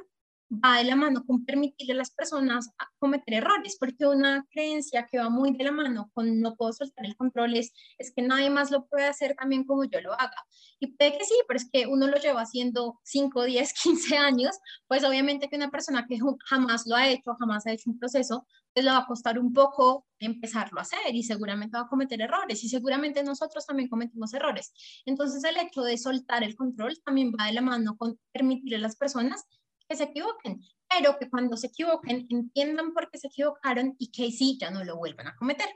va 0.63 0.77
de 0.77 0.85
la 0.85 0.95
mano 0.95 1.25
con 1.25 1.45
permitirle 1.45 1.93
a 1.93 1.97
las 1.97 2.11
personas 2.11 2.71
cometer 2.99 3.35
errores, 3.35 3.77
porque 3.79 4.05
una 4.05 4.45
creencia 4.49 5.07
que 5.09 5.17
va 5.17 5.29
muy 5.29 5.55
de 5.55 5.63
la 5.63 5.71
mano 5.71 6.09
con 6.13 6.39
no 6.39 6.55
puedo 6.55 6.73
soltar 6.73 7.05
el 7.05 7.15
control 7.15 7.55
es, 7.55 7.73
que 8.15 8.21
nadie 8.21 8.49
más 8.49 8.71
lo 8.71 8.85
puede 8.85 9.05
hacer 9.05 9.35
también 9.35 9.63
como 9.65 9.83
yo 9.85 10.01
lo 10.01 10.13
haga. 10.13 10.35
Y 10.79 10.87
puede 10.87 11.17
que 11.17 11.25
sí, 11.25 11.35
pero 11.47 11.57
es 11.57 11.69
que 11.71 11.87
uno 11.87 12.07
lo 12.07 12.17
lleva 12.17 12.41
haciendo 12.41 12.99
5, 13.03 13.43
10, 13.43 13.73
15 13.83 14.17
años, 14.17 14.57
pues 14.87 15.03
obviamente 15.03 15.49
que 15.49 15.55
una 15.55 15.71
persona 15.71 16.05
que 16.07 16.19
jamás 16.45 16.85
lo 16.85 16.95
ha 16.95 17.07
hecho, 17.09 17.35
jamás 17.35 17.65
ha 17.67 17.71
hecho 17.71 17.89
un 17.89 17.99
proceso, 17.99 18.45
pues 18.73 18.83
le 18.83 18.91
va 18.91 18.99
a 18.99 19.05
costar 19.05 19.39
un 19.39 19.53
poco 19.53 20.05
empezarlo 20.19 20.79
a 20.79 20.83
hacer 20.83 21.13
y 21.13 21.23
seguramente 21.23 21.77
va 21.77 21.83
a 21.83 21.87
cometer 21.87 22.21
errores 22.21 22.63
y 22.63 22.69
seguramente 22.69 23.23
nosotros 23.23 23.65
también 23.65 23.89
cometimos 23.89 24.33
errores. 24.33 24.73
Entonces 25.05 25.43
el 25.43 25.57
hecho 25.57 25.81
de 25.81 25.97
soltar 25.97 26.43
el 26.43 26.55
control 26.55 26.99
también 27.03 27.31
va 27.31 27.47
de 27.47 27.53
la 27.53 27.61
mano 27.61 27.95
con 27.97 28.19
permitirle 28.31 28.77
a 28.77 28.79
las 28.79 28.95
personas 28.95 29.45
que 29.87 29.95
se 29.95 30.05
equivoquen, 30.05 30.61
pero 30.89 31.17
que 31.17 31.29
cuando 31.29 31.57
se 31.57 31.67
equivoquen 31.67 32.27
entiendan 32.29 32.93
por 32.93 33.09
qué 33.09 33.17
se 33.17 33.27
equivocaron 33.27 33.95
y 33.99 34.11
que 34.11 34.31
sí, 34.31 34.57
ya 34.59 34.71
no 34.71 34.83
lo 34.83 34.97
vuelvan 34.97 35.27
a 35.27 35.35
cometer. 35.35 35.67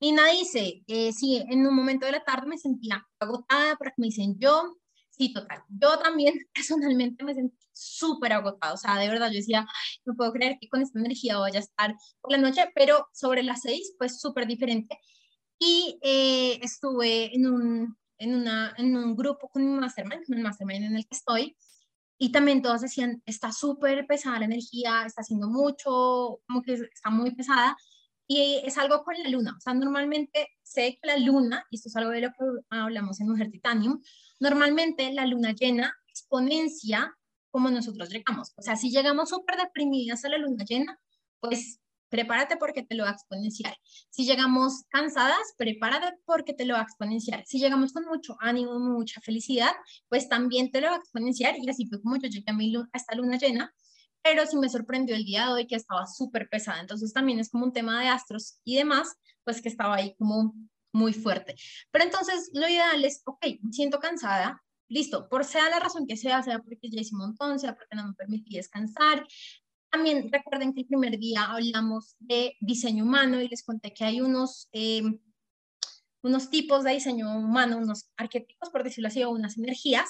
Nina 0.00 0.26
dice, 0.26 0.82
eh, 0.86 1.12
sí, 1.12 1.42
en 1.48 1.66
un 1.66 1.74
momento 1.74 2.04
de 2.06 2.12
la 2.12 2.24
tarde 2.24 2.46
me 2.46 2.58
sentía 2.58 3.06
agotada, 3.18 3.76
pero 3.78 3.92
me 3.96 4.06
dicen 4.06 4.38
yo, 4.38 4.76
sí, 5.10 5.32
total. 5.32 5.62
Yo 5.68 5.98
también 5.98 6.34
personalmente 6.54 7.24
me 7.24 7.34
sentí 7.34 7.56
súper 7.72 8.32
agotada, 8.32 8.74
o 8.74 8.76
sea, 8.76 8.98
de 8.98 9.08
verdad, 9.08 9.28
yo 9.30 9.38
decía, 9.38 9.66
no 10.04 10.14
puedo 10.14 10.32
creer 10.32 10.58
que 10.60 10.68
con 10.68 10.82
esta 10.82 10.98
energía 10.98 11.38
vaya 11.38 11.58
a 11.60 11.62
estar 11.62 11.94
por 12.20 12.32
la 12.32 12.38
noche, 12.38 12.70
pero 12.74 13.08
sobre 13.12 13.42
las 13.42 13.62
seis, 13.62 13.94
pues 13.98 14.20
súper 14.20 14.46
diferente. 14.46 14.98
Y 15.58 15.98
eh, 16.02 16.58
estuve 16.62 17.34
en 17.34 17.46
un, 17.46 17.96
en, 18.18 18.34
una, 18.34 18.74
en 18.76 18.96
un 18.96 19.16
grupo 19.16 19.48
con 19.48 19.64
mi 19.64 19.80
mastermind, 19.80 20.24
el 20.28 20.42
mastermind 20.42 20.84
en 20.84 20.96
el 20.96 21.06
que 21.06 21.16
estoy, 21.16 21.56
y 22.18 22.32
también 22.32 22.62
todos 22.62 22.80
decían, 22.80 23.22
está 23.26 23.52
súper 23.52 24.06
pesada 24.06 24.38
la 24.38 24.46
energía, 24.46 25.04
está 25.04 25.20
haciendo 25.20 25.48
mucho, 25.48 26.40
como 26.46 26.62
que 26.62 26.74
está 26.74 27.10
muy 27.10 27.34
pesada. 27.34 27.76
Y 28.28 28.60
es 28.64 28.76
algo 28.78 29.04
con 29.04 29.14
la 29.22 29.28
luna. 29.28 29.54
O 29.56 29.60
sea, 29.60 29.74
normalmente 29.74 30.48
sé 30.62 30.98
que 31.00 31.06
la 31.06 31.16
luna, 31.16 31.64
y 31.70 31.76
esto 31.76 31.88
es 31.88 31.96
algo 31.96 32.10
de 32.10 32.22
lo 32.22 32.28
que 32.30 32.44
hablamos 32.70 33.20
en 33.20 33.28
Mujer 33.28 33.50
Titanium, 33.50 34.02
normalmente 34.40 35.12
la 35.12 35.26
luna 35.26 35.52
llena 35.52 35.94
exponencia 36.08 37.16
como 37.50 37.70
nosotros 37.70 38.10
llegamos. 38.10 38.52
O 38.56 38.62
sea, 38.62 38.76
si 38.76 38.90
llegamos 38.90 39.28
súper 39.28 39.56
deprimidas 39.56 40.24
a 40.24 40.28
la 40.30 40.38
luna 40.38 40.64
llena, 40.64 40.98
pues 41.40 41.80
prepárate 42.08 42.56
porque 42.56 42.82
te 42.82 42.94
lo 42.94 43.04
va 43.04 43.10
a 43.10 43.12
exponenciar. 43.12 43.76
Si 44.10 44.24
llegamos 44.24 44.84
cansadas, 44.88 45.54
prepárate 45.56 46.16
porque 46.24 46.54
te 46.54 46.64
lo 46.64 46.74
va 46.74 46.80
a 46.80 46.84
exponenciar. 46.84 47.44
Si 47.46 47.58
llegamos 47.58 47.92
con 47.92 48.04
mucho 48.04 48.36
ánimo, 48.40 48.78
mucha 48.78 49.20
felicidad, 49.20 49.72
pues 50.08 50.28
también 50.28 50.70
te 50.70 50.80
lo 50.80 50.88
va 50.88 50.94
a 50.94 50.98
exponenciar. 50.98 51.56
Y 51.58 51.68
así 51.68 51.86
fue 51.86 52.00
como 52.00 52.16
yo 52.16 52.28
llegué 52.28 52.50
a, 52.50 52.54
mi, 52.54 52.74
a 52.76 52.88
esta 52.92 53.14
luna 53.14 53.38
llena, 53.38 53.72
pero 54.22 54.46
sí 54.46 54.56
me 54.56 54.68
sorprendió 54.68 55.14
el 55.14 55.24
día 55.24 55.46
de 55.46 55.52
hoy 55.52 55.66
que 55.66 55.76
estaba 55.76 56.06
súper 56.06 56.48
pesada. 56.48 56.80
Entonces 56.80 57.12
también 57.12 57.38
es 57.38 57.50
como 57.50 57.64
un 57.64 57.72
tema 57.72 58.00
de 58.00 58.08
astros 58.08 58.60
y 58.64 58.76
demás, 58.76 59.16
pues 59.44 59.62
que 59.62 59.68
estaba 59.68 59.96
ahí 59.96 60.14
como 60.16 60.54
muy 60.92 61.12
fuerte. 61.12 61.54
Pero 61.90 62.04
entonces 62.04 62.50
lo 62.54 62.66
ideal 62.68 63.04
es, 63.04 63.22
ok, 63.24 63.46
siento 63.70 64.00
cansada, 64.00 64.62
listo, 64.88 65.28
por 65.28 65.44
sea 65.44 65.68
la 65.68 65.78
razón 65.78 66.06
que 66.06 66.16
sea, 66.16 66.42
sea 66.42 66.58
porque 66.58 66.88
ya 66.90 67.00
hice 67.00 67.14
un 67.14 67.20
montón, 67.20 67.58
sea 67.58 67.74
porque 67.74 67.96
no 67.96 68.08
me 68.08 68.14
permití 68.14 68.56
descansar, 68.56 69.26
también 69.90 70.30
recuerden 70.30 70.74
que 70.74 70.80
el 70.80 70.86
primer 70.86 71.18
día 71.18 71.44
hablamos 71.44 72.16
de 72.18 72.56
diseño 72.60 73.04
humano 73.04 73.40
y 73.40 73.48
les 73.48 73.62
conté 73.62 73.92
que 73.92 74.04
hay 74.04 74.20
unos, 74.20 74.68
eh, 74.72 75.02
unos 76.22 76.50
tipos 76.50 76.84
de 76.84 76.92
diseño 76.92 77.38
humano, 77.38 77.78
unos 77.78 78.10
arquetipos, 78.16 78.70
por 78.70 78.84
decirlo 78.84 79.08
así, 79.08 79.22
o 79.22 79.30
unas 79.30 79.56
energías 79.58 80.08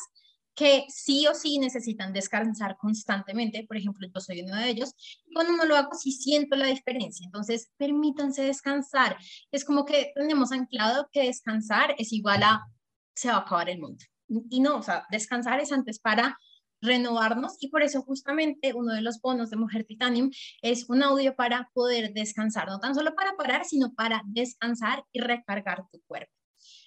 que 0.56 0.86
sí 0.88 1.26
o 1.26 1.34
sí 1.34 1.58
necesitan 1.58 2.14
descansar 2.14 2.78
constantemente. 2.78 3.64
Por 3.68 3.76
ejemplo, 3.76 4.08
yo 4.12 4.20
soy 4.20 4.40
uno 4.40 4.56
de 4.56 4.70
ellos. 4.70 4.94
Cuando 5.34 5.52
no 5.52 5.66
lo 5.66 5.76
hago, 5.76 5.94
sí 5.94 6.12
siento 6.12 6.56
la 6.56 6.66
diferencia. 6.66 7.24
Entonces, 7.26 7.70
permítanse 7.76 8.42
descansar. 8.42 9.18
Es 9.52 9.66
como 9.66 9.84
que 9.84 10.12
tenemos 10.14 10.52
anclado 10.52 11.10
que 11.12 11.24
descansar 11.24 11.94
es 11.98 12.12
igual 12.12 12.42
a 12.42 12.64
se 13.14 13.28
va 13.28 13.36
a 13.36 13.40
acabar 13.40 13.68
el 13.68 13.80
mundo. 13.80 14.02
Y 14.50 14.60
no, 14.60 14.78
o 14.78 14.82
sea, 14.82 15.06
descansar 15.10 15.60
es 15.60 15.72
antes 15.72 15.98
para 15.98 16.36
renovarnos 16.86 17.56
y 17.60 17.68
por 17.68 17.82
eso 17.82 18.02
justamente 18.02 18.72
uno 18.72 18.94
de 18.94 19.02
los 19.02 19.20
bonos 19.20 19.50
de 19.50 19.56
Mujer 19.56 19.84
Titanium 19.84 20.30
es 20.62 20.88
un 20.88 21.02
audio 21.02 21.36
para 21.36 21.70
poder 21.74 22.14
descansar, 22.14 22.68
no 22.68 22.80
tan 22.80 22.94
solo 22.94 23.14
para 23.14 23.36
parar, 23.36 23.64
sino 23.64 23.92
para 23.94 24.22
descansar 24.24 25.04
y 25.12 25.20
recargar 25.20 25.84
tu 25.90 26.00
cuerpo. 26.06 26.32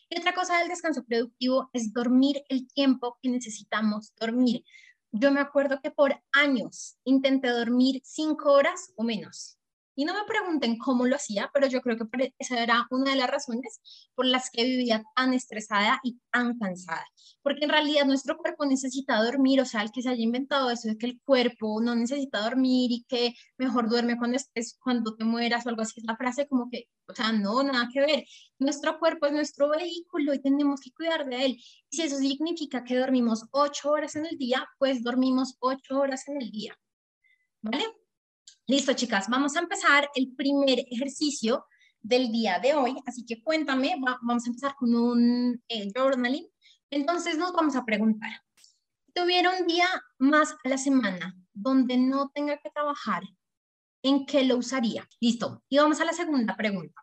Y 0.10 0.20
otra 0.20 0.34
cosa 0.34 0.58
del 0.58 0.70
descanso 0.70 1.04
productivo 1.06 1.70
es 1.74 1.94
dormir 1.94 2.42
el 2.50 2.68
tiempo 2.68 3.20
que 3.22 3.30
necesitamos 3.30 4.14
dormir. 4.20 4.64
Yo 5.12 5.32
me 5.32 5.40
acuerdo 5.40 5.80
que 5.82 5.92
por 5.92 6.20
años 6.32 6.98
intenté 7.04 7.50
dormir 7.50 8.02
cinco 8.04 8.54
horas 8.54 8.92
o 8.96 9.04
menos 9.04 9.59
y 10.00 10.06
no 10.06 10.14
me 10.14 10.24
pregunten 10.24 10.78
cómo 10.78 11.06
lo 11.06 11.18
hacía, 11.18 11.52
pero 11.54 11.68
yo 11.68 11.82
creo 11.82 11.98
que 11.98 12.34
esa 12.40 12.64
era 12.64 12.88
una 12.90 13.12
de 13.12 13.18
las 13.18 13.30
razones 13.30 13.82
por 14.16 14.26
las 14.26 14.50
que 14.50 14.64
vivía 14.64 15.04
tan 15.14 15.34
estresada 15.34 16.00
y 16.04 16.18
tan 16.32 16.58
cansada. 16.58 17.06
Porque 17.42 17.66
en 17.66 17.70
realidad 17.70 18.06
nuestro 18.06 18.38
cuerpo 18.38 18.66
necesita 18.66 19.22
dormir, 19.22 19.60
o 19.60 19.66
sea, 19.66 19.82
el 19.82 19.92
que 19.92 20.02
se 20.02 20.08
haya 20.08 20.24
inventado 20.24 20.72
eso 20.72 20.88
de 20.88 20.98
que 20.98 21.06
el 21.06 21.20
cuerpo 21.22 21.82
no 21.82 21.96
necesita 21.96 22.40
dormir 22.40 22.94
y 22.94 23.04
que 23.10 23.34
mejor 23.58 23.90
duerme 23.90 24.18
cuando 24.18 24.38
estés, 24.38 24.80
cuando 24.82 25.18
te 25.18 25.26
mueras 25.26 25.66
o 25.66 25.70
algo 25.70 25.82
así, 25.82 26.00
es 26.00 26.06
la 26.06 26.16
frase 26.16 26.48
como 26.48 26.70
que, 26.72 26.86
o 27.10 27.14
sea, 27.14 27.34
no, 27.34 27.62
nada 27.62 27.90
que 27.92 28.00
ver. 28.00 28.24
Nuestro 28.58 29.00
cuerpo 29.00 29.26
es 29.26 29.34
nuestro 29.34 29.68
vehículo 29.68 30.34
y 30.34 30.40
tenemos 30.40 30.80
que 30.80 30.94
cuidar 30.94 31.26
de 31.26 31.44
él. 31.44 31.52
Y 31.90 31.98
si 31.98 32.04
eso 32.04 32.16
significa 32.16 32.86
que 32.86 32.96
dormimos 32.96 33.48
ocho 33.52 33.92
horas 33.92 34.16
en 34.16 34.28
el 34.28 34.38
día, 34.38 34.66
pues 34.78 35.04
dormimos 35.04 35.58
ocho 35.60 36.00
horas 36.00 36.26
en 36.30 36.42
el 36.42 36.52
día. 36.52 36.74
¿Vale? 37.62 37.99
Listo, 38.70 38.94
chicas, 38.94 39.28
vamos 39.28 39.56
a 39.56 39.62
empezar 39.62 40.12
el 40.14 40.36
primer 40.36 40.78
ejercicio 40.92 41.66
del 42.02 42.32
día 42.32 42.60
de 42.60 42.76
hoy. 42.76 42.96
Así 43.08 43.26
que 43.26 43.42
cuéntame, 43.42 43.96
vamos 44.00 44.46
a 44.46 44.48
empezar 44.48 44.76
con 44.76 44.94
un 44.94 45.60
eh, 45.68 45.92
journaling. 45.92 46.48
Entonces 46.92 47.40
nos 47.40 47.52
vamos 47.52 47.76
a 47.76 47.84
preguntar, 47.84 48.30
si 48.54 49.12
tuviera 49.12 49.58
un 49.60 49.66
día 49.66 49.88
más 50.20 50.52
a 50.64 50.70
la 50.70 50.78
semana 50.78 51.36
donde 51.52 51.98
no 51.98 52.30
tenga 52.30 52.60
que 52.60 52.70
trabajar, 52.70 53.24
¿en 54.04 54.28
qué 54.28 54.44
lo 54.44 54.58
usaría? 54.58 55.10
Listo. 55.20 55.64
Y 55.68 55.80
vamos 55.80 56.00
a 56.00 56.06
la 56.06 56.14
segunda 56.14 56.56
pregunta. 56.56 57.02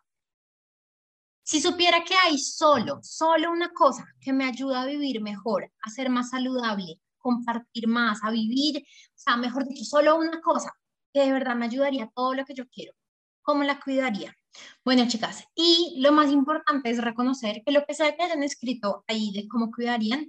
Si 1.43 1.59
supiera 1.59 2.01
que 2.05 2.15
hay 2.15 2.37
solo, 2.37 2.99
solo 3.03 3.51
una 3.51 3.73
cosa 3.73 4.07
que 4.21 4.31
me 4.31 4.45
ayuda 4.45 4.83
a 4.83 4.85
vivir 4.85 5.21
mejor, 5.21 5.69
a 5.81 5.89
ser 5.89 6.09
más 6.09 6.29
saludable, 6.29 7.01
compartir 7.17 7.89
más, 7.89 8.23
a 8.23 8.31
vivir, 8.31 8.77
o 8.77 9.13
sea, 9.15 9.35
mejor 9.35 9.67
dicho, 9.67 9.83
solo 9.83 10.15
una 10.15 10.39
cosa, 10.39 10.71
que 11.17 11.25
de 11.25 11.33
verdad 11.33 11.55
me 11.55 11.65
ayudaría 11.65 12.11
todo 12.13 12.35
lo 12.35 12.45
que 12.45 12.53
yo 12.53 12.67
quiero. 12.69 12.93
¿Cómo 13.41 13.63
la 13.63 13.79
cuidaría? 13.79 14.35
Bueno, 14.85 15.07
chicas, 15.07 15.45
y 15.55 15.95
lo 15.99 16.11
más 16.11 16.31
importante 16.31 16.91
es 16.91 17.03
reconocer 17.03 17.63
que 17.65 17.71
lo 17.71 17.83
que 17.85 17.95
sea 17.95 18.15
que 18.15 18.21
hayan 18.21 18.43
escrito 18.43 19.03
ahí 19.07 19.31
de 19.31 19.47
cómo 19.47 19.71
cuidarían, 19.71 20.27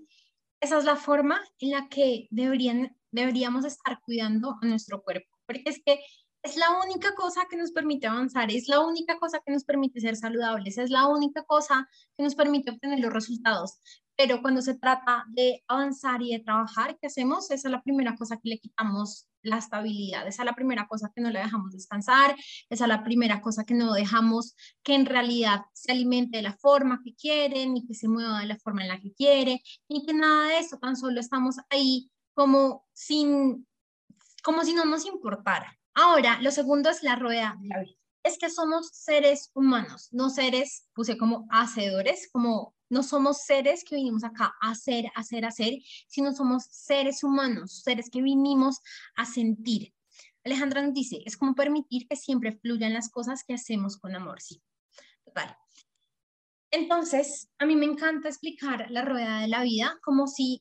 esa 0.62 0.79
es 0.79 0.85
la 0.85 0.96
forma 0.96 1.42
en 1.59 1.72
la 1.72 1.88
que 1.88 2.27
deberían, 2.31 2.96
deberíamos 3.11 3.66
estar 3.66 4.01
cuidando 4.01 4.57
a 4.62 4.66
nuestro 4.66 5.03
cuerpo. 5.03 5.29
Porque 5.46 5.64
es 5.66 5.83
que 5.85 6.01
es 6.42 6.57
la 6.57 6.70
única 6.83 7.14
cosa 7.14 7.46
que 7.51 7.59
nos 7.59 7.72
permite 7.72 8.07
avanzar, 8.07 8.51
es 8.51 8.66
la 8.66 8.81
única 8.81 9.18
cosa 9.18 9.40
que 9.44 9.53
nos 9.53 9.64
permite 9.64 10.01
ser 10.01 10.16
saludables, 10.16 10.79
es 10.79 10.88
la 10.88 11.07
única 11.07 11.42
cosa 11.44 11.87
que 12.16 12.24
nos 12.24 12.35
permite 12.35 12.70
obtener 12.70 13.01
los 13.01 13.12
resultados. 13.12 13.79
Pero 14.16 14.40
cuando 14.40 14.62
se 14.62 14.79
trata 14.79 15.27
de 15.29 15.62
avanzar 15.68 16.22
y 16.22 16.33
de 16.33 16.42
trabajar, 16.42 16.96
¿qué 16.98 17.09
hacemos? 17.09 17.51
Esa 17.51 17.68
es 17.68 17.72
la 17.72 17.83
primera 17.83 18.16
cosa 18.16 18.38
que 18.38 18.48
le 18.48 18.59
quitamos 18.59 19.28
la 19.42 19.59
estabilidad. 19.59 20.27
Esa 20.27 20.43
es 20.43 20.47
la 20.47 20.55
primera 20.55 20.86
cosa 20.86 21.11
que 21.14 21.20
no 21.20 21.30
le 21.30 21.39
dejamos 21.39 21.72
descansar, 21.72 22.36
esa 22.68 22.84
es 22.84 22.89
la 22.89 23.05
primera 23.05 23.41
cosa 23.41 23.64
que 23.64 23.74
no 23.74 23.93
dejamos 23.93 24.55
que 24.82 24.95
en 24.95 25.07
realidad 25.07 25.62
se 25.72 25.93
alimente 25.93 26.39
de 26.39 26.43
la 26.43 26.57
forma 26.57 27.01
que 27.05 27.14
quiere, 27.14 27.66
ni 27.66 27.86
que 27.86 27.95
se 27.95 28.09
mueva 28.09 28.41
de 28.41 28.47
la 28.47 28.59
forma 28.59 28.82
en 28.82 28.89
la 28.89 29.01
que 29.01 29.12
quiere, 29.12 29.62
ni 29.89 30.05
que 30.05 30.14
nada 30.14 30.49
de 30.49 30.59
eso, 30.59 30.78
tan 30.78 30.97
solo 30.97 31.20
estamos 31.20 31.57
ahí 31.70 32.11
como 32.34 32.86
sin, 32.93 33.66
como 34.43 34.64
si 34.64 34.74
no 34.74 34.84
nos 34.84 35.07
importara. 35.07 35.76
Ahora, 35.95 36.41
lo 36.41 36.51
segundo 36.51 36.91
es 36.91 37.03
la 37.03 37.16
rueda 37.16 37.57
de 37.61 37.68
la 37.68 37.80
vida. 37.80 37.97
Es 38.29 38.39
que 38.39 38.51
somos 38.51 38.89
seres 38.93 39.51
humanos, 39.55 40.09
no 40.12 40.29
seres, 40.29 40.87
puse 40.93 41.16
como 41.16 41.47
hacedores, 41.51 42.29
como 42.31 42.74
no 42.91 43.03
somos 43.03 43.43
seres 43.45 43.85
que 43.85 43.97
vinimos 43.97 44.22
acá 44.22 44.55
a 44.61 44.70
hacer, 44.70 45.07
hacer, 45.14 45.45
hacer, 45.45 45.74
sino 46.09 46.33
somos 46.35 46.64
seres 46.70 47.24
humanos, 47.24 47.83
seres 47.83 48.11
que 48.11 48.22
vinimos 48.22 48.81
a 49.16 49.24
sentir. 49.24 49.95
Alejandra 50.45 50.83
nos 50.83 50.95
dice, 50.95 51.22
es 51.24 51.37
como 51.37 51.55
permitir 51.55 52.07
que 52.07 52.16
siempre 52.16 52.53
fluyan 52.53 52.93
las 52.93 53.11
cosas 53.11 53.45
que 53.45 53.55
hacemos 53.55 53.99
con 53.99 54.14
amor, 54.14 54.41
sí. 54.41 54.62
Total. 55.24 55.57
Entonces, 56.70 57.51
a 57.59 57.64
mí 57.64 57.76
me 57.76 57.87
encanta 57.87 58.29
explicar 58.29 58.91
la 58.91 59.03
rueda 59.03 59.41
de 59.41 59.49
la 59.49 59.62
vida 59.62 59.99
como 60.03 60.26
si 60.26 60.61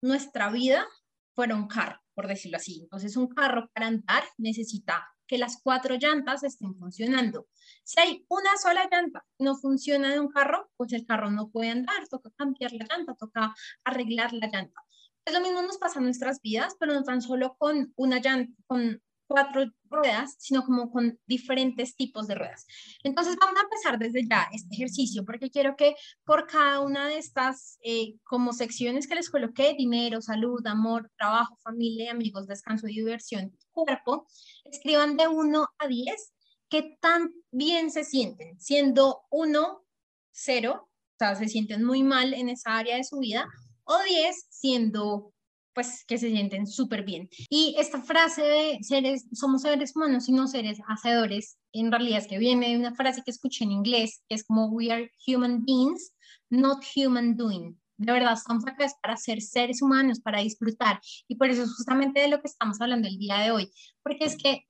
nuestra 0.00 0.50
vida 0.50 0.86
fuera 1.34 1.54
un 1.54 1.68
carro, 1.68 2.00
por 2.14 2.26
decirlo 2.26 2.56
así. 2.56 2.82
Entonces, 2.82 3.16
un 3.16 3.28
carro 3.28 3.70
para 3.72 3.86
andar 3.86 4.24
necesita 4.36 5.13
que 5.34 5.38
las 5.38 5.60
cuatro 5.60 5.96
llantas 5.96 6.44
estén 6.44 6.76
funcionando. 6.76 7.48
Si 7.82 7.98
hay 7.98 8.24
una 8.28 8.56
sola 8.56 8.88
llanta 8.88 9.24
no 9.40 9.56
funciona 9.56 10.12
de 10.12 10.20
un 10.20 10.28
carro, 10.28 10.70
pues 10.76 10.92
el 10.92 11.04
carro 11.04 11.28
no 11.28 11.48
puede 11.48 11.70
andar, 11.70 12.06
toca 12.08 12.30
cambiar 12.36 12.70
la 12.72 12.86
llanta, 12.88 13.16
toca 13.16 13.52
arreglar 13.82 14.32
la 14.32 14.46
llanta. 14.46 14.80
Es 15.24 15.34
lo 15.34 15.40
mismo 15.40 15.60
nos 15.62 15.78
pasa 15.78 15.98
en 15.98 16.04
nuestras 16.04 16.40
vidas, 16.40 16.76
pero 16.78 16.94
no 16.94 17.02
tan 17.02 17.20
solo 17.20 17.56
con 17.58 17.92
una 17.96 18.20
llanta, 18.20 18.54
con 18.68 19.02
cuatro 19.26 19.70
ruedas, 19.88 20.36
sino 20.38 20.64
como 20.64 20.90
con 20.90 21.18
diferentes 21.26 21.96
tipos 21.96 22.26
de 22.26 22.34
ruedas. 22.34 22.66
Entonces 23.02 23.36
vamos 23.40 23.56
a 23.58 23.64
empezar 23.64 23.98
desde 23.98 24.26
ya 24.28 24.48
este 24.52 24.74
ejercicio, 24.74 25.24
porque 25.24 25.50
quiero 25.50 25.76
que 25.76 25.94
por 26.24 26.46
cada 26.46 26.80
una 26.80 27.08
de 27.08 27.18
estas 27.18 27.78
eh, 27.82 28.16
como 28.24 28.52
secciones 28.52 29.06
que 29.06 29.14
les 29.14 29.30
coloqué, 29.30 29.74
dinero, 29.76 30.20
salud, 30.20 30.64
amor, 30.66 31.10
trabajo, 31.16 31.56
familia, 31.62 32.12
amigos, 32.12 32.46
descanso, 32.46 32.86
diversión, 32.86 33.56
cuerpo, 33.72 34.26
escriban 34.64 35.16
de 35.16 35.28
1 35.28 35.66
a 35.78 35.88
10 35.88 36.32
qué 36.68 36.96
tan 37.00 37.32
bien 37.50 37.90
se 37.90 38.04
sienten, 38.04 38.58
siendo 38.58 39.22
1, 39.30 39.84
0, 40.32 40.72
o 40.74 41.16
sea, 41.18 41.36
se 41.36 41.48
sienten 41.48 41.84
muy 41.84 42.02
mal 42.02 42.34
en 42.34 42.48
esa 42.48 42.76
área 42.76 42.96
de 42.96 43.04
su 43.04 43.18
vida, 43.18 43.46
o 43.84 43.96
10 44.02 44.46
siendo 44.50 45.33
pues 45.74 46.04
que 46.06 46.18
se 46.18 46.30
sienten 46.30 46.66
súper 46.66 47.04
bien. 47.04 47.28
Y 47.50 47.74
esta 47.78 48.02
frase 48.02 48.42
de 48.42 48.78
seres, 48.82 49.26
somos 49.32 49.62
seres 49.62 49.94
humanos 49.96 50.28
y 50.28 50.32
no 50.32 50.46
seres 50.46 50.78
hacedores, 50.88 51.58
en 51.72 51.90
realidad 51.90 52.20
es 52.20 52.26
que 52.26 52.38
viene 52.38 52.70
de 52.70 52.78
una 52.78 52.94
frase 52.94 53.22
que 53.24 53.30
escuché 53.30 53.64
en 53.64 53.72
inglés, 53.72 54.22
que 54.28 54.36
es 54.36 54.44
como 54.44 54.68
we 54.68 54.90
are 54.90 55.10
human 55.26 55.64
beings, 55.64 56.12
not 56.50 56.84
human 56.94 57.36
doing. 57.36 57.78
De 57.96 58.12
verdad, 58.12 58.34
estamos 58.34 58.66
acá 58.66 58.86
para 59.02 59.16
ser 59.16 59.40
seres 59.40 59.80
humanos, 59.82 60.20
para 60.20 60.40
disfrutar. 60.40 61.00
Y 61.28 61.36
por 61.36 61.48
eso 61.48 61.62
es 61.62 61.74
justamente 61.74 62.20
de 62.20 62.28
lo 62.28 62.40
que 62.40 62.48
estamos 62.48 62.80
hablando 62.80 63.08
el 63.08 63.18
día 63.18 63.38
de 63.38 63.50
hoy. 63.50 63.70
Porque 64.02 64.24
es 64.24 64.36
que 64.36 64.62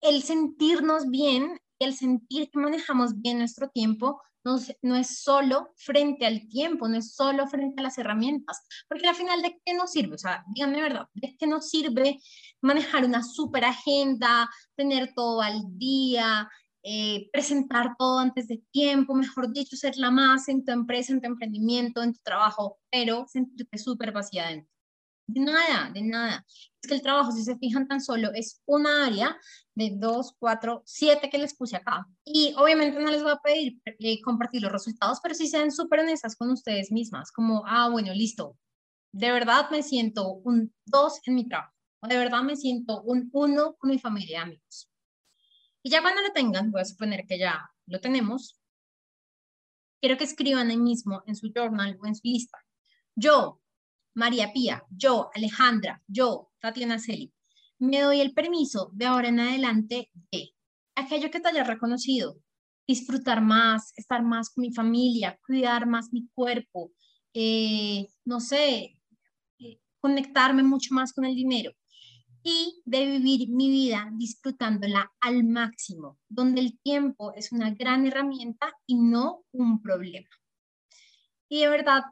el 0.00 0.22
sentirnos 0.22 1.08
bien 1.10 1.58
el 1.78 1.94
sentir 1.94 2.50
que 2.50 2.58
manejamos 2.58 3.20
bien 3.20 3.38
nuestro 3.38 3.68
tiempo 3.68 4.20
no, 4.44 4.96
es 4.96 5.20
solo 5.22 5.72
frente 5.76 6.26
al 6.26 6.48
tiempo, 6.48 6.88
no 6.88 6.96
es 6.96 7.14
solo 7.14 7.46
frente 7.46 7.80
a 7.80 7.84
las 7.84 7.98
herramientas, 7.98 8.62
porque 8.88 9.06
al 9.08 9.14
final, 9.14 9.42
¿de 9.42 9.60
qué 9.64 9.74
nos 9.74 9.92
sirve? 9.92 10.14
O 10.14 10.18
sea, 10.18 10.44
díganme 10.54 10.82
verdad, 10.82 11.06
¿de 11.14 11.36
qué 11.38 11.46
nos 11.46 11.68
sirve 11.68 12.20
manejar 12.60 13.04
una 13.04 13.22
super 13.22 13.64
agenda, 13.64 14.48
tener 14.76 15.12
todo 15.14 15.42
al 15.42 15.62
día, 15.78 16.48
eh, 16.82 17.28
presentar 17.32 17.96
todo 17.98 18.18
antes 18.18 18.48
de 18.48 18.62
tiempo, 18.70 19.14
mejor 19.14 19.52
dicho, 19.52 19.76
ser 19.76 19.96
la 19.96 20.10
más 20.10 20.48
en 20.48 20.64
tu 20.64 20.72
empresa, 20.72 21.12
en 21.12 21.20
tu 21.20 21.26
emprendimiento, 21.26 22.02
en 22.02 22.14
tu 22.14 22.20
trabajo, 22.22 22.78
pero 22.90 23.26
sentirte 23.28 23.78
súper 23.78 24.12
vacía 24.12 24.46
dentro? 24.48 24.77
De 25.28 25.40
nada, 25.40 25.90
de 25.92 26.02
nada. 26.02 26.46
Es 26.80 26.88
que 26.88 26.94
el 26.94 27.02
trabajo, 27.02 27.32
si 27.32 27.44
se 27.44 27.58
fijan 27.58 27.86
tan 27.86 28.00
solo, 28.00 28.30
es 28.32 28.62
una 28.64 29.06
área 29.06 29.36
de 29.74 29.92
dos, 29.94 30.34
cuatro, 30.38 30.82
siete 30.86 31.28
que 31.28 31.36
les 31.36 31.54
puse 31.54 31.76
acá. 31.76 32.06
Y 32.24 32.54
obviamente 32.56 32.98
no 32.98 33.10
les 33.10 33.22
voy 33.22 33.32
a 33.32 33.40
pedir 33.44 33.78
eh, 33.84 34.22
compartir 34.22 34.62
los 34.62 34.72
resultados, 34.72 35.18
pero 35.22 35.34
sí 35.34 35.46
sean 35.46 35.70
súper 35.70 36.00
honestas 36.00 36.34
con 36.34 36.50
ustedes 36.50 36.90
mismas, 36.90 37.30
como, 37.30 37.62
ah, 37.66 37.90
bueno, 37.90 38.14
listo. 38.14 38.56
De 39.12 39.30
verdad 39.30 39.70
me 39.70 39.82
siento 39.82 40.32
un 40.32 40.72
dos 40.86 41.20
en 41.26 41.34
mi 41.34 41.46
trabajo. 41.46 41.74
O 42.00 42.08
de 42.08 42.16
verdad 42.16 42.42
me 42.42 42.56
siento 42.56 43.02
un 43.02 43.28
uno 43.34 43.74
con 43.76 43.90
mi 43.90 43.98
familia 43.98 44.38
y 44.38 44.42
amigos. 44.42 44.90
Y 45.82 45.90
ya 45.90 46.00
cuando 46.00 46.22
lo 46.22 46.32
tengan, 46.32 46.70
voy 46.70 46.80
a 46.80 46.86
suponer 46.86 47.26
que 47.26 47.38
ya 47.38 47.68
lo 47.86 48.00
tenemos, 48.00 48.58
quiero 50.00 50.16
que 50.16 50.24
escriban 50.24 50.70
ahí 50.70 50.78
mismo 50.78 51.22
en 51.26 51.36
su 51.36 51.52
journal 51.54 51.98
o 52.00 52.06
en 52.06 52.14
su 52.14 52.22
lista. 52.24 52.58
Yo 53.14 53.60
María 54.18 54.52
Pía, 54.52 54.82
yo, 54.90 55.30
Alejandra, 55.32 56.02
yo, 56.08 56.50
Tatiana 56.58 56.98
Celi, 56.98 57.32
me 57.78 58.00
doy 58.00 58.20
el 58.20 58.34
permiso 58.34 58.90
de 58.92 59.06
ahora 59.06 59.28
en 59.28 59.38
adelante 59.38 60.10
de 60.32 60.50
aquello 60.96 61.30
que 61.30 61.38
te 61.38 61.48
haya 61.48 61.62
reconocido, 61.62 62.36
disfrutar 62.84 63.40
más, 63.40 63.92
estar 63.96 64.24
más 64.24 64.50
con 64.50 64.62
mi 64.62 64.72
familia, 64.74 65.38
cuidar 65.46 65.86
más 65.86 66.08
mi 66.12 66.28
cuerpo, 66.34 66.90
eh, 67.32 68.08
no 68.24 68.40
sé, 68.40 68.98
eh, 69.60 69.80
conectarme 70.00 70.64
mucho 70.64 70.94
más 70.94 71.12
con 71.12 71.24
el 71.24 71.36
dinero 71.36 71.70
y 72.42 72.82
de 72.86 73.06
vivir 73.06 73.50
mi 73.50 73.70
vida 73.70 74.10
disfrutándola 74.16 75.12
al 75.20 75.44
máximo, 75.44 76.18
donde 76.28 76.60
el 76.60 76.80
tiempo 76.80 77.32
es 77.36 77.52
una 77.52 77.70
gran 77.70 78.04
herramienta 78.04 78.72
y 78.84 78.96
no 78.96 79.44
un 79.52 79.80
problema. 79.80 80.28
Y 81.48 81.60
de 81.60 81.68
verdad, 81.68 82.02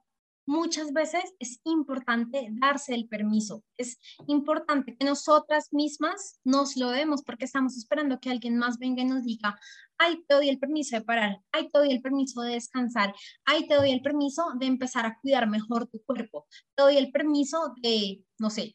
muchas 0.47 0.93
veces 0.93 1.35
es 1.39 1.61
importante 1.65 2.49
darse 2.53 2.95
el 2.95 3.09
permiso. 3.09 3.65
Es 3.77 3.99
importante 4.27 4.97
que 4.97 5.05
nosotras 5.05 5.69
mismas 5.73 6.41
nos 6.45 6.77
lo 6.77 6.91
demos 6.91 7.23
porque 7.23 7.45
estamos 7.45 7.77
esperando 7.77 8.21
que 8.21 8.31
alguien 8.31 8.57
más 8.57 8.79
venga 8.79 9.03
y 9.03 9.07
nos 9.07 9.25
diga, 9.25 9.59
ay, 9.99 10.25
te 10.27 10.35
doy 10.35 10.49
el 10.49 10.59
permiso 10.59 10.97
de 10.97 11.03
parar, 11.03 11.41
ay, 11.53 11.71
te 11.71 11.79
doy 11.79 11.91
el 11.91 12.03
permiso 12.03 12.43
de 12.43 12.55
descansar, 12.55 13.15
ay, 13.45 13.67
te 13.67 13.75
doy 13.75 13.91
el 13.91 14.03
permiso 14.03 14.45
de 14.59 14.67
empezar 14.67 15.07
a 15.07 15.19
cuidar 15.21 15.49
mejor 15.49 15.87
tu 15.89 16.01
cuerpo, 16.05 16.47
te 16.75 16.83
doy 16.83 16.97
el 16.97 17.11
permiso 17.11 17.75
de, 17.83 18.23
no 18.39 18.51
sé, 18.51 18.75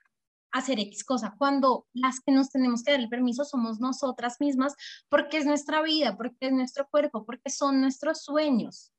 hacer 0.52 0.80
X 0.80 1.04
cosa, 1.04 1.36
cuando 1.38 1.88
las 1.94 2.20
que 2.20 2.32
nos 2.32 2.50
tenemos 2.50 2.84
que 2.84 2.92
dar 2.92 3.00
el 3.00 3.10
permiso 3.10 3.46
somos 3.46 3.80
nosotras 3.80 4.38
mismas, 4.40 4.76
porque 5.10 5.38
es 5.38 5.46
nuestra 5.46 5.82
vida, 5.82 6.18
porque 6.18 6.38
es 6.42 6.52
nuestro 6.52 6.88
cuerpo, 6.90 7.26
porque 7.26 7.50
son 7.50 7.82
nuestros 7.82 8.24
sueños. 8.24 8.91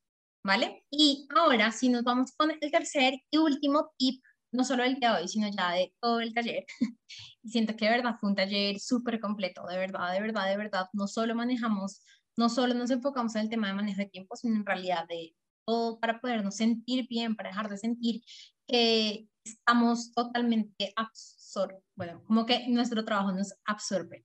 ¿Vale? 0.45 0.84
Y 0.90 1.26
ahora, 1.34 1.72
si 1.72 1.88
nos 1.88 2.03
vamos 2.03 2.32
con 2.36 2.51
el 2.51 2.70
tercer 2.70 3.14
y 3.30 3.38
último 3.38 3.93
tip, 3.97 4.22
no 4.53 4.64
solo 4.64 4.82
del 4.82 4.97
día 4.97 5.14
de 5.14 5.22
hoy, 5.22 5.28
sino 5.28 5.49
ya 5.49 5.72
de 5.72 5.95
todo 6.01 6.20
el 6.20 6.34
taller, 6.34 6.64
y 7.43 7.51
siento 7.51 7.76
que 7.76 7.86
de 7.86 7.93
verdad 7.93 8.16
fue 8.20 8.30
un 8.30 8.36
taller 8.36 8.78
súper 8.80 9.20
completo, 9.20 9.66
de 9.66 9.78
verdad, 9.78 10.12
de 10.12 10.20
verdad, 10.20 10.49
de 10.49 10.57
verdad, 10.57 10.86
no 10.93 11.07
solo 11.07 11.34
manejamos, 11.34 12.03
no 12.36 12.49
solo 12.49 12.74
nos 12.74 12.90
enfocamos 12.90 13.34
en 13.36 13.43
el 13.43 13.51
tema 13.51 13.68
de 13.68 13.74
manejo 13.74 13.99
de 13.99 14.07
tiempo, 14.07 14.36
sino 14.36 14.57
en 14.57 14.66
realidad 14.66 15.07
de 15.09 15.34
todo 15.64 16.01
para 16.01 16.20
podernos 16.20 16.57
sentir 16.57 17.07
bien, 17.09 17.36
para 17.36 17.51
dejar 17.51 17.68
de 17.68 17.78
sentir 17.78 18.22
que 18.66 19.28
estamos 19.45 20.12
totalmente 20.12 20.93
absorbidos, 20.97 21.82
bueno, 21.97 22.22
como 22.26 22.47
que 22.47 22.66
nuestro 22.68 23.05
trabajo 23.05 23.32
nos 23.32 23.55
absorbe. 23.64 24.24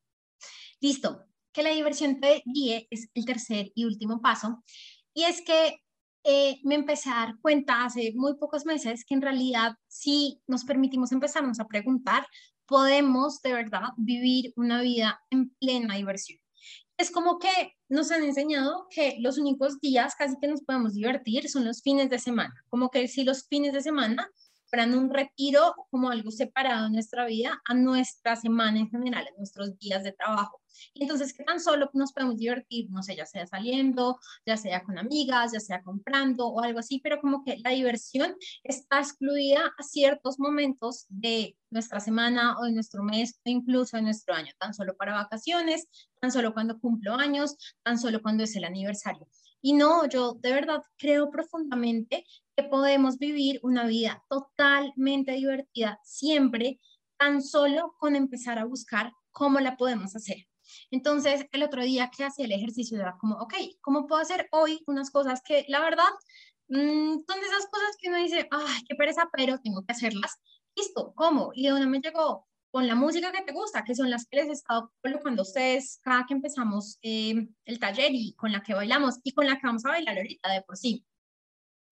Listo, 0.80 1.26
que 1.52 1.64
la 1.64 1.72
diversión 1.72 2.20
te 2.20 2.44
guíe 2.46 2.88
es 2.92 3.10
el 3.14 3.26
tercer 3.26 3.72
y 3.74 3.86
último 3.86 4.22
paso. 4.22 4.64
Y 5.14 5.24
es 5.24 5.42
que 5.42 5.82
eh, 6.24 6.60
me 6.64 6.76
empecé 6.76 7.10
a 7.10 7.16
dar 7.16 7.40
cuenta 7.42 7.86
hace 7.86 8.12
muy 8.16 8.36
pocos 8.36 8.66
meses 8.66 9.06
que 9.06 9.14
en 9.14 9.22
realidad 9.22 9.74
si 9.88 10.42
nos 10.48 10.64
permitimos 10.66 11.12
empezarnos 11.12 11.60
a 11.60 11.68
preguntar, 11.68 12.28
podemos 12.66 13.42
de 13.42 13.54
verdad 13.54 13.90
vivir 13.98 14.54
una 14.56 14.82
vida 14.82 15.22
en 15.30 15.50
plena 15.52 15.96
diversión. 15.96 16.40
Es 16.98 17.12
como 17.12 17.38
que 17.38 17.74
nos 17.90 18.12
han 18.12 18.24
enseñado 18.24 18.88
que 18.90 19.18
los 19.20 19.38
únicos 19.38 19.80
días 19.80 20.16
casi 20.16 20.36
que 20.42 20.48
nos 20.48 20.64
podemos 20.64 20.94
divertir 20.94 21.48
son 21.48 21.64
los 21.64 21.82
fines 21.82 22.10
de 22.10 22.20
semana, 22.20 22.54
como 22.70 22.90
que 22.90 23.08
si 23.08 23.24
los 23.24 23.48
fines 23.48 23.74
de 23.74 23.82
semana 23.82 24.30
fueran 24.70 24.96
un 24.96 25.10
retiro 25.10 25.74
como 25.90 26.10
algo 26.10 26.32
separado 26.32 26.88
en 26.88 26.94
nuestra 26.94 27.26
vida 27.26 27.62
a 27.66 27.74
nuestra 27.74 28.36
semana 28.36 28.80
en 28.80 28.90
general, 28.90 29.28
en 29.28 29.36
nuestros 29.38 29.78
días 29.80 30.04
de 30.04 30.12
trabajo. 30.12 30.62
Y 30.94 31.04
entonces, 31.04 31.34
¿qué 31.34 31.44
tan 31.44 31.60
solo 31.60 31.90
nos 31.94 32.14
podemos 32.14 32.38
divertir? 32.38 32.90
No 32.90 33.02
sé, 33.02 33.16
ya 33.16 33.26
sea 33.26 33.48
saliendo, 33.48 34.20
ya 34.46 34.58
sea 34.58 34.84
con 34.84 34.98
amigas, 34.98 35.52
ya 35.54 35.60
sea 35.60 35.82
comprando 35.82 36.48
o 36.48 36.62
algo 36.62 36.80
así, 36.80 37.00
pero 37.04 37.20
como 37.20 37.44
que 37.44 37.58
la 37.58 37.72
diversión 37.72 38.36
está 38.64 39.00
excluida 39.00 39.74
a 39.78 39.84
ciertos 39.84 40.40
momentos 40.40 41.06
de 41.10 41.58
nuestra 41.70 42.00
semana 42.00 42.58
o 42.60 42.64
de 42.64 42.72
nuestro 42.72 43.04
mes 43.04 43.40
o 43.46 43.50
incluso 43.50 43.98
de 43.98 44.04
nuestro 44.04 44.36
año, 44.36 44.54
tan 44.60 44.74
solo 44.74 44.96
para 44.96 45.16
vacaciones, 45.16 45.88
tan 46.22 46.32
solo 46.32 46.54
cuando 46.54 46.80
cumplo 46.80 47.16
años, 47.16 47.56
tan 47.84 47.98
solo 47.98 48.22
cuando 48.22 48.44
es 48.44 48.56
el 48.56 48.64
aniversario. 48.64 49.28
Y 49.62 49.74
no, 49.74 50.08
yo 50.08 50.34
de 50.34 50.54
verdad 50.54 50.82
creo 50.98 51.30
profundamente 51.30 52.26
que 52.56 52.64
podemos 52.64 53.18
vivir 53.18 53.60
una 53.64 53.86
vida 53.86 54.24
totalmente 54.30 55.34
divertida 55.34 56.00
siempre, 56.04 56.80
tan 57.18 57.42
solo 57.42 57.96
con 58.00 58.16
empezar 58.16 58.60
a 58.60 58.66
buscar 58.66 59.12
cómo 59.32 59.60
la 59.60 59.78
podemos 59.78 60.16
hacer. 60.16 60.48
Entonces, 60.92 61.46
el 61.52 61.64
otro 61.64 61.84
día 61.84 62.10
que 62.16 62.24
hacía 62.24 62.46
el 62.46 62.52
ejercicio 62.52 63.00
era 63.00 63.18
como, 63.20 63.36
ok, 63.38 63.54
¿cómo 63.82 64.08
puedo 64.08 64.22
hacer 64.22 64.48
hoy 64.52 64.84
unas 64.88 65.12
cosas 65.12 65.42
que 65.44 65.66
la 65.68 65.80
verdad 65.82 66.10
mmm, 66.68 67.18
son 67.28 67.40
esas 67.40 67.68
cosas 67.72 67.96
que 68.00 68.10
uno 68.10 68.18
dice, 68.18 68.48
ay, 68.52 68.84
qué 68.88 68.96
pereza, 68.96 69.30
pero 69.34 69.60
tengo 69.60 69.84
que 69.86 69.94
hacerlas? 69.94 70.38
Listo, 70.76 71.14
¿cómo? 71.16 71.52
Y 71.54 71.68
de 71.68 71.74
una 71.74 71.88
me 71.88 72.00
llegó, 72.02 72.48
con 72.72 72.88
la 72.88 72.96
música 72.96 73.32
que 73.32 73.44
te 73.44 73.54
gusta, 73.54 73.84
que 73.84 73.96
son 73.96 74.10
las 74.10 74.26
que 74.28 74.38
les 74.38 74.50
he 74.50 74.52
estado 74.52 74.94
colocando 75.02 75.42
ustedes 75.42 76.00
cada 76.04 76.26
que 76.26 76.34
empezamos 76.34 77.00
eh, 77.02 77.48
el 77.66 77.80
taller 77.80 78.12
y 78.14 78.34
con 78.36 78.52
la 78.52 78.62
que 78.62 78.74
bailamos 78.74 79.20
y 79.24 79.34
con 79.34 79.46
la 79.46 79.56
que 79.56 79.68
vamos 79.68 79.86
a 79.86 79.90
bailar 79.90 80.18
ahorita 80.18 80.52
de 80.52 80.62
por 80.62 80.78
sí. 80.78 81.06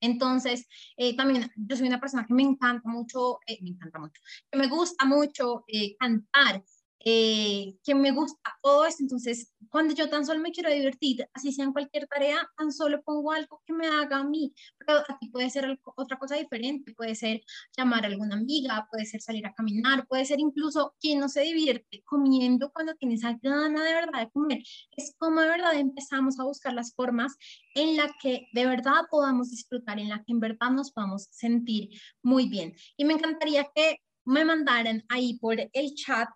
Entonces, 0.02 0.68
eh, 0.98 1.16
también 1.16 1.50
yo 1.56 1.78
soy 1.78 1.88
una 1.88 2.00
persona 2.00 2.26
que 2.28 2.34
me 2.34 2.44
encanta 2.44 2.88
mucho, 2.90 3.40
eh, 3.48 3.58
me 3.62 3.70
encanta 3.70 3.98
mucho, 4.00 4.22
que 4.52 4.60
me 4.60 4.68
gusta 4.68 5.06
mucho 5.06 5.66
cantar 6.00 6.64
eh, 7.08 7.78
que 7.84 7.93
me 7.93 8.12
gusta 8.12 8.58
todo 8.64 8.84
esto. 8.86 9.03
Entonces, 9.03 9.53
cuando 9.70 9.93
yo 9.93 10.10
tan 10.10 10.26
solo 10.26 10.39
me 10.39 10.51
quiero 10.51 10.72
divertir, 10.72 11.28
así 11.34 11.51
sea 11.51 11.66
en 11.66 11.72
cualquier 11.72 12.08
tarea, 12.08 12.49
tan 12.58 12.72
solo 12.72 13.03
pongo 13.03 13.32
algo 13.32 13.62
que 13.66 13.74
me 13.74 13.88
haga 13.88 14.18
a 14.18 14.24
mí. 14.24 14.53
Pero 14.80 15.03
aquí 15.08 15.30
puede 15.30 15.51
ser 15.51 15.80
otra 15.95 16.18
cosa 16.18 16.36
diferente, 16.36 16.93
puede 16.95 17.14
ser 17.14 17.41
llamar 17.78 18.06
a 18.06 18.08
alguna 18.08 18.36
amiga, 18.36 18.88
puede 18.91 19.06
ser 19.06 19.22
salir 19.22 19.45
a 19.45 19.53
caminar, 19.53 20.08
puede 20.08 20.26
ser 20.26 20.39
incluso 20.39 20.95
quien 20.99 21.20
no 21.20 21.30
se 21.30 21.41
divierte 21.41 22.01
comiendo 22.06 22.72
cuando 22.72 22.95
tiene 22.95 23.16
esa 23.16 23.38
gana 23.39 23.84
de 23.84 23.93
verdad 23.93 24.22
de 24.22 24.32
comer. 24.32 24.64
Es 24.91 25.14
como 25.20 25.41
de 25.41 25.49
verdad 25.49 25.76
empezamos 25.76 26.39
a 26.39 26.43
buscar 26.43 26.74
las 26.74 26.95
formas 26.95 27.36
en 27.76 27.97
la 27.97 28.12
que 28.20 28.47
de 28.53 28.66
verdad 28.66 29.03
podamos 29.12 29.51
disfrutar, 29.51 29.99
en 29.99 30.10
la 30.10 30.24
que 30.24 30.32
en 30.32 30.39
verdad 30.39 30.72
nos 30.72 30.91
podamos 30.91 31.28
sentir 31.30 31.89
muy 32.24 32.49
bien. 32.49 32.74
Y 32.97 33.06
me 33.06 33.14
encantaría 33.14 33.70
que 33.76 33.99
me 34.26 34.43
mandaran 34.43 35.03
ahí 35.10 35.38
por 35.38 35.60
el 35.60 35.93
chat 35.93 36.28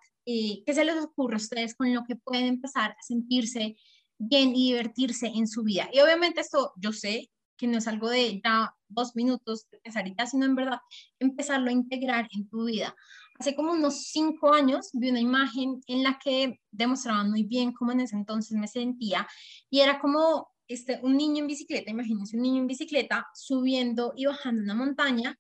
¿qué 0.65 0.73
se 0.73 0.86
les 0.86 1.03
ocurre 1.03 1.36
a 1.36 1.38
ustedes 1.38 1.75
con 1.75 1.93
lo 1.93 2.03
que 2.03 2.15
pueden 2.15 2.45
empezar 2.45 2.91
a 2.91 3.01
sentirse 3.01 3.75
bien 4.17 4.55
y 4.55 4.71
divertirse 4.71 5.27
en 5.27 5.47
su 5.47 5.63
vida? 5.63 5.89
Y 5.93 5.99
obviamente 5.99 6.41
esto 6.41 6.73
yo 6.77 6.91
sé 6.91 7.30
que 7.57 7.67
no 7.67 7.77
es 7.77 7.88
algo 7.88 8.09
de 8.09 8.41
ya 8.43 8.73
dos 8.88 9.15
minutos 9.15 9.69
de 9.69 9.80
pensar 9.80 10.07
y 10.07 10.15
sino 10.27 10.45
en 10.45 10.55
verdad 10.55 10.80
empezarlo 11.19 11.69
a 11.69 11.73
integrar 11.73 12.27
en 12.32 12.47
tu 12.47 12.65
vida. 12.65 12.95
Hace 13.38 13.55
como 13.55 13.73
unos 13.73 14.07
cinco 14.07 14.53
años 14.53 14.89
vi 14.93 15.09
una 15.09 15.19
imagen 15.19 15.82
en 15.88 16.03
la 16.03 16.17
que 16.23 16.59
demostraban 16.71 17.30
muy 17.30 17.43
bien 17.43 17.73
cómo 17.73 17.91
en 17.91 18.01
ese 18.01 18.15
entonces 18.15 18.57
me 18.57 18.67
sentía 18.67 19.27
y 19.69 19.82
era 19.82 19.99
como 19.99 20.49
este, 20.67 20.99
un 21.01 21.17
niño 21.17 21.41
en 21.41 21.47
bicicleta, 21.47 21.91
imagínense 21.91 22.38
un 22.38 22.43
niño 22.43 22.61
en 22.61 22.67
bicicleta 22.67 23.27
subiendo 23.34 24.13
y 24.15 24.25
bajando 24.25 24.63
una 24.63 24.75
montaña 24.75 25.38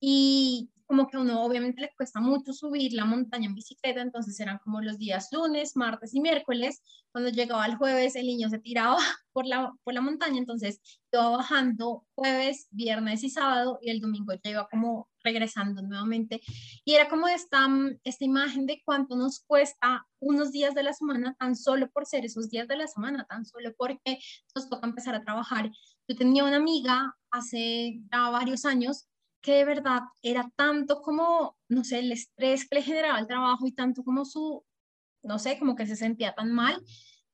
y 0.00 0.70
como 0.86 1.08
que 1.08 1.16
a 1.16 1.20
uno 1.20 1.42
obviamente 1.42 1.80
le 1.80 1.90
cuesta 1.96 2.20
mucho 2.20 2.52
subir 2.52 2.92
la 2.92 3.04
montaña 3.04 3.46
en 3.46 3.54
bicicleta, 3.54 4.00
entonces 4.00 4.38
eran 4.40 4.58
como 4.58 4.80
los 4.80 4.98
días 4.98 5.28
lunes, 5.32 5.76
martes 5.76 6.14
y 6.14 6.20
miércoles, 6.20 6.82
cuando 7.12 7.30
llegaba 7.30 7.64
el 7.66 7.76
jueves 7.76 8.16
el 8.16 8.26
niño 8.26 8.48
se 8.48 8.58
tiraba 8.58 8.96
por 9.32 9.46
la, 9.46 9.72
por 9.82 9.94
la 9.94 10.00
montaña, 10.00 10.38
entonces 10.38 10.80
iba 11.12 11.28
bajando 11.30 12.04
jueves, 12.14 12.68
viernes 12.70 13.22
y 13.24 13.30
sábado 13.30 13.78
y 13.80 13.90
el 13.90 14.00
domingo 14.00 14.32
ya 14.34 14.50
iba 14.50 14.68
como 14.68 15.08
regresando 15.22 15.80
nuevamente 15.80 16.40
y 16.84 16.94
era 16.94 17.08
como 17.08 17.28
esta, 17.28 17.66
esta 18.04 18.24
imagen 18.24 18.66
de 18.66 18.82
cuánto 18.84 19.16
nos 19.16 19.40
cuesta 19.40 20.06
unos 20.20 20.52
días 20.52 20.74
de 20.74 20.82
la 20.82 20.92
semana 20.92 21.34
tan 21.38 21.56
solo 21.56 21.90
por 21.90 22.06
ser 22.06 22.24
esos 22.24 22.50
días 22.50 22.68
de 22.68 22.76
la 22.76 22.86
semana, 22.86 23.24
tan 23.28 23.44
solo 23.46 23.72
porque 23.76 24.18
nos 24.54 24.68
toca 24.68 24.86
empezar 24.86 25.14
a 25.14 25.24
trabajar. 25.24 25.70
Yo 26.06 26.16
tenía 26.16 26.44
una 26.44 26.56
amiga 26.56 27.16
hace 27.30 28.00
ya 28.12 28.28
varios 28.30 28.64
años 28.64 29.08
que 29.44 29.52
de 29.52 29.64
verdad 29.66 30.00
era 30.22 30.50
tanto 30.56 31.02
como, 31.02 31.56
no 31.68 31.84
sé, 31.84 31.98
el 31.98 32.12
estrés 32.12 32.66
que 32.66 32.76
le 32.76 32.82
generaba 32.82 33.18
el 33.18 33.26
trabajo 33.26 33.66
y 33.66 33.72
tanto 33.72 34.02
como 34.02 34.24
su, 34.24 34.64
no 35.22 35.38
sé, 35.38 35.58
como 35.58 35.76
que 35.76 35.86
se 35.86 35.96
sentía 35.96 36.34
tan 36.34 36.50
mal, 36.50 36.82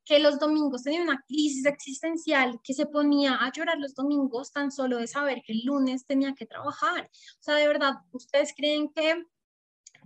que 0.05 0.19
los 0.19 0.41
domingos 0.41 0.83
tenía 0.83 1.03
una 1.03 1.23
crisis 1.29 1.65
existencial, 1.67 2.59
que 2.65 2.75
se 2.75 2.87
ponía 2.87 3.37
a 3.37 3.53
llorar 3.53 3.79
los 3.79 3.95
domingos 3.95 4.51
tan 4.51 4.73
solo 4.73 4.99
de 4.99 5.07
saber 5.07 5.41
que 5.47 5.53
el 5.53 5.63
lunes 5.65 6.05
tenía 6.05 6.35
que 6.35 6.47
trabajar. 6.47 7.09
O 7.39 7.43
sea, 7.43 7.55
de 7.55 7.69
verdad, 7.69 7.95
¿ustedes 8.11 8.55
creen 8.57 8.91
que, 8.93 9.25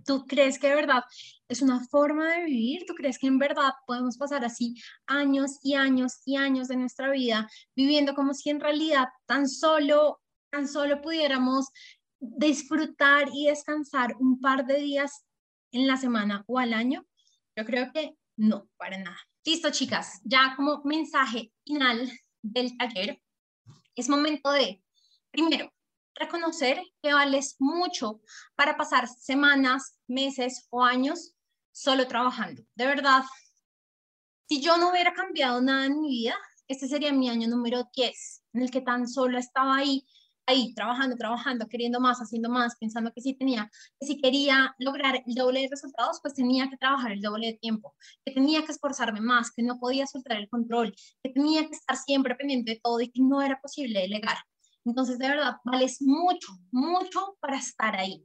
tú 0.05 0.27
crees 0.27 0.59
que 0.59 0.69
de 0.69 0.75
verdad 0.75 1.03
es 1.47 1.63
una 1.63 1.83
forma 1.87 2.35
de 2.35 2.45
vivir? 2.45 2.83
¿Tú 2.85 2.93
crees 2.93 3.17
que 3.17 3.25
en 3.25 3.39
verdad 3.39 3.71
podemos 3.87 4.15
pasar 4.19 4.45
así 4.45 4.75
años 5.07 5.57
y 5.63 5.73
años 5.73 6.21
y 6.23 6.35
años 6.35 6.67
de 6.67 6.75
nuestra 6.77 7.09
vida 7.09 7.49
viviendo 7.75 8.13
como 8.13 8.35
si 8.35 8.51
en 8.51 8.59
realidad 8.59 9.07
tan 9.25 9.49
solo 9.49 10.19
tan 10.55 10.67
solo 10.69 11.01
pudiéramos 11.01 11.67
disfrutar 12.19 13.27
y 13.33 13.47
descansar 13.47 14.15
un 14.19 14.39
par 14.39 14.65
de 14.65 14.77
días 14.77 15.25
en 15.71 15.85
la 15.85 15.97
semana 15.97 16.45
o 16.47 16.59
al 16.59 16.73
año? 16.73 17.05
Yo 17.57 17.65
creo 17.65 17.91
que 17.91 18.15
no, 18.37 18.69
para 18.77 18.97
nada. 18.97 19.17
Listo, 19.43 19.69
chicas, 19.69 20.21
ya 20.23 20.53
como 20.55 20.81
mensaje 20.85 21.51
final 21.65 22.09
del 22.41 22.77
taller, 22.77 23.21
es 23.95 24.07
momento 24.07 24.49
de, 24.51 24.81
primero, 25.29 25.73
reconocer 26.15 26.81
que 27.01 27.13
vales 27.13 27.57
mucho 27.59 28.21
para 28.55 28.77
pasar 28.77 29.09
semanas, 29.09 29.99
meses 30.07 30.67
o 30.69 30.83
años 30.83 31.35
solo 31.73 32.07
trabajando. 32.07 32.63
De 32.75 32.85
verdad, 32.85 33.23
si 34.47 34.61
yo 34.61 34.77
no 34.77 34.91
hubiera 34.91 35.13
cambiado 35.13 35.61
nada 35.61 35.85
en 35.85 35.99
mi 35.99 36.07
vida, 36.07 36.35
este 36.69 36.87
sería 36.87 37.11
mi 37.11 37.29
año 37.29 37.49
número 37.49 37.89
10, 37.93 38.43
en 38.53 38.61
el 38.61 38.71
que 38.71 38.81
tan 38.81 39.05
solo 39.07 39.37
estaba 39.37 39.75
ahí 39.75 40.07
ahí 40.45 40.73
trabajando, 40.73 41.15
trabajando, 41.15 41.67
queriendo 41.67 41.99
más, 41.99 42.19
haciendo 42.19 42.49
más, 42.49 42.75
pensando 42.77 43.11
que 43.11 43.21
si 43.21 43.33
tenía, 43.33 43.69
que 43.99 44.07
si 44.07 44.21
quería 44.21 44.75
lograr 44.79 45.23
el 45.25 45.35
doble 45.35 45.61
de 45.61 45.69
resultados, 45.69 46.19
pues 46.21 46.33
tenía 46.33 46.69
que 46.69 46.77
trabajar 46.77 47.11
el 47.11 47.21
doble 47.21 47.47
de 47.47 47.53
tiempo, 47.53 47.95
que 48.23 48.33
tenía 48.33 48.65
que 48.65 48.71
esforzarme 48.71 49.21
más, 49.21 49.51
que 49.51 49.63
no 49.63 49.79
podía 49.79 50.07
soltar 50.07 50.37
el 50.37 50.49
control, 50.49 50.93
que 51.23 51.29
tenía 51.29 51.67
que 51.67 51.75
estar 51.75 51.97
siempre 51.97 52.35
pendiente 52.35 52.71
de 52.71 52.79
todo 52.81 52.99
y 53.01 53.11
que 53.11 53.21
no 53.21 53.41
era 53.41 53.59
posible 53.59 54.01
delegar. 54.01 54.37
Entonces, 54.85 55.17
de 55.17 55.27
verdad, 55.27 55.55
vales 55.63 56.01
mucho, 56.01 56.47
mucho 56.71 57.37
para 57.39 57.57
estar 57.57 57.95
ahí. 57.95 58.23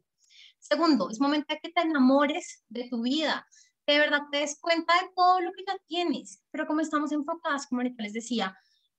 Segundo, 0.58 1.08
es 1.10 1.18
momento 1.18 1.54
de 1.54 1.60
que 1.60 1.72
te 1.72 1.80
enamores 1.80 2.64
de 2.68 2.88
tu 2.90 3.02
vida, 3.02 3.46
que 3.86 3.94
de 3.94 4.00
verdad 4.00 4.20
te 4.30 4.38
des 4.38 4.60
cuenta 4.60 4.92
de 4.94 5.08
todo 5.16 5.40
lo 5.40 5.52
que 5.52 5.64
ya 5.66 5.76
tienes, 5.86 6.44
pero 6.50 6.66
como 6.66 6.80
estamos 6.80 7.12
enfocadas, 7.12 7.66
como 7.66 7.80
ahorita 7.80 8.02
les 8.02 8.12
decía, 8.12 8.54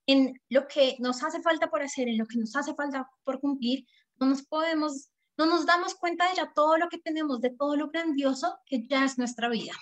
en 0.06 0.40
lo 0.48 0.66
que 0.66 0.96
nos 0.98 1.22
hace 1.22 1.40
falta 1.42 1.70
por 1.70 1.82
hacer, 1.82 2.08
en 2.08 2.18
lo 2.18 2.26
que 2.26 2.38
nos 2.38 2.54
hace 2.56 2.74
falta 2.74 3.08
por 3.24 3.40
cumplir, 3.40 3.86
no 4.18 4.26
nos 4.26 4.42
podemos, 4.42 5.10
no 5.36 5.46
nos 5.46 5.66
damos 5.66 5.94
cuenta 5.94 6.28
de 6.28 6.36
ya 6.36 6.52
todo 6.54 6.76
lo 6.76 6.88
que 6.88 6.98
tenemos, 6.98 7.40
de 7.40 7.50
todo 7.50 7.76
lo 7.76 7.90
grandioso 7.90 8.58
que 8.66 8.86
ya 8.86 9.04
es 9.04 9.18
nuestra 9.18 9.48
vida. 9.48 9.72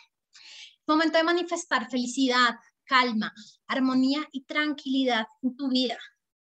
Momento 0.87 1.19
de 1.19 1.25
manifestar 1.25 1.89
felicidad, 1.91 2.57
calma, 2.85 3.33
armonía 3.67 4.27
y 4.33 4.45
tranquilidad 4.45 5.27
en 5.43 5.57
tu 5.57 5.69
vida. 5.69 5.99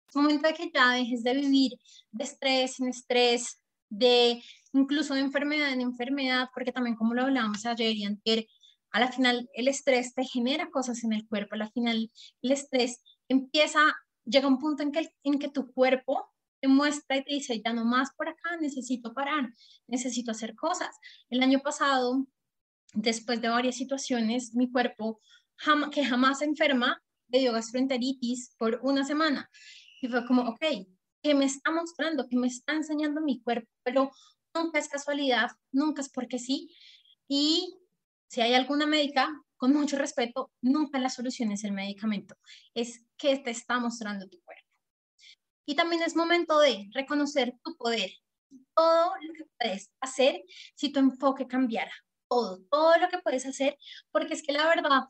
Es 0.09 0.17
momento 0.17 0.49
de 0.49 0.55
que 0.55 0.71
ya 0.73 0.91
dejes 0.91 1.23
de 1.23 1.35
vivir 1.35 1.73
de 2.11 2.25
estrés 2.25 2.81
en 2.81 2.89
estrés, 2.89 3.61
de 3.89 4.43
incluso 4.73 5.15
de 5.15 5.21
enfermedad 5.21 5.73
en 5.73 5.81
enfermedad, 5.81 6.49
porque 6.53 6.73
también 6.73 6.97
como 6.97 7.15
lo 7.15 7.23
hablábamos 7.23 7.65
ayer 7.65 7.95
y 7.95 8.05
anterior, 8.05 8.47
a 8.91 9.01
la 9.01 9.11
final 9.11 9.49
el 9.55 9.69
estrés 9.69 10.15
te 10.15 10.25
genera 10.25 10.71
cosas 10.71 11.03
en 11.05 11.13
el 11.13 11.27
cuerpo, 11.27 11.55
a 11.55 11.59
la 11.59 11.71
final 11.71 12.11
el 12.43 12.53
estrés 12.53 13.01
empieza, 13.29 13.81
llega 14.25 14.49
un 14.49 14.59
punto 14.59 14.83
en 14.83 14.93
que, 14.93 15.11
en 15.23 15.39
que 15.39 15.49
tu 15.49 15.73
cuerpo 15.73 16.33
te 16.61 16.69
muestra 16.69 17.17
y 17.17 17.25
te 17.25 17.35
dice, 17.35 17.61
ya 17.63 17.73
no 17.73 17.85
más 17.85 18.11
por 18.17 18.29
acá, 18.29 18.57
necesito 18.61 19.13
parar, 19.13 19.53
necesito 19.87 20.31
hacer 20.31 20.55
cosas. 20.55 20.97
El 21.29 21.43
año 21.43 21.61
pasado, 21.61 22.27
después 22.95 23.41
de 23.41 23.49
varias 23.49 23.77
situaciones, 23.77 24.55
mi 24.55 24.71
cuerpo, 24.71 25.21
que 25.93 26.05
jamás 26.05 26.39
se 26.39 26.47
enferma, 26.47 27.03
le 27.29 27.41
dio 27.41 27.53
gastroenteritis 27.53 28.55
por 28.59 28.81
una 28.83 29.05
semana. 29.05 29.51
Y 30.01 30.09
fue 30.09 30.27
como, 30.27 30.43
ok, 30.43 30.65
¿qué 31.23 31.35
me 31.35 31.45
está 31.45 31.71
mostrando? 31.71 32.27
¿Qué 32.29 32.37
me 32.37 32.47
está 32.47 32.75
enseñando 32.75 33.21
mi 33.21 33.43
cuerpo? 33.43 33.69
Pero 33.83 34.11
nunca 34.55 34.79
es 34.79 34.89
casualidad, 34.89 35.51
nunca 35.73 36.03
es 36.03 36.09
porque 36.09 36.39
sí. 36.39 36.75
Y 37.29 37.77
si 38.29 38.41
hay 38.41 38.55
alguna 38.55 38.87
médica, 38.87 39.31
con 39.65 39.73
mucho 39.73 39.97
respeto, 39.97 40.53
nunca 40.61 40.99
la 40.99 41.09
solución 41.09 41.51
es 41.51 41.65
el 41.65 41.73
medicamento, 41.73 42.37
es 42.75 43.03
que 43.17 43.39
te 43.39 43.51
está 43.51 43.81
mostrando 43.81 44.29
tu 44.29 44.39
cuerpo. 44.43 44.69
Y 45.65 45.75
también 45.75 46.03
es 46.03 46.15
momento 46.15 46.61
de 46.61 46.91
reconocer 46.93 47.55
tu 47.65 47.75
poder, 47.79 48.11
todo 48.77 49.15
lo 49.23 49.33
que 49.33 49.47
puedes 49.59 49.91
hacer 50.03 50.43
si 50.75 50.93
tu 50.93 51.01
enfoque 51.01 51.47
cambiara, 51.47 51.91
todo, 52.29 52.61
todo 52.71 52.99
lo 52.99 53.09
que 53.09 53.21
puedes 53.21 53.47
hacer, 53.47 53.79
porque 54.11 54.35
es 54.35 54.43
que 54.43 54.53
la 54.53 54.67
verdad, 54.69 55.05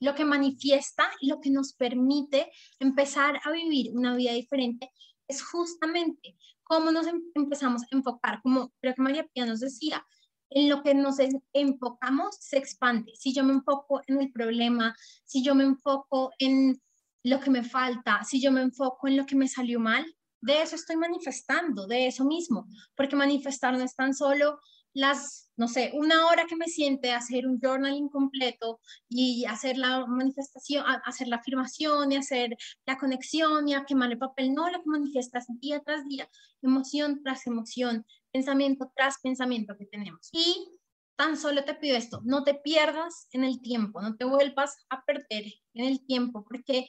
lo 0.00 0.12
que 0.16 0.24
manifiesta 0.24 1.08
lo 1.20 1.40
que 1.40 1.50
nos 1.50 1.74
permite 1.74 2.50
empezar 2.80 3.40
a 3.44 3.52
vivir 3.52 3.92
una 3.94 4.16
vida 4.16 4.32
diferente 4.32 4.90
es 5.28 5.44
justamente 5.44 6.36
cómo 6.64 6.90
nos 6.90 7.06
em-, 7.06 7.22
empezamos 7.36 7.84
a 7.84 7.86
enfocar, 7.92 8.42
como 8.42 8.72
creo 8.80 8.96
que 8.96 9.02
María 9.02 9.28
Pía 9.28 9.46
nos 9.46 9.60
decía, 9.60 10.04
en 10.50 10.68
lo 10.68 10.82
que 10.82 10.94
nos 10.94 11.16
enfocamos 11.52 12.36
se 12.40 12.58
expande. 12.58 13.12
Si 13.16 13.32
yo 13.32 13.44
me 13.44 13.52
enfoco 13.52 14.02
en 14.06 14.20
el 14.20 14.32
problema, 14.32 14.94
si 15.24 15.42
yo 15.42 15.54
me 15.54 15.64
enfoco 15.64 16.32
en 16.38 16.80
lo 17.22 17.40
que 17.40 17.50
me 17.50 17.62
falta, 17.62 18.24
si 18.24 18.40
yo 18.40 18.50
me 18.50 18.62
enfoco 18.62 19.08
en 19.08 19.16
lo 19.16 19.26
que 19.26 19.36
me 19.36 19.48
salió 19.48 19.80
mal, 19.80 20.04
de 20.42 20.62
eso 20.62 20.74
estoy 20.74 20.96
manifestando, 20.96 21.86
de 21.86 22.06
eso 22.06 22.24
mismo, 22.24 22.66
porque 22.96 23.16
manifestar 23.16 23.76
no 23.76 23.84
es 23.84 23.94
tan 23.94 24.14
solo 24.14 24.58
las, 24.92 25.50
no 25.56 25.68
sé, 25.68 25.92
una 25.94 26.26
hora 26.26 26.46
que 26.46 26.56
me 26.56 26.66
siente 26.66 27.12
hacer 27.12 27.46
un 27.46 27.60
journaling 27.60 28.08
completo 28.08 28.80
y 29.08 29.44
hacer 29.44 29.76
la 29.76 30.04
manifestación, 30.06 30.84
hacer 31.04 31.28
la 31.28 31.36
afirmación 31.36 32.10
y 32.10 32.16
hacer 32.16 32.56
la 32.86 32.98
conexión 32.98 33.68
y 33.68 33.74
a 33.74 33.84
quemar 33.84 34.10
el 34.10 34.18
papel, 34.18 34.52
no, 34.52 34.68
lo 34.68 34.78
que 34.82 34.88
manifiestas 34.90 35.46
día 35.60 35.80
tras 35.80 36.06
día, 36.08 36.28
emoción 36.62 37.22
tras 37.22 37.46
emoción, 37.46 38.04
pensamiento 38.32 38.90
tras 38.94 39.18
pensamiento 39.22 39.76
que 39.76 39.86
tenemos. 39.86 40.28
Y 40.32 40.68
tan 41.16 41.36
solo 41.36 41.64
te 41.64 41.74
pido 41.74 41.96
esto, 41.96 42.20
no 42.24 42.44
te 42.44 42.54
pierdas 42.54 43.28
en 43.32 43.44
el 43.44 43.60
tiempo, 43.60 44.00
no 44.00 44.16
te 44.16 44.24
vuelvas 44.24 44.86
a 44.88 45.04
perder 45.04 45.44
en 45.74 45.84
el 45.84 46.06
tiempo, 46.06 46.44
porque 46.44 46.88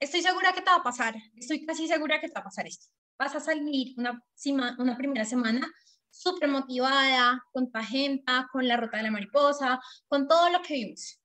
estoy 0.00 0.20
segura 0.20 0.52
que 0.52 0.60
te 0.60 0.70
va 0.70 0.76
a 0.76 0.82
pasar, 0.82 1.14
estoy 1.34 1.64
casi 1.64 1.88
segura 1.88 2.20
que 2.20 2.28
te 2.28 2.34
va 2.34 2.42
a 2.42 2.44
pasar 2.44 2.66
esto. 2.66 2.88
Vas 3.18 3.34
a 3.34 3.40
salir 3.40 3.94
una, 3.96 4.22
una 4.78 4.96
primera 4.96 5.24
semana 5.24 5.72
súper 6.10 6.48
motivada, 6.48 7.42
con 7.52 7.70
tu 7.70 7.78
agenda, 7.78 8.48
con 8.52 8.66
la 8.66 8.76
ruta 8.76 8.98
de 8.98 9.04
la 9.04 9.10
mariposa, 9.10 9.80
con 10.08 10.28
todo 10.28 10.50
lo 10.50 10.60
que 10.62 10.74
vimos. 10.74 11.20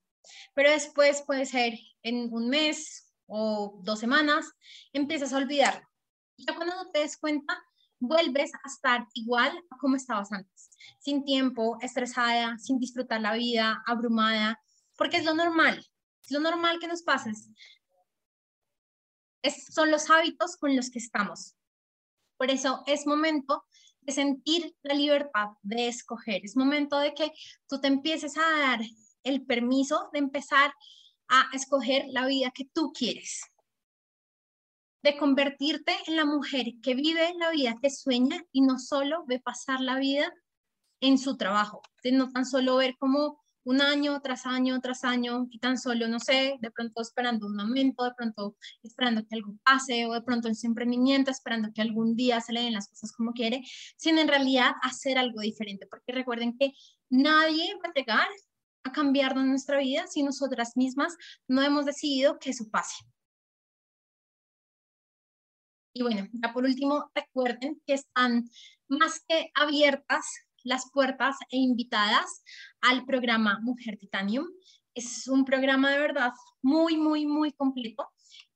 Pero 0.54 0.70
después 0.70 1.24
puede 1.26 1.46
ser 1.46 1.74
en 2.04 2.34
un 2.34 2.50
mes 2.50 3.14
o 3.26 3.80
dos 3.84 4.00
semanas, 4.00 4.52
empiezas 4.94 5.34
a 5.34 5.38
olvidar. 5.38 5.84
Y 6.38 6.46
ya 6.46 6.56
cuando 6.56 6.90
te 6.92 7.00
des 7.00 7.18
cuenta, 7.18 7.62
vuelves 8.08 8.52
a 8.54 8.68
estar 8.68 9.08
igual 9.14 9.52
a 9.70 9.78
como 9.78 9.96
estabas 9.96 10.32
antes, 10.32 10.70
sin 11.00 11.24
tiempo, 11.24 11.78
estresada, 11.82 12.58
sin 12.58 12.80
disfrutar 12.80 13.22
la 13.22 13.34
vida, 13.34 13.82
abrumada, 13.86 14.62
porque 14.98 15.18
es 15.18 15.26
lo 15.26 15.34
normal, 15.34 15.86
es 16.24 16.32
lo 16.32 16.40
normal 16.40 16.80
que 16.80 16.88
nos 16.88 17.04
pases. 17.04 17.50
Es, 19.42 19.66
son 19.74 19.92
los 19.92 20.10
hábitos 20.10 20.58
con 20.58 20.76
los 20.76 20.90
que 20.90 21.00
estamos. 21.00 21.56
Por 22.38 22.50
eso 22.50 22.84
es 22.88 23.08
momento 23.08 23.66
de 24.02 24.12
sentir 24.12 24.76
la 24.84 24.94
libertad 24.96 25.50
de 25.62 25.88
escoger. 25.88 26.42
Es 26.44 26.58
momento 26.58 27.00
de 27.00 27.14
que 27.14 27.32
tú 27.68 27.80
te 27.80 27.88
empieces 27.88 28.38
a 28.38 28.60
dar 28.60 28.82
el 29.24 29.46
permiso 29.46 30.10
de 30.12 30.20
empezar 30.20 30.74
a 31.30 31.50
escoger 31.54 32.06
la 32.10 32.26
vida 32.26 32.52
que 32.52 32.66
tú 32.66 32.92
quieres. 32.92 33.42
De 35.04 35.18
convertirte 35.18 35.94
en 36.08 36.16
la 36.16 36.26
mujer 36.26 36.66
que 36.82 36.96
vive 36.96 37.34
la 37.38 37.52
vida 37.52 37.76
que 37.82 37.90
sueña 37.90 38.42
y 38.52 38.62
no 38.62 38.80
solo 38.80 39.26
ve 39.28 39.40
pasar 39.40 39.82
la 39.82 39.98
vida 40.00 40.34
en 41.02 41.18
su 41.18 41.36
trabajo, 41.36 41.82
de 42.04 42.14
no 42.14 42.32
tan 42.32 42.46
solo 42.46 42.78
ver 42.78 42.96
cómo 42.98 43.44
un 43.66 43.82
año 43.82 44.22
tras 44.22 44.46
año 44.46 44.80
tras 44.82 45.04
año 45.04 45.48
y 45.50 45.60
tan 45.60 45.78
solo, 45.78 46.08
no 46.08 46.20
sé, 46.20 46.58
de 46.60 46.72
pronto 46.72 47.02
esperando 47.02 47.48
un 47.48 47.56
momento, 47.56 48.04
de 48.04 48.14
pronto 48.16 48.56
esperando 48.82 49.22
que 49.26 49.36
algo 49.36 49.56
pase 49.64 50.06
o 50.06 50.14
de 50.14 50.22
pronto 50.22 50.48
en 50.48 50.56
su 50.56 50.68
emprendimiento 50.68 51.32
esperando 51.32 51.70
que 51.74 51.82
algún 51.82 52.16
día 52.16 52.42
se 52.42 52.54
le 52.54 52.62
den 52.62 52.74
las 52.74 52.90
cosas 52.90 53.12
como 53.12 53.34
quiere, 53.34 53.62
sino 53.98 54.22
en 54.22 54.28
realidad 54.28 54.72
hacer 54.82 55.18
algo 55.18 55.42
diferente, 55.42 55.88
porque 55.88 56.12
recuerden 56.12 56.58
que 56.58 56.74
nadie 57.10 57.74
va 57.76 57.90
a 57.90 57.94
llegar 57.94 58.28
a 58.84 58.92
cambiar 58.92 59.36
nuestra 59.36 59.80
vida 59.80 60.08
si 60.08 60.24
nosotras 60.24 60.76
mismas 60.76 61.16
no 61.48 61.62
hemos 61.62 61.86
decidido 61.86 62.38
que 62.40 62.50
eso 62.50 62.70
pase. 62.70 62.96
Y 65.94 66.02
bueno, 66.02 66.28
ya 66.34 66.52
por 66.54 66.64
último, 66.64 67.12
recuerden 67.14 67.82
que 67.86 67.94
están 67.94 68.50
más 68.88 69.24
que 69.28 69.52
abiertas 69.54 70.26
las 70.64 70.90
puertas 70.92 71.36
e 71.52 71.58
invitadas 71.58 72.44
al 72.82 73.06
programa 73.06 73.60
Mujer 73.62 73.98
Titanium. 73.98 74.48
Es 74.96 75.28
un 75.28 75.46
programa 75.46 75.92
de 75.92 76.00
verdad 76.00 76.32
muy, 76.62 76.98
muy, 76.98 77.26
muy 77.26 77.52
completo. 77.54 78.10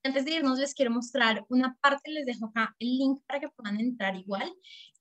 Antes 0.04 0.26
de 0.26 0.36
irnos, 0.36 0.60
les 0.60 0.74
quiero 0.74 0.92
mostrar 0.92 1.46
una 1.50 1.76
parte, 1.82 2.12
les 2.12 2.26
dejo 2.26 2.48
acá 2.48 2.76
el 2.80 2.98
link 2.98 3.22
para 3.28 3.40
que 3.40 3.50
puedan 3.50 3.80
entrar 3.80 4.16
igual. 4.16 4.52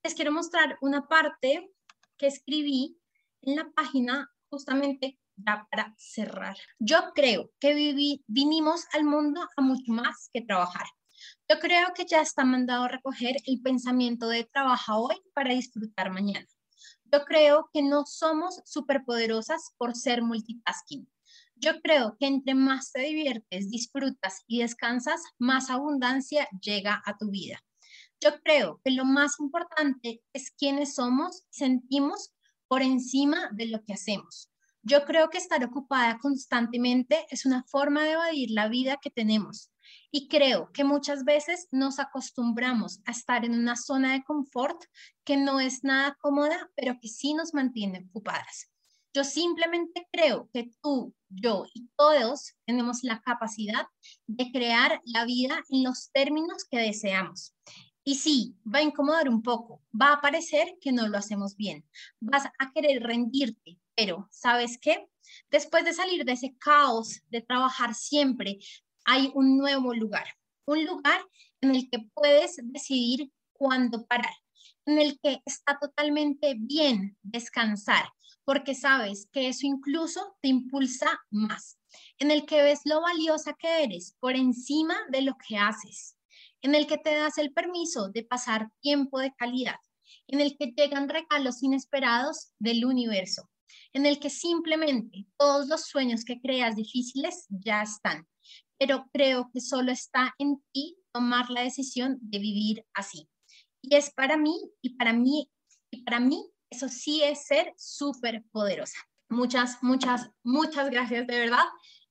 Les 0.03 0.15
quiero 0.15 0.33
mostrar 0.33 0.77
una 0.81 1.07
parte 1.07 1.71
que 2.19 2.27
escribí 2.27 2.99
en 3.43 3.57
la 3.57 3.71
página 3.71 4.29
justamente 4.49 5.19
ya 5.37 5.67
para 5.71 5.95
cerrar. 5.99 6.57
Yo 6.79 7.13
creo 7.15 7.53
que 7.61 7.75
viví, 7.75 8.25
vinimos 8.27 8.87
al 8.93 9.05
mundo 9.05 9.47
a 9.57 9.63
mucho 9.63 9.93
más 9.93 10.31
que 10.33 10.43
trabajar. 10.43 10.87
Yo 11.49 11.61
creo 11.61 11.95
que 11.95 12.05
ya 12.05 12.23
está 12.23 12.45
mandado 12.45 12.89
recoger 12.89 13.37
el 13.47 13.63
pensamiento 13.63 14.29
de 14.29 14.43
trabaja 14.43 14.99
hoy 14.99 15.15
para 15.33 15.55
disfrutar 15.55 16.11
mañana. 16.11 16.47
Yo 17.05 17.25
creo 17.25 17.71
que 17.73 17.83
no 17.83 18.05
somos 18.05 18.61
superpoderosas 18.65 19.73
por 19.79 19.95
ser 19.95 20.23
multitasking. 20.23 21.09
Yo 21.55 21.81
creo 21.83 22.17
que 22.19 22.27
entre 22.27 22.55
más 22.55 22.91
te 22.91 23.03
diviertes, 23.03 23.71
disfrutas 23.71 24.43
y 24.49 24.59
descansas, 24.59 25.23
más 25.39 25.71
abundancia 25.71 26.49
llega 26.61 27.01
a 27.07 27.17
tu 27.17 27.31
vida. 27.31 27.63
Yo 28.21 28.41
creo 28.43 28.81
que 28.85 28.91
lo 28.91 29.05
más 29.05 29.39
importante 29.39 30.25
es 30.33 30.51
quiénes 30.51 30.97
somos 30.97 31.45
y 31.53 31.59
sentimos 31.59 32.33
por 32.67 32.83
encima 32.83 33.51
de 33.53 33.67
lo 33.67 33.85
que 33.85 33.93
hacemos. 33.93 34.51
Yo 34.83 35.05
creo 35.05 35.31
que 35.31 35.39
estar 35.39 35.65
ocupada 35.65 36.19
constantemente 36.19 37.25
es 37.31 37.47
una 37.47 37.63
forma 37.63 38.03
de 38.03 38.13
evadir 38.13 38.51
la 38.51 38.69
vida 38.69 38.99
que 39.01 39.11
tenemos. 39.11 39.71
Y 40.11 40.29
creo 40.29 40.71
que 40.73 40.85
muchas 40.85 41.25
veces 41.25 41.69
nos 41.71 41.99
acostumbramos 41.99 43.01
a 43.07 43.11
estar 43.11 43.45
en 43.45 43.53
una 43.53 43.77
zona 43.77 44.13
de 44.13 44.25
confort 44.25 44.83
que 45.25 45.37
no 45.37 45.61
es 45.61 45.85
nada 45.85 46.17
cómoda, 46.21 46.71
pero 46.75 46.99
que 47.01 47.09
sí 47.09 47.35
nos 47.35 47.55
mantiene 47.55 48.07
ocupadas. 48.09 48.71
Yo 49.13 49.25
simplemente 49.25 50.07
creo 50.13 50.51
que 50.53 50.71
tú, 50.83 51.15
yo 51.31 51.65
y 51.73 51.89
todos 51.97 52.53
tenemos 52.67 53.03
la 53.03 53.21
capacidad 53.23 53.87
de 54.27 54.53
crear 54.53 55.01
la 55.05 55.25
vida 55.25 55.65
en 55.71 55.85
los 55.85 56.11
términos 56.13 56.67
que 56.71 56.79
deseamos. 56.79 57.55
Y 58.05 58.17
sí, 58.17 58.55
va 58.73 58.81
a 58.81 58.83
incomodar 58.83 59.29
un 59.29 59.43
poco, 59.43 59.83
va 59.91 60.13
a 60.13 60.21
parecer 60.21 60.77
que 60.81 60.93
no 60.93 61.09
lo 61.09 61.19
hacemos 61.19 61.57
bien, 61.57 61.85
vas 62.21 62.45
a 62.45 62.73
querer 62.73 63.03
rendirte, 63.03 63.81
pero 63.97 64.29
¿sabes 64.31 64.79
qué? 64.79 65.09
Después 65.51 65.85
de 65.85 65.93
salir 65.93 66.25
de 66.25 66.33
ese 66.33 66.55
caos 66.59 67.23
de 67.31 67.41
trabajar 67.41 67.95
siempre, 67.95 68.59
hay 69.07 69.31
un 69.35 69.57
nuevo 69.57 69.95
lugar, 69.95 70.27
un 70.67 70.85
lugar 70.85 71.21
en 71.61 71.75
el 71.75 71.89
que 71.89 72.01
puedes 72.13 72.57
decidir 72.61 73.31
cuándo 73.53 74.05
parar, 74.05 74.35
en 74.85 74.99
el 74.99 75.19
que 75.21 75.41
está 75.47 75.79
totalmente 75.79 76.57
bien 76.59 77.17
descansar, 77.23 78.05
porque 78.45 78.75
sabes 78.75 79.29
que 79.33 79.49
eso 79.49 79.67
incluso 79.67 80.37
te 80.43 80.49
impulsa 80.49 81.07
más, 81.31 81.79
en 82.19 82.33
el 82.33 82.45
que 82.47 82.63
ves 82.63 82.81
lo 82.85 83.01
valiosa 83.01 83.55
que 83.55 83.85
eres 83.85 84.17
por 84.19 84.35
encima 84.35 84.97
de 85.11 85.23
lo 85.23 85.37
que 85.49 85.57
haces, 85.57 86.19
en 86.61 86.75
el 86.75 86.89
que 86.89 86.99
te 86.99 87.15
das 87.15 87.39
el 87.39 87.53
permiso 87.53 88.09
de 88.09 88.25
pasar 88.25 88.71
tiempo 88.81 89.21
de 89.21 89.33
calidad, 89.37 89.79
en 90.27 90.41
el 90.41 90.59
que 90.59 90.73
llegan 90.77 91.09
regalos 91.09 91.63
inesperados 91.63 92.51
del 92.59 92.85
universo, 92.85 93.49
en 93.93 94.05
el 94.05 94.19
que 94.19 94.31
simplemente 94.31 95.27
todos 95.37 95.69
los 95.69 95.83
sueños 95.83 96.25
que 96.25 96.41
creas 96.41 96.75
difíciles 96.75 97.47
ya 97.49 97.83
están 97.83 98.27
pero 98.79 99.09
creo 99.13 99.51
que 99.53 99.61
solo 99.61 99.93
está 99.93 100.35
en 100.39 100.63
ti 100.73 100.97
tomar 101.13 101.51
la 101.51 101.63
decisión 101.63 102.19
de 102.21 102.39
vivir 102.39 102.85
así. 102.95 103.29
Y 103.83 103.95
es 103.95 104.11
para 104.11 104.37
mí, 104.37 104.55
y 104.83 104.97
para 104.97 105.13
mí, 105.13 105.51
y 105.91 106.03
para 106.03 106.21
mí, 106.21 106.45
eso 106.71 106.89
sí 106.89 107.23
es 107.23 107.47
ser 107.47 107.73
súper 107.77 108.45
poderosa. 108.51 108.99
Muchas, 109.29 109.83
muchas, 109.83 110.31
muchas 110.43 110.91
gracias 110.91 111.27
de 111.27 111.39
verdad. 111.39 111.65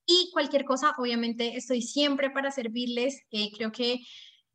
Y 0.05 0.29
cualquier 0.31 0.65
cosa, 0.65 0.93
obviamente, 0.97 1.55
estoy 1.57 1.81
siempre 1.81 2.29
para 2.29 2.51
servirles. 2.51 3.21
Eh, 3.31 3.51
creo 3.51 3.71
que 3.71 4.01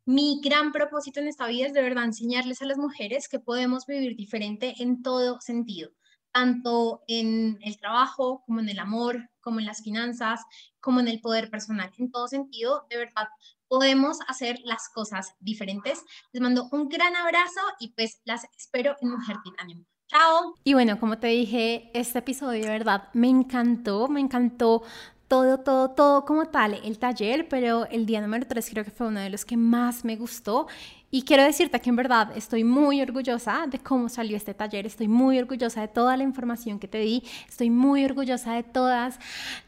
mi 0.06 0.40
gran 0.42 0.72
propósito 0.72 1.20
en 1.20 1.28
esta 1.28 1.46
vida 1.46 1.66
es 1.66 1.72
de 1.72 1.82
verdad 1.82 2.04
enseñarles 2.04 2.62
a 2.62 2.66
las 2.66 2.78
mujeres 2.78 3.28
que 3.28 3.38
podemos 3.38 3.86
vivir 3.86 4.16
diferente 4.16 4.74
en 4.78 5.02
todo 5.02 5.40
sentido, 5.40 5.90
tanto 6.32 7.02
en 7.06 7.58
el 7.62 7.78
trabajo 7.78 8.42
como 8.46 8.60
en 8.60 8.68
el 8.68 8.78
amor, 8.78 9.29
como 9.50 9.58
en 9.58 9.66
las 9.66 9.82
finanzas, 9.82 10.42
como 10.78 11.00
en 11.00 11.08
el 11.08 11.20
poder 11.20 11.50
personal. 11.50 11.90
En 11.98 12.12
todo 12.12 12.28
sentido, 12.28 12.86
de 12.88 12.98
verdad, 12.98 13.26
podemos 13.66 14.18
hacer 14.28 14.60
las 14.62 14.88
cosas 14.88 15.34
diferentes. 15.40 16.04
Les 16.32 16.40
mando 16.40 16.68
un 16.70 16.88
gran 16.88 17.16
abrazo 17.16 17.60
y 17.80 17.88
pues 17.94 18.20
las 18.24 18.44
espero 18.56 18.94
en 19.00 19.10
Mujer 19.10 19.38
Titanio. 19.42 19.84
Chao. 20.06 20.54
Y 20.62 20.74
bueno, 20.74 21.00
como 21.00 21.18
te 21.18 21.26
dije, 21.26 21.90
este 21.94 22.20
episodio 22.20 22.62
de 22.62 22.70
verdad 22.70 23.08
me 23.12 23.28
encantó, 23.28 24.06
me 24.06 24.20
encantó 24.20 24.84
todo, 25.26 25.58
todo, 25.58 25.90
todo 25.90 26.24
como 26.24 26.46
tal 26.46 26.74
el 26.84 27.00
taller, 27.00 27.48
pero 27.48 27.86
el 27.86 28.06
día 28.06 28.20
número 28.20 28.46
3 28.46 28.70
creo 28.70 28.84
que 28.84 28.92
fue 28.92 29.08
uno 29.08 29.18
de 29.18 29.30
los 29.30 29.44
que 29.44 29.56
más 29.56 30.04
me 30.04 30.14
gustó 30.14 30.68
y 31.12 31.22
quiero 31.22 31.42
decirte 31.42 31.80
que 31.80 31.90
en 31.90 31.96
verdad 31.96 32.36
estoy 32.36 32.62
muy 32.62 33.02
orgullosa 33.02 33.66
de 33.66 33.80
cómo 33.80 34.08
salió 34.08 34.36
este 34.36 34.54
taller, 34.54 34.86
estoy 34.86 35.08
muy 35.08 35.40
orgullosa 35.40 35.80
de 35.80 35.88
toda 35.88 36.16
la 36.16 36.22
información 36.22 36.78
que 36.78 36.86
te 36.86 36.98
di, 36.98 37.24
estoy 37.48 37.68
muy 37.68 38.04
orgullosa 38.04 38.52
de 38.52 38.62
todas 38.62 39.18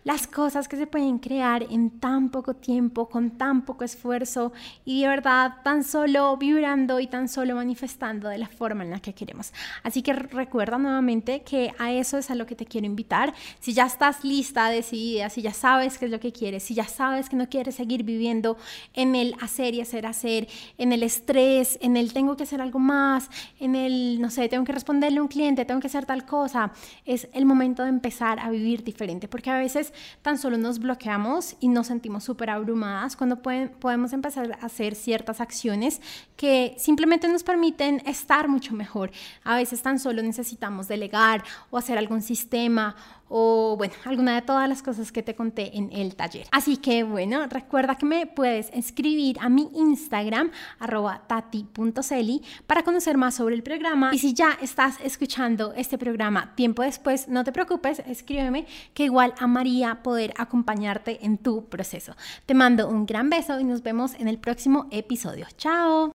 las 0.04 0.28
cosas 0.28 0.68
que 0.68 0.76
se 0.76 0.86
pueden 0.86 1.18
crear 1.18 1.64
en 1.68 1.90
tan 1.98 2.30
poco 2.30 2.54
tiempo, 2.54 3.08
con 3.08 3.32
tan 3.32 3.62
poco 3.62 3.82
esfuerzo 3.82 4.52
y 4.84 5.02
de 5.02 5.08
verdad 5.08 5.54
tan 5.64 5.82
solo 5.82 6.36
vibrando 6.36 7.00
y 7.00 7.08
tan 7.08 7.28
solo 7.28 7.56
manifestando 7.56 8.28
de 8.28 8.38
la 8.38 8.46
forma 8.46 8.84
en 8.84 8.90
la 8.90 9.00
que 9.00 9.12
queremos. 9.12 9.52
Así 9.82 10.02
que 10.02 10.12
recuerda 10.12 10.78
nuevamente 10.78 11.42
que 11.42 11.74
a 11.78 11.90
eso 11.90 12.18
es 12.18 12.30
a 12.30 12.36
lo 12.36 12.46
que 12.46 12.54
te 12.54 12.66
quiero 12.66 12.86
invitar. 12.86 13.34
Si 13.58 13.72
ya 13.72 13.86
estás 13.86 14.22
lista, 14.22 14.68
decidida, 14.68 15.28
si 15.28 15.42
ya 15.42 15.52
sabes 15.52 15.98
qué 15.98 16.04
es 16.04 16.10
lo 16.12 16.20
que 16.20 16.32
quieres, 16.32 16.62
si 16.62 16.74
ya 16.74 16.84
sabes 16.84 17.28
que 17.28 17.34
no 17.34 17.48
quieres 17.48 17.74
seguir 17.74 18.04
viviendo 18.04 18.56
en 18.94 19.16
el 19.16 19.34
hacer 19.40 19.74
y 19.74 19.80
hacer, 19.80 20.06
hacer, 20.06 20.46
en 20.78 20.92
el 20.92 21.02
estrés, 21.02 21.31
estrés, 21.32 21.78
en 21.80 21.96
el 21.96 22.12
tengo 22.12 22.36
que 22.36 22.42
hacer 22.42 22.60
algo 22.60 22.78
más, 22.78 23.30
en 23.58 23.74
el, 23.74 24.20
no 24.20 24.30
sé, 24.30 24.48
tengo 24.48 24.64
que 24.64 24.72
responderle 24.72 25.18
a 25.18 25.22
un 25.22 25.28
cliente, 25.28 25.64
tengo 25.64 25.80
que 25.80 25.86
hacer 25.86 26.04
tal 26.04 26.26
cosa, 26.26 26.72
es 27.06 27.28
el 27.32 27.46
momento 27.46 27.82
de 27.82 27.88
empezar 27.88 28.38
a 28.38 28.50
vivir 28.50 28.84
diferente, 28.84 29.28
porque 29.28 29.50
a 29.50 29.56
veces 29.56 29.92
tan 30.20 30.36
solo 30.36 30.58
nos 30.58 30.78
bloqueamos 30.78 31.56
y 31.60 31.68
nos 31.68 31.86
sentimos 31.86 32.24
súper 32.24 32.50
abrumadas 32.50 33.16
cuando 33.16 33.40
pueden, 33.40 33.70
podemos 33.70 34.12
empezar 34.12 34.58
a 34.60 34.66
hacer 34.66 34.94
ciertas 34.94 35.40
acciones 35.40 36.00
que 36.36 36.74
simplemente 36.76 37.28
nos 37.28 37.42
permiten 37.42 38.02
estar 38.06 38.48
mucho 38.48 38.74
mejor. 38.74 39.10
A 39.42 39.56
veces 39.56 39.80
tan 39.80 39.98
solo 39.98 40.22
necesitamos 40.22 40.88
delegar 40.88 41.44
o 41.70 41.78
hacer 41.78 41.96
algún 41.96 42.20
sistema 42.20 42.94
o 43.34 43.76
bueno, 43.78 43.94
alguna 44.04 44.34
de 44.34 44.42
todas 44.42 44.68
las 44.68 44.82
cosas 44.82 45.10
que 45.10 45.22
te 45.22 45.34
conté 45.34 45.76
en 45.78 45.90
el 45.92 46.14
taller. 46.14 46.46
Así 46.52 46.76
que 46.76 47.02
bueno, 47.02 47.46
recuerda 47.48 47.94
que 47.96 48.04
me 48.04 48.26
puedes 48.26 48.68
escribir 48.74 49.38
a 49.40 49.48
mi 49.48 49.70
Instagram 49.74 50.50
arroba 50.78 51.22
tati.celi 51.26 52.42
para 52.66 52.82
conocer 52.82 53.16
más 53.16 53.34
sobre 53.34 53.54
el 53.54 53.62
programa 53.62 54.10
y 54.12 54.18
si 54.18 54.34
ya 54.34 54.58
estás 54.60 54.98
escuchando 55.02 55.72
este 55.74 55.96
programa 55.96 56.54
tiempo 56.54 56.82
después, 56.82 57.26
no 57.28 57.42
te 57.42 57.52
preocupes, 57.52 58.02
escríbeme 58.06 58.66
que 58.92 59.04
igual 59.04 59.32
amaría 59.38 60.02
poder 60.02 60.34
acompañarte 60.36 61.24
en 61.24 61.38
tu 61.38 61.64
proceso. 61.70 62.14
Te 62.44 62.52
mando 62.52 62.86
un 62.86 63.06
gran 63.06 63.30
beso 63.30 63.58
y 63.58 63.64
nos 63.64 63.82
vemos 63.82 64.12
en 64.14 64.28
el 64.28 64.38
próximo 64.38 64.88
episodio. 64.90 65.46
Chao. 65.56 66.12